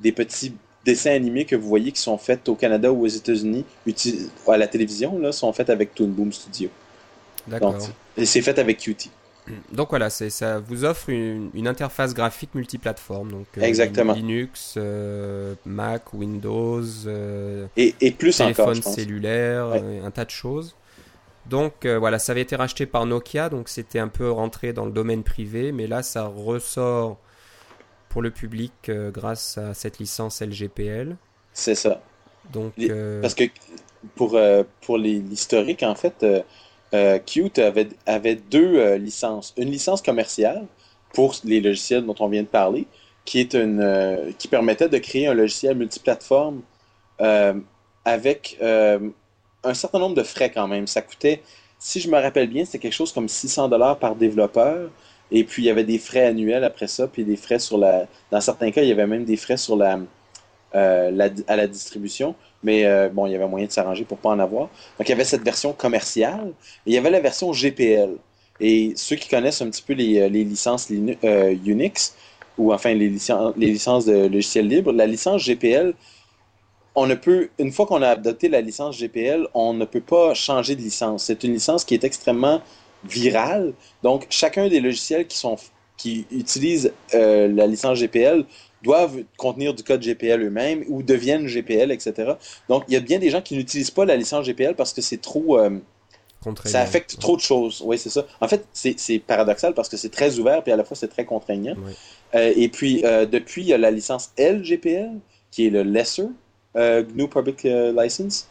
des 0.00 0.12
petits 0.12 0.54
dessins 0.84 1.12
animés 1.12 1.46
que 1.46 1.56
vous 1.56 1.66
voyez 1.68 1.92
qui 1.92 2.00
sont 2.00 2.18
faits 2.18 2.48
au 2.48 2.54
Canada 2.54 2.92
ou 2.92 3.04
aux 3.04 3.08
États-Unis 3.08 3.64
à 4.46 4.56
la 4.56 4.66
télévision 4.66 5.18
là, 5.18 5.32
sont 5.32 5.52
faits 5.52 5.70
avec 5.70 5.94
Toon 5.94 6.08
Boom 6.08 6.32
Studio. 6.32 6.68
D'accord. 7.46 7.76
Et 8.16 8.26
c'est 8.26 8.42
fait 8.42 8.58
avec 8.58 8.78
Qt. 8.78 9.10
Donc 9.72 9.90
voilà, 9.90 10.08
ça 10.08 10.58
vous 10.58 10.84
offre 10.84 11.10
une, 11.10 11.68
interface 11.68 12.14
graphique 12.14 12.54
multiplateforme. 12.54 13.30
Donc, 13.30 13.46
euh, 13.58 13.62
Exactement. 13.62 14.14
Linux, 14.14 14.74
euh, 14.76 15.54
Mac, 15.66 16.14
Windows, 16.14 16.82
euh, 17.06 17.66
et, 17.76 17.94
et, 18.00 18.10
plus 18.10 18.36
téléphone 18.36 18.80
cellulaire, 18.80 19.72
un 20.04 20.10
tas 20.10 20.24
de 20.24 20.30
choses. 20.30 20.76
Donc 21.46 21.86
voilà, 21.86 22.18
ça 22.18 22.32
avait 22.32 22.40
été 22.40 22.56
racheté 22.56 22.86
par 22.86 23.04
Nokia, 23.04 23.50
donc 23.50 23.68
c'était 23.68 23.98
un 23.98 24.08
peu 24.08 24.30
rentré 24.30 24.72
dans 24.72 24.86
le 24.86 24.92
domaine 24.92 25.22
privé, 25.22 25.72
mais 25.72 25.86
là 25.86 26.02
ça 26.02 26.24
ressort 26.24 27.18
pour 28.08 28.22
le 28.22 28.30
public 28.30 28.90
grâce 29.12 29.58
à 29.58 29.74
cette 29.74 29.98
licence 29.98 30.40
LGPL. 30.40 31.16
C'est 31.52 31.74
ça. 31.74 32.00
Donc, 32.50 32.72
Parce 33.20 33.34
que 33.34 33.44
pour, 34.14 34.40
pour 34.80 34.96
l'historique, 34.96 35.82
en 35.82 35.94
fait, 35.94 36.24
euh, 36.94 37.18
Qt 37.18 37.58
avait, 38.06 38.36
deux 38.36 38.76
euh, 38.76 38.98
licences. 38.98 39.52
Une 39.56 39.70
licence 39.70 40.00
commerciale 40.00 40.64
pour 41.12 41.34
les 41.44 41.60
logiciels 41.60 42.04
dont 42.06 42.14
on 42.20 42.28
vient 42.28 42.42
de 42.42 42.48
parler, 42.48 42.86
qui, 43.24 43.40
est 43.40 43.54
une, 43.54 43.80
euh, 43.80 44.30
qui 44.38 44.48
permettait 44.48 44.88
de 44.88 44.98
créer 44.98 45.26
un 45.26 45.34
logiciel 45.34 45.76
multiplateforme 45.76 46.62
avec 48.04 48.58
un 48.60 49.74
certain 49.74 49.98
nombre 49.98 50.14
de 50.14 50.22
frais 50.22 50.50
quand 50.50 50.68
même. 50.68 50.86
Ça 50.86 51.02
coûtait, 51.02 51.42
si 51.78 52.00
je 52.00 52.08
me 52.08 52.18
rappelle 52.18 52.48
bien, 52.48 52.64
c'était 52.64 52.78
quelque 52.78 52.92
chose 52.92 53.12
comme 53.12 53.28
600 53.28 53.68
dollars 53.68 53.98
par 53.98 54.14
développeur. 54.14 54.90
Et 55.30 55.44
puis 55.44 55.62
il 55.62 55.66
y 55.66 55.70
avait 55.70 55.84
des 55.84 55.98
frais 55.98 56.26
annuels 56.26 56.64
après 56.64 56.86
ça, 56.86 57.08
puis 57.08 57.24
des 57.24 57.36
frais 57.36 57.58
sur 57.58 57.78
la. 57.78 58.06
Dans 58.30 58.40
certains 58.40 58.70
cas, 58.70 58.82
il 58.82 58.88
y 58.88 58.92
avait 58.92 59.06
même 59.06 59.24
des 59.24 59.36
frais 59.36 59.56
sur 59.56 59.74
la, 59.76 59.98
la 60.74 61.28
à 61.46 61.56
la 61.56 61.66
distribution 61.66 62.34
mais 62.64 62.86
euh, 62.86 63.08
bon, 63.10 63.26
il 63.26 63.32
y 63.32 63.36
avait 63.36 63.46
moyen 63.46 63.66
de 63.66 63.70
s'arranger 63.70 64.04
pour 64.04 64.18
pas 64.18 64.30
en 64.30 64.38
avoir. 64.40 64.68
Donc 64.98 65.06
il 65.06 65.10
y 65.10 65.12
avait 65.12 65.24
cette 65.24 65.42
version 65.42 65.72
commerciale 65.72 66.48
et 66.86 66.90
il 66.90 66.94
y 66.94 66.98
avait 66.98 67.10
la 67.10 67.20
version 67.20 67.52
GPL. 67.52 68.16
Et 68.58 68.94
ceux 68.96 69.16
qui 69.16 69.28
connaissent 69.28 69.60
un 69.62 69.70
petit 69.70 69.82
peu 69.82 69.92
les, 69.92 70.20
euh, 70.20 70.28
licences 70.28 70.88
euh, 70.90 71.54
Unix, 71.64 72.16
ou 72.56 72.72
enfin 72.72 72.94
les, 72.94 73.10
les 73.56 73.66
licences 73.66 74.06
de 74.06 74.26
logiciels 74.26 74.68
libres, 74.68 74.92
la 74.92 75.06
licence 75.06 75.44
GPL, 75.44 75.92
on 76.94 77.06
ne 77.06 77.14
peut, 77.14 77.50
une 77.58 77.72
fois 77.72 77.86
qu'on 77.86 78.00
a 78.02 78.10
adopté 78.10 78.48
la 78.48 78.60
licence 78.60 78.96
GPL, 78.98 79.48
on 79.52 79.74
ne 79.74 79.84
peut 79.84 80.00
pas 80.00 80.32
changer 80.34 80.76
de 80.76 80.80
licence. 80.80 81.24
C'est 81.24 81.42
une 81.44 81.52
licence 81.52 81.84
qui 81.84 81.94
est 81.94 82.04
extrêmement 82.04 82.62
virale. 83.04 83.74
Donc, 84.04 84.26
chacun 84.30 84.68
des 84.68 84.78
logiciels 84.78 85.26
qui, 85.26 85.36
sont, 85.36 85.56
qui 85.96 86.24
utilisent 86.30 86.92
la 87.12 87.66
licence 87.66 87.98
GPL 87.98 88.44
doivent 88.84 89.24
contenir 89.36 89.74
du 89.74 89.82
code 89.82 90.00
GPL 90.00 90.40
eux-mêmes 90.42 90.84
ou 90.88 91.02
deviennent 91.02 91.46
GPL, 91.46 91.90
etc. 91.90 92.34
Donc, 92.68 92.84
il 92.86 92.94
y 92.94 92.96
a 92.96 93.00
bien 93.00 93.18
des 93.18 93.30
gens 93.30 93.40
qui 93.40 93.56
n'utilisent 93.56 93.90
pas 93.90 94.04
la 94.04 94.14
licence 94.14 94.46
GPL 94.46 94.76
parce 94.76 94.92
que 94.92 95.00
c'est 95.00 95.20
trop... 95.20 95.58
Euh, 95.58 95.70
ça 96.66 96.82
affecte 96.82 97.18
trop 97.18 97.36
de 97.36 97.40
choses. 97.40 97.82
Oui, 97.84 97.96
c'est 97.96 98.10
ça. 98.10 98.26
En 98.38 98.46
fait, 98.46 98.66
c'est 98.74 99.18
paradoxal 99.18 99.72
parce 99.72 99.88
que 99.88 99.96
c'est 99.96 100.10
très 100.10 100.38
ouvert 100.38 100.62
puis 100.62 100.72
à 100.72 100.76
la 100.76 100.84
fois 100.84 100.94
c'est 100.94 101.08
très 101.08 101.24
contraignant. 101.24 101.74
Euh, 102.34 102.52
et 102.54 102.68
puis, 102.68 103.02
euh, 103.04 103.24
depuis, 103.24 103.62
il 103.62 103.68
y 103.68 103.72
a 103.72 103.78
la 103.78 103.90
licence 103.90 104.30
LGPL 104.38 105.12
qui 105.50 105.66
est 105.66 105.70
le 105.70 105.82
Lesser 105.82 106.26
GNU 106.76 107.28
Public 107.28 107.62
License 107.62 108.48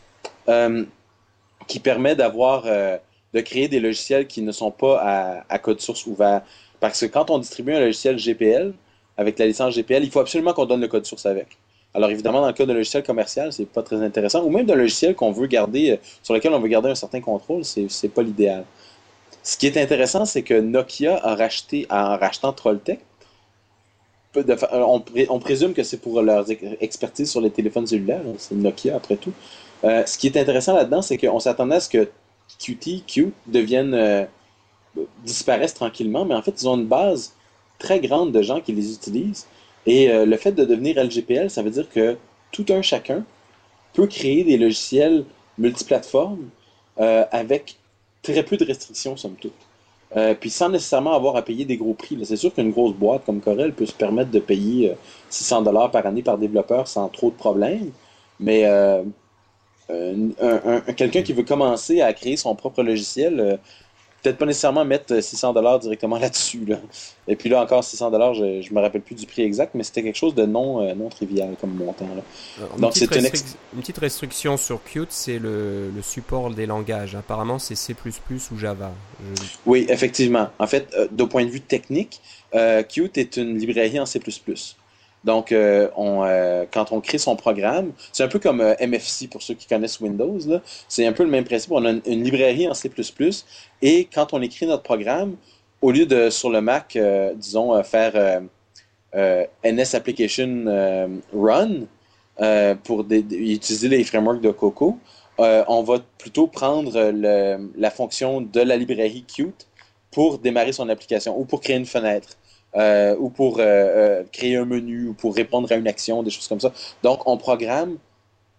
qui 1.68 1.80
permet 1.80 2.16
d'avoir 2.16 2.64
de 2.64 3.42
créer 3.42 3.68
des 3.68 3.80
logiciels 3.80 4.26
qui 4.26 4.42
ne 4.42 4.52
sont 4.52 4.72
pas 4.72 5.00
à, 5.00 5.46
à, 5.50 5.60
code 5.60 5.80
source 5.80 6.08
ouvert. 6.08 6.42
Parce 6.80 7.02
que 7.02 7.06
quand 7.06 7.30
on 7.30 7.38
distribue 7.38 7.74
un 7.74 7.80
logiciel 7.80 8.18
GPL, 8.18 8.74
avec 9.18 9.38
la 9.40 9.46
licence 9.46 9.76
GPL, 9.76 10.04
il 10.04 10.12
faut 10.12 10.20
absolument 10.20 10.54
qu'on 10.54 10.66
donne 10.66 10.82
le 10.82 10.88
code 10.88 11.06
source 11.06 11.26
avec. 11.26 11.58
Alors 11.94 12.10
évidemment, 12.10 12.42
dans 12.42 12.48
le 12.48 12.54
cas 12.54 12.66
d'un 12.66 12.74
logiciel 12.74 13.04
commercial, 13.04 13.54
c'est 13.54 13.66
pas 13.66 13.84
très 13.84 13.98
intéressant, 13.98 14.44
ou 14.44 14.50
même 14.50 14.66
d'un 14.66 14.76
logiciel 14.76 15.16
qu'on 15.16 15.32
veut 15.32 15.48
garder, 15.48 15.92
euh, 15.92 15.98
sur 16.24 16.34
lequel 16.34 16.54
on 16.54 16.60
veut 16.60 16.68
garder 16.68 16.90
un 16.90 16.96
certain 16.96 17.22
contrôle, 17.22 17.64
c'est, 17.64 18.10
pas 18.10 18.24
l'idéal. 18.24 18.66
Ce 19.44 19.58
qui 19.58 19.68
est 19.68 19.78
intéressant, 19.78 20.26
c'est 20.26 20.42
que 20.42 20.60
Nokia 20.60 21.20
a 21.24 21.36
racheté, 21.36 21.86
en 21.90 22.18
rachetant 22.18 22.54
Trolltech, 22.54 23.00
on, 24.36 25.04
on, 25.30 25.40
présume 25.40 25.74
que 25.74 25.84
c'est 25.84 25.98
pour 25.98 26.20
leur 26.24 26.46
expertise 26.82 27.30
sur 27.30 27.40
les 27.40 27.52
téléphones 27.52 27.86
cellulaires, 27.86 28.24
hein, 28.26 28.34
c'est 28.40 28.56
Nokia 28.56 28.96
après 28.96 29.18
tout. 29.18 29.34
Euh, 29.84 30.04
ce 30.08 30.18
qui 30.18 30.26
est 30.26 30.38
intéressant 30.38 30.74
là-dedans, 30.74 31.04
c'est 31.04 31.18
qu'on 31.18 31.40
s'attendait 31.40 31.76
à 31.76 31.80
ce 31.80 31.90
que 31.90 32.10
Qt, 32.58 33.04
Q 33.06 33.34
devienne, 33.46 33.94
euh, 33.94 34.26
disparaisse 35.24 35.74
tranquillement, 35.76 36.26
mais 36.26 36.34
en 36.34 36.42
fait, 36.42 36.60
ils 36.62 36.68
ont 36.68 36.78
une 36.78 36.88
base 36.88 37.34
très 37.80 38.00
grande 38.00 38.32
de 38.32 38.42
gens 38.42 38.62
qui 38.62 38.72
les 38.72 38.94
utilisent. 38.94 39.48
Et 39.86 40.10
euh, 40.10 40.26
le 40.26 40.38
fait 40.38 40.54
de 40.54 40.64
devenir 40.64 41.04
LGPL, 41.04 41.50
ça 41.50 41.62
veut 41.62 41.72
dire 41.72 41.90
que 41.90 42.18
tout 42.52 42.66
un 42.70 42.82
chacun 42.82 43.24
peut 43.94 44.08
créer 44.08 44.44
des 44.44 44.58
logiciels 44.58 45.26
multiplateformes 45.58 46.50
euh, 47.00 47.26
avec 47.32 47.78
très 48.22 48.44
peu 48.44 48.58
de 48.58 48.66
restrictions, 48.66 49.18
somme 49.18 49.36
toute. 49.36 49.54
Euh, 50.16 50.36
puis 50.36 50.50
sans 50.50 50.70
nécessairement 50.70 51.14
avoir 51.14 51.36
à 51.36 51.42
payer 51.42 51.66
des 51.66 51.76
gros 51.76 51.94
prix. 51.94 52.18
C'est 52.24 52.38
sûr 52.38 52.54
qu'une 52.54 52.72
grosse 52.72 52.94
boîte 52.94 53.26
comme 53.26 53.42
Corel 53.42 53.74
peut 53.74 53.86
se 53.86 53.94
permettre 53.94 54.32
de 54.32 54.40
payer 54.40 54.94
600 55.30 55.64
dollars 55.64 55.92
par 55.92 56.06
année 56.06 56.22
par 56.22 56.38
développeur 56.38 56.88
sans 56.88 57.10
trop 57.10 57.32
de 57.32 57.36
problèmes. 57.36 57.92
Mais 58.40 58.64
quelqu'un 60.96 61.24
qui 61.24 61.34
veut 61.34 61.44
commencer 61.44 62.02
à 62.02 62.14
créer 62.14 62.38
son 62.38 62.54
propre 62.56 62.84
logiciel, 62.84 63.60
peut-être 64.24 64.38
pas 64.38 64.46
nécessairement 64.46 64.86
mettre 64.86 65.22
600 65.22 65.54
dollars 65.54 65.80
directement 65.80 66.18
là-dessus. 66.20 66.66
Là. 66.66 66.78
Et 67.28 67.36
puis 67.36 67.50
là 67.50 67.62
encore 67.62 67.84
600 67.84 68.10
dollars, 68.10 68.34
je, 68.34 68.62
je 68.62 68.74
me 68.74 68.82
rappelle 68.82 69.02
plus 69.02 69.16
du 69.16 69.28
prix 69.28 69.44
exact, 69.44 69.76
mais 69.76 69.84
c'était 69.84 70.02
quelque 70.02 70.18
chose 70.18 70.34
de 70.34 70.46
non 70.46 70.82
euh, 70.82 70.96
non 70.96 71.10
trivial 71.10 71.56
comme 71.60 71.76
montant. 71.76 72.08
Là. 72.16 72.22
Alors, 72.58 72.78
Donc 72.78 72.92
c'est 72.96 73.14
une, 73.16 73.26
une, 73.26 73.82
petite 73.82 73.98
restriction 73.98 74.58
sur 74.58 74.82
Qt, 74.84 75.08
c'est 75.10 75.40
le, 75.40 75.92
le, 75.92 76.02
support 76.02 76.50
des 76.50 76.66
langages. 76.66 77.16
Apparemment 77.16 77.60
c'est 77.60 77.76
C++ 77.76 77.96
ou 78.52 78.58
Java. 78.58 78.92
Je... 79.36 79.42
Oui, 79.66 79.86
effectivement. 79.90 80.50
En 80.58 80.68
fait, 80.68 80.88
euh, 80.98 81.08
d'un 81.12 81.28
point 81.28 81.46
de 81.46 81.50
vue 81.50 81.62
technique, 81.62 82.22
euh, 82.56 82.82
Qt 82.84 83.18
est 83.18 83.38
une 83.38 83.58
librairie 83.58 84.00
en 84.00 84.06
C++. 84.06 84.20
Donc, 85.24 85.52
euh, 85.52 85.88
euh, 85.98 86.66
quand 86.72 86.92
on 86.92 87.00
crée 87.00 87.18
son 87.18 87.36
programme, 87.36 87.94
c'est 88.12 88.24
un 88.24 88.28
peu 88.28 88.40
comme 88.40 88.62
euh, 88.62 88.76
MFC 88.80 89.28
pour 89.30 89.42
ceux 89.42 89.54
qui 89.54 89.68
connaissent 89.68 90.00
Windows. 90.00 90.40
C'est 90.88 91.06
un 91.06 91.14
peu 91.14 91.24
le 91.24 91.30
même 91.30 91.46
principe. 91.46 91.72
On 91.72 91.86
a 91.86 91.92
une, 91.92 92.24
librairie 92.24 92.68
en 92.68 92.74
C++ 92.74 92.92
et 93.82 94.08
quand 94.14 94.34
on 94.34 94.42
écrit 94.42 94.66
notre 94.66 94.84
programme, 94.84 95.36
au 95.82 95.92
lieu 95.92 96.06
de 96.06 96.30
sur 96.30 96.50
le 96.50 96.62
Mac, 96.62 96.98
disons, 97.36 97.82
faire 97.84 98.42
NS 99.14 99.96
Application 99.96 101.20
Run 101.34 101.88
pour 102.84 103.06
utiliser 103.12 103.90
les 103.90 104.04
frameworks 104.06 104.40
de 104.40 104.52
Coco, 104.52 104.98
on 105.38 105.84
va 105.84 105.98
plutôt 106.18 106.48
prendre 106.48 107.12
la 107.76 107.92
fonction 107.92 108.40
de 108.40 108.62
la 108.62 108.78
librairie 108.78 109.26
Qt 109.28 109.68
pour 110.10 110.38
démarrer 110.38 110.72
son 110.72 110.88
application 110.88 111.38
ou 111.38 111.44
pour 111.44 111.60
créer 111.60 111.76
une 111.76 111.86
fenêtre 111.86 112.38
euh, 112.76 113.16
ou 113.20 113.30
pour 113.30 113.60
euh, 113.60 113.64
euh, 113.64 114.24
créer 114.32 114.56
un 114.56 114.66
menu 114.66 115.10
ou 115.10 115.14
pour 115.14 115.36
répondre 115.36 115.72
à 115.72 115.76
une 115.76 115.88
action, 115.88 116.24
des 116.24 116.30
choses 116.30 116.48
comme 116.48 116.60
ça. 116.60 116.72
Donc, 117.02 117.28
on 117.28 117.38
programme, 117.38 117.98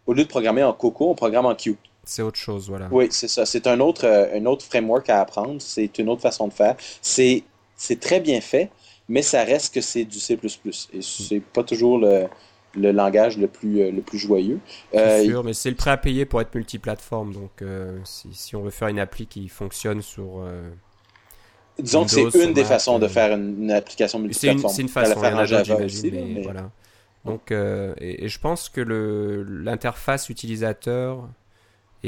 au 0.06 0.12
lieu 0.12 0.24
de 0.24 0.28
programmer 0.28 0.62
en 0.62 0.72
Coco, 0.72 1.10
on 1.10 1.14
programme 1.14 1.46
en 1.46 1.54
Qt. 1.54 1.76
C'est 2.04 2.22
autre 2.22 2.38
chose, 2.38 2.68
voilà. 2.68 2.88
Oui, 2.90 3.08
c'est 3.10 3.28
ça. 3.28 3.46
C'est 3.46 3.66
un 3.66 3.80
autre, 3.80 4.06
euh, 4.06 4.38
un 4.38 4.44
autre 4.46 4.64
framework 4.64 5.08
à 5.08 5.20
apprendre. 5.20 5.60
C'est 5.60 5.98
une 5.98 6.08
autre 6.08 6.22
façon 6.22 6.48
de 6.48 6.52
faire. 6.52 6.76
C'est 7.00 7.42
très 8.00 8.20
bien 8.20 8.40
fait, 8.40 8.70
mais 9.08 9.22
ça 9.22 9.42
reste 9.42 9.74
que 9.74 9.80
c'est 9.80 10.04
du 10.04 10.18
C++. 10.18 10.38
Et 10.92 11.02
c'est 11.02 11.40
pas 11.40 11.64
toujours 11.64 11.98
le, 11.98 12.26
le 12.76 12.92
langage 12.92 13.38
le 13.38 13.48
plus, 13.48 13.80
euh, 13.80 13.90
le 13.90 14.02
plus 14.02 14.18
joyeux. 14.18 14.60
Euh, 14.94 15.24
sûr, 15.24 15.44
mais 15.44 15.52
c'est 15.52 15.70
le 15.70 15.76
prêt 15.76 15.90
à 15.90 15.96
payer 15.96 16.24
pour 16.24 16.40
être 16.40 16.54
multiplateforme. 16.54 17.32
Donc, 17.32 17.62
euh, 17.62 17.98
si, 18.04 18.28
si, 18.32 18.56
on 18.56 18.62
veut 18.62 18.70
faire 18.70 18.88
une 18.88 18.98
appli 18.98 19.26
qui 19.26 19.48
fonctionne 19.48 20.02
sur 20.02 20.44
Disons 21.78 22.04
que 22.04 22.10
c'est 22.10 22.44
une 22.44 22.52
des 22.52 22.64
façons 22.64 22.98
de 22.98 23.08
faire 23.08 23.34
une, 23.34 23.62
une 23.64 23.72
application 23.72 24.18
multiplateforme. 24.18 24.72
C'est 24.72 24.82
une, 24.82 24.88
une 24.88 24.92
façon, 24.92 25.22
y 25.22 25.26
en 25.26 25.38
a 25.38 25.46
d'autres, 25.46 25.64
j'imagine, 25.64 26.10
mais, 26.12 26.34
mais, 26.34 26.42
voilà. 26.42 26.70
Donc, 27.24 27.50
euh, 27.50 27.94
et, 27.98 28.24
et, 28.24 28.28
je 28.28 28.38
pense 28.38 28.68
que 28.68 28.80
l'interface 28.82 30.28
utilisateur 30.28 31.26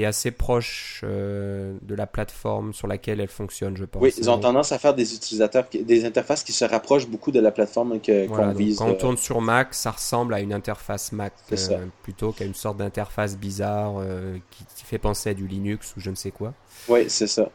est 0.00 0.04
assez 0.04 0.30
proche 0.30 1.00
euh, 1.04 1.74
de 1.82 1.94
la 1.94 2.06
plateforme 2.06 2.72
sur 2.74 2.86
laquelle 2.86 3.20
elle 3.20 3.28
fonctionne, 3.28 3.76
je 3.76 3.84
pense. 3.84 4.02
Oui, 4.02 4.12
ils 4.18 4.30
ont 4.30 4.38
tendance 4.38 4.72
à 4.72 4.78
faire 4.78 4.94
des 4.94 5.14
utilisateurs, 5.14 5.66
des 5.72 6.04
interfaces 6.04 6.44
qui 6.44 6.52
se 6.52 6.64
rapprochent 6.64 7.08
beaucoup 7.08 7.32
de 7.32 7.40
la 7.40 7.50
plateforme 7.50 8.00
que, 8.00 8.26
voilà, 8.26 8.48
qu'on 8.48 8.52
vise. 8.52 8.78
Quand 8.78 8.86
on 8.86 8.90
euh... 8.90 8.94
tourne 8.94 9.16
sur 9.16 9.40
Mac, 9.40 9.74
ça 9.74 9.92
ressemble 9.92 10.34
à 10.34 10.40
une 10.40 10.52
interface 10.52 11.12
Mac 11.12 11.32
euh, 11.52 11.86
plutôt 12.02 12.32
qu'à 12.32 12.44
une 12.44 12.54
sorte 12.54 12.76
d'interface 12.76 13.36
bizarre 13.36 13.94
euh, 13.98 14.36
qui, 14.50 14.64
qui, 14.76 14.84
fait 14.84 14.98
penser 14.98 15.30
à 15.30 15.34
du 15.34 15.46
Linux 15.46 15.94
ou 15.96 16.00
je 16.00 16.10
ne 16.10 16.14
sais 16.16 16.30
quoi. 16.30 16.52
Oui, 16.88 17.06
c'est 17.08 17.26
ça. 17.26 17.50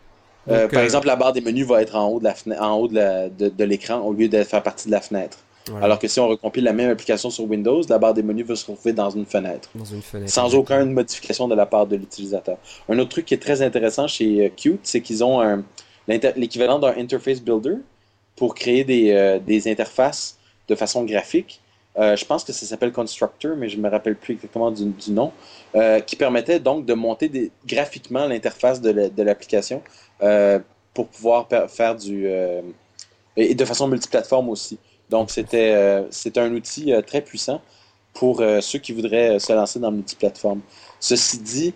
Euh, 0.49 0.63
Donc, 0.63 0.71
par 0.71 0.81
euh, 0.81 0.83
exemple, 0.83 1.07
la 1.07 1.15
barre 1.15 1.33
des 1.33 1.41
menus 1.41 1.67
va 1.67 1.81
être 1.81 1.95
en 1.95 2.07
haut 2.07 2.19
de 2.19 2.25
la 2.25 2.63
en 2.63 2.75
haut 2.75 2.87
de, 2.87 2.95
la, 2.95 3.29
de, 3.29 3.49
de 3.49 3.63
l'écran 3.63 3.99
au 3.99 4.13
lieu 4.13 4.27
de 4.27 4.43
faire 4.43 4.63
partie 4.63 4.87
de 4.87 4.91
la 4.91 5.01
fenêtre. 5.01 5.37
Voilà. 5.69 5.85
Alors 5.85 5.99
que 5.99 6.07
si 6.07 6.19
on 6.19 6.27
recompile 6.27 6.63
la 6.63 6.73
même 6.73 6.89
application 6.89 7.29
sur 7.29 7.43
Windows, 7.45 7.81
la 7.87 7.99
barre 7.99 8.13
des 8.13 8.23
menus 8.23 8.45
va 8.47 8.55
se 8.55 8.65
retrouver 8.65 8.93
dans 8.93 9.09
une 9.11 9.25
fenêtre. 9.25 9.69
Dans 9.75 9.85
une 9.85 10.01
fenêtre. 10.01 10.31
Sans 10.31 10.55
aucune 10.55 10.91
modification 10.91 11.47
de 11.47 11.55
la 11.55 11.65
part 11.65 11.85
de 11.85 11.95
l'utilisateur. 11.95 12.57
Un 12.89 12.97
autre 12.97 13.09
truc 13.09 13.25
qui 13.25 13.35
est 13.35 13.41
très 13.41 13.61
intéressant 13.61 14.07
chez 14.07 14.45
euh, 14.45 14.49
Qt, 14.49 14.79
c'est 14.83 15.01
qu'ils 15.01 15.23
ont 15.23 15.39
un, 15.41 15.63
l'équivalent 16.07 16.79
d'un 16.79 16.97
interface 16.97 17.39
builder 17.39 17.75
pour 18.35 18.55
créer 18.55 18.83
des, 18.83 19.11
euh, 19.11 19.39
des 19.39 19.69
interfaces 19.69 20.37
de 20.67 20.75
façon 20.75 21.03
graphique. 21.03 21.61
Euh, 21.97 22.15
je 22.15 22.25
pense 22.25 22.43
que 22.43 22.53
ça 22.53 22.65
s'appelle 22.65 22.91
Constructor, 22.91 23.55
mais 23.57 23.67
je 23.67 23.77
me 23.77 23.89
rappelle 23.89 24.15
plus 24.15 24.35
exactement 24.35 24.71
du, 24.71 24.93
nom, 25.09 25.31
euh, 25.75 25.99
qui 25.99 26.15
permettait 26.15 26.59
donc 26.59 26.85
de 26.85 26.93
monter 26.93 27.51
graphiquement 27.65 28.27
l'interface 28.27 28.79
de 28.79 29.23
l'application 29.23 29.81
euh, 30.21 30.59
pour 30.93 31.07
pouvoir 31.07 31.47
faire 31.69 31.95
du 31.95 32.27
et 33.37 33.55
de 33.55 33.65
façon 33.65 33.87
multiplateforme 33.87 34.49
aussi. 34.49 34.77
Donc 35.09 35.31
c'était 35.31 35.73
un 36.37 36.53
outil 36.53 36.93
très 37.05 37.21
puissant 37.21 37.61
pour 38.13 38.43
ceux 38.61 38.79
qui 38.79 38.91
voudraient 38.91 39.39
se 39.39 39.53
lancer 39.53 39.79
dans 39.79 39.91
multiplateforme. 39.91 40.61
Ceci 40.99 41.39
dit, 41.39 41.73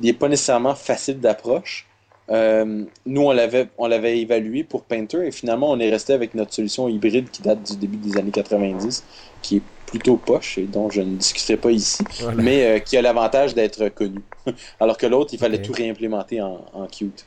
il 0.00 0.06
n'est 0.06 0.12
pas 0.12 0.28
nécessairement 0.28 0.74
facile 0.74 1.20
d'approche. 1.20 1.86
Nous, 2.28 3.22
on 3.22 3.32
l'avait 3.32 3.68
on 3.78 3.86
l'avait 3.86 4.18
évalué 4.18 4.64
pour 4.64 4.84
Painter 4.84 5.26
et 5.26 5.30
finalement, 5.30 5.70
on 5.70 5.78
est 5.78 5.90
resté 5.90 6.12
avec 6.12 6.34
notre 6.34 6.52
solution 6.52 6.88
hybride 6.88 7.30
qui 7.30 7.42
date 7.42 7.62
du 7.62 7.76
début 7.76 7.96
des 7.98 8.16
années 8.16 8.30
90, 8.30 9.04
qui 9.42 9.58
est 9.58 9.62
plutôt 9.86 10.16
poche 10.16 10.58
et 10.58 10.64
dont 10.64 10.90
je 10.90 11.00
ne 11.00 11.16
discuterai 11.16 11.56
pas 11.56 11.70
ici, 11.70 12.04
voilà. 12.20 12.42
mais 12.42 12.66
euh, 12.66 12.78
qui 12.80 12.96
a 12.96 13.02
l'avantage 13.02 13.54
d'être 13.54 13.88
connu. 13.88 14.20
Alors 14.80 14.98
que 14.98 15.06
l'autre, 15.06 15.30
il 15.32 15.38
fallait 15.38 15.58
okay. 15.58 15.66
tout 15.66 15.72
réimplémenter 15.72 16.42
en, 16.42 16.64
en 16.72 16.86
Qt. 16.86 17.24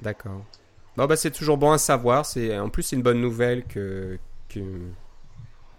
D'accord. 0.00 0.42
Bon, 0.96 1.06
bah, 1.06 1.16
c'est 1.16 1.30
toujours 1.30 1.56
bon 1.56 1.72
à 1.72 1.78
savoir. 1.78 2.26
C'est 2.26 2.58
En 2.58 2.68
plus, 2.68 2.82
c'est 2.82 2.96
une 2.96 3.02
bonne 3.02 3.20
nouvelle 3.20 3.64
que, 3.64 4.18
que 4.48 4.60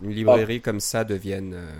une 0.01 0.11
librairie 0.11 0.57
oh. 0.59 0.65
comme 0.65 0.79
ça 0.79 1.03
devienne. 1.03 1.53
Euh, 1.53 1.71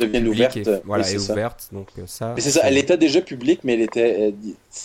devienne 0.00 0.26
ouverte. 0.28 0.56
Et, 0.56 0.64
voilà, 0.84 1.04
oui, 1.04 1.14
est 1.14 1.30
ouverte. 1.30 1.68
Donc, 1.72 1.88
euh, 1.98 2.02
ça. 2.06 2.32
Mais 2.34 2.40
c'est 2.40 2.50
ça. 2.50 2.62
Elle 2.64 2.78
était 2.78 2.96
déjà 2.96 3.20
publique, 3.20 3.60
mais 3.62 3.74
elle 3.74 3.82
était, 3.82 4.34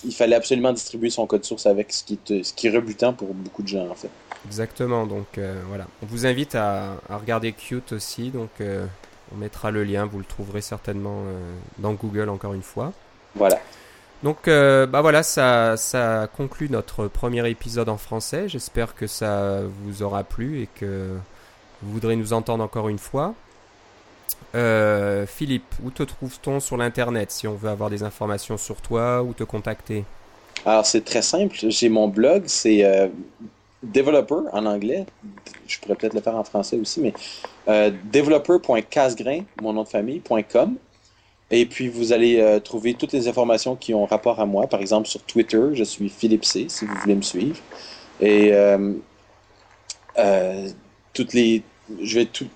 il 0.04 0.14
fallait 0.14 0.36
absolument 0.36 0.74
distribuer 0.74 1.10
son 1.10 1.26
code 1.26 1.44
source 1.44 1.66
avec, 1.66 1.92
ce 1.92 2.04
qui, 2.04 2.18
te, 2.18 2.44
ce 2.44 2.54
qui 2.54 2.68
est 2.68 2.72
rebutant 2.72 3.14
pour 3.14 3.34
beaucoup 3.34 3.64
de 3.64 3.68
gens, 3.68 3.88
en 3.90 3.96
fait. 3.96 4.10
Exactement. 4.46 5.08
Donc, 5.08 5.38
euh, 5.38 5.60
voilà. 5.68 5.88
On 6.04 6.06
vous 6.06 6.26
invite 6.26 6.56
à, 6.56 6.98
à 7.10 7.18
regarder 7.18 7.54
Qt 7.54 7.94
aussi. 7.94 8.30
Donc, 8.30 8.50
euh, 8.62 8.86
on 9.34 9.38
mettra 9.38 9.72
le 9.72 9.84
lien. 9.84 10.06
Vous 10.06 10.20
le 10.20 10.26
trouverez 10.26 10.62
certainement 10.62 11.24
dans 11.80 11.94
Google 11.94 12.30
encore 12.30 12.54
une 12.54 12.62
fois. 12.62 12.94
Voilà. 13.34 13.60
Donc, 14.22 14.46
bah 14.46 15.02
voilà, 15.02 15.24
ça, 15.24 15.78
ça 15.78 16.30
conclut 16.38 16.70
notre 16.70 17.08
premier 17.08 17.48
épisode 17.50 17.90
en 17.90 17.98
français. 17.98 18.48
J'espère 18.48 18.94
que 18.94 19.08
ça 19.08 19.62
vous 19.82 20.04
aura 20.04 20.24
plu 20.24 20.62
et 20.62 20.70
que 20.80 21.10
vous 21.82 21.92
voudrez 21.92 22.16
nous 22.16 22.34
entendre 22.34 22.64
encore 22.64 22.88
une 22.88 23.00
fois. 23.00 23.34
Euh, 24.56 25.26
Philippe, 25.28 25.76
où 25.84 25.92
te 25.92 26.04
trouve-t-on 26.04 26.60
sur 26.60 26.78
l'internet 26.78 27.32
si 27.32 27.48
on 27.48 27.56
veut 27.56 27.70
avoir 27.70 27.90
des 27.90 28.04
informations 28.04 28.58
sur 28.58 28.82
toi 28.82 29.22
ou 29.22 29.34
te 29.34 29.44
contacter? 29.44 30.06
Alors, 30.66 30.86
c'est 30.86 31.04
très 31.04 31.22
simple. 31.22 31.58
J'ai 31.70 31.90
mon 31.90 32.08
blog, 32.08 32.44
c'est 32.48 32.84
euh, 32.86 33.08
developer 33.84 34.50
en 34.54 34.66
anglais. 34.66 35.06
Je 35.68 35.80
pourrais 35.80 35.96
peut-être 35.96 36.14
le 36.14 36.22
faire 36.22 36.36
en 36.36 36.44
français 36.44 36.78
aussi, 36.78 37.02
mais 37.02 37.14
euh, 37.68 37.92
developer.casgrain, 38.12 39.42
mon 39.62 39.74
nom 39.74 39.84
de 39.84 39.90
famille.com. 39.90 40.78
Et 41.52 41.66
puis, 41.66 41.90
vous 41.90 42.14
allez 42.14 42.40
euh, 42.40 42.60
trouver 42.60 42.96
toutes 42.96 43.12
les 43.12 43.28
informations 43.28 43.76
qui 43.76 43.94
ont 43.94 44.06
rapport 44.06 44.40
à 44.40 44.46
moi. 44.46 44.68
Par 44.68 44.80
exemple, 44.80 45.08
sur 45.08 45.22
Twitter, 45.24 45.62
je 45.74 45.84
suis 45.84 46.10
Philippe 46.10 46.46
C, 46.46 46.68
si 46.70 46.86
vous 46.86 46.96
voulez 46.96 47.16
me 47.16 47.22
suivre. 47.22 47.58
Et 48.22 48.52
euh, 50.18 50.70
toutes 51.14 51.34
les, 51.34 51.64
je 52.02 52.20
vais 52.20 52.26
tout, 52.26 52.48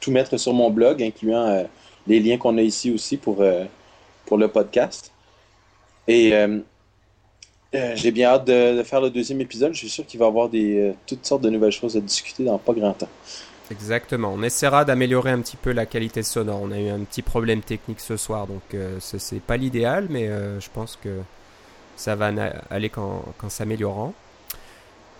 tout, 0.00 0.10
mettre 0.10 0.36
sur 0.36 0.52
mon 0.52 0.70
blog, 0.70 1.02
incluant 1.02 1.46
euh, 1.46 1.64
les 2.06 2.20
liens 2.20 2.38
qu'on 2.38 2.56
a 2.58 2.62
ici 2.62 2.90
aussi 2.90 3.16
pour, 3.16 3.40
euh, 3.40 3.64
pour 4.26 4.38
le 4.38 4.48
podcast. 4.48 5.12
Et 6.08 6.34
euh, 6.34 6.60
j'ai 7.94 8.10
bien 8.10 8.30
hâte 8.30 8.46
de, 8.46 8.82
faire 8.82 9.00
le 9.00 9.10
deuxième 9.10 9.40
épisode. 9.40 9.72
Je 9.74 9.78
suis 9.78 9.88
sûr 9.88 10.06
qu'il 10.06 10.18
va 10.18 10.26
y 10.26 10.28
avoir 10.28 10.48
des, 10.48 10.92
toutes 11.06 11.24
sortes 11.24 11.42
de 11.42 11.50
nouvelles 11.50 11.72
choses 11.72 11.96
à 11.96 12.00
discuter 12.00 12.44
dans 12.44 12.58
pas 12.58 12.72
grand 12.72 12.92
temps. 12.92 13.08
Exactement. 13.70 14.32
On 14.34 14.42
essaiera 14.42 14.84
d'améliorer 14.84 15.30
un 15.30 15.40
petit 15.40 15.56
peu 15.56 15.70
la 15.70 15.86
qualité 15.86 16.24
sonore. 16.24 16.60
On 16.62 16.72
a 16.72 16.78
eu 16.78 16.88
un 16.88 17.00
petit 17.00 17.22
problème 17.22 17.60
technique 17.60 18.00
ce 18.00 18.16
soir, 18.16 18.48
donc 18.48 18.62
euh, 18.74 18.98
c'est 19.00 19.40
pas 19.40 19.56
l'idéal, 19.56 20.06
mais 20.10 20.26
je 20.26 20.68
pense 20.74 20.98
que 21.00 21.20
ça 21.96 22.16
va 22.16 22.32
aller 22.70 22.88
qu'en 22.88 23.22
qu 23.38 23.48
s'améliorant. 23.48 24.14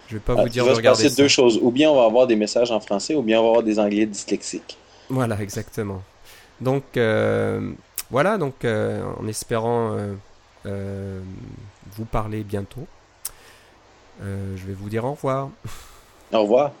je 0.07 0.15
vais 0.15 0.19
pas 0.19 0.35
Ah, 0.37 0.43
vous 0.43 0.49
dire 0.49 0.63
il 0.63 0.65
va 0.65 0.71
de 0.71 0.75
se 0.75 0.79
regarder 0.79 1.03
passer 1.03 1.15
deux 1.15 1.27
choses. 1.27 1.59
Ou 1.61 1.71
bien 1.71 1.89
on 1.89 1.95
va 1.95 2.05
avoir 2.05 2.27
des 2.27 2.35
messages 2.35 2.71
en 2.71 2.79
français, 2.79 3.15
ou 3.15 3.21
bien 3.21 3.39
on 3.39 3.43
va 3.43 3.49
avoir 3.49 3.63
des 3.63 3.79
anglais 3.79 4.05
dyslexiques. 4.05 4.77
Voilà, 5.09 5.39
exactement. 5.41 6.01
Donc 6.61 6.83
euh, 6.97 7.71
voilà, 8.09 8.37
donc 8.37 8.65
euh, 8.65 9.03
en 9.19 9.27
espérant 9.27 9.95
euh, 10.65 11.19
vous 11.95 12.05
parler 12.05 12.43
bientôt, 12.43 12.87
je 14.21 14.65
vais 14.65 14.73
vous 14.73 14.89
dire 14.89 15.05
au 15.05 15.11
revoir. 15.11 15.49
Au 16.33 16.41
revoir. 16.41 16.71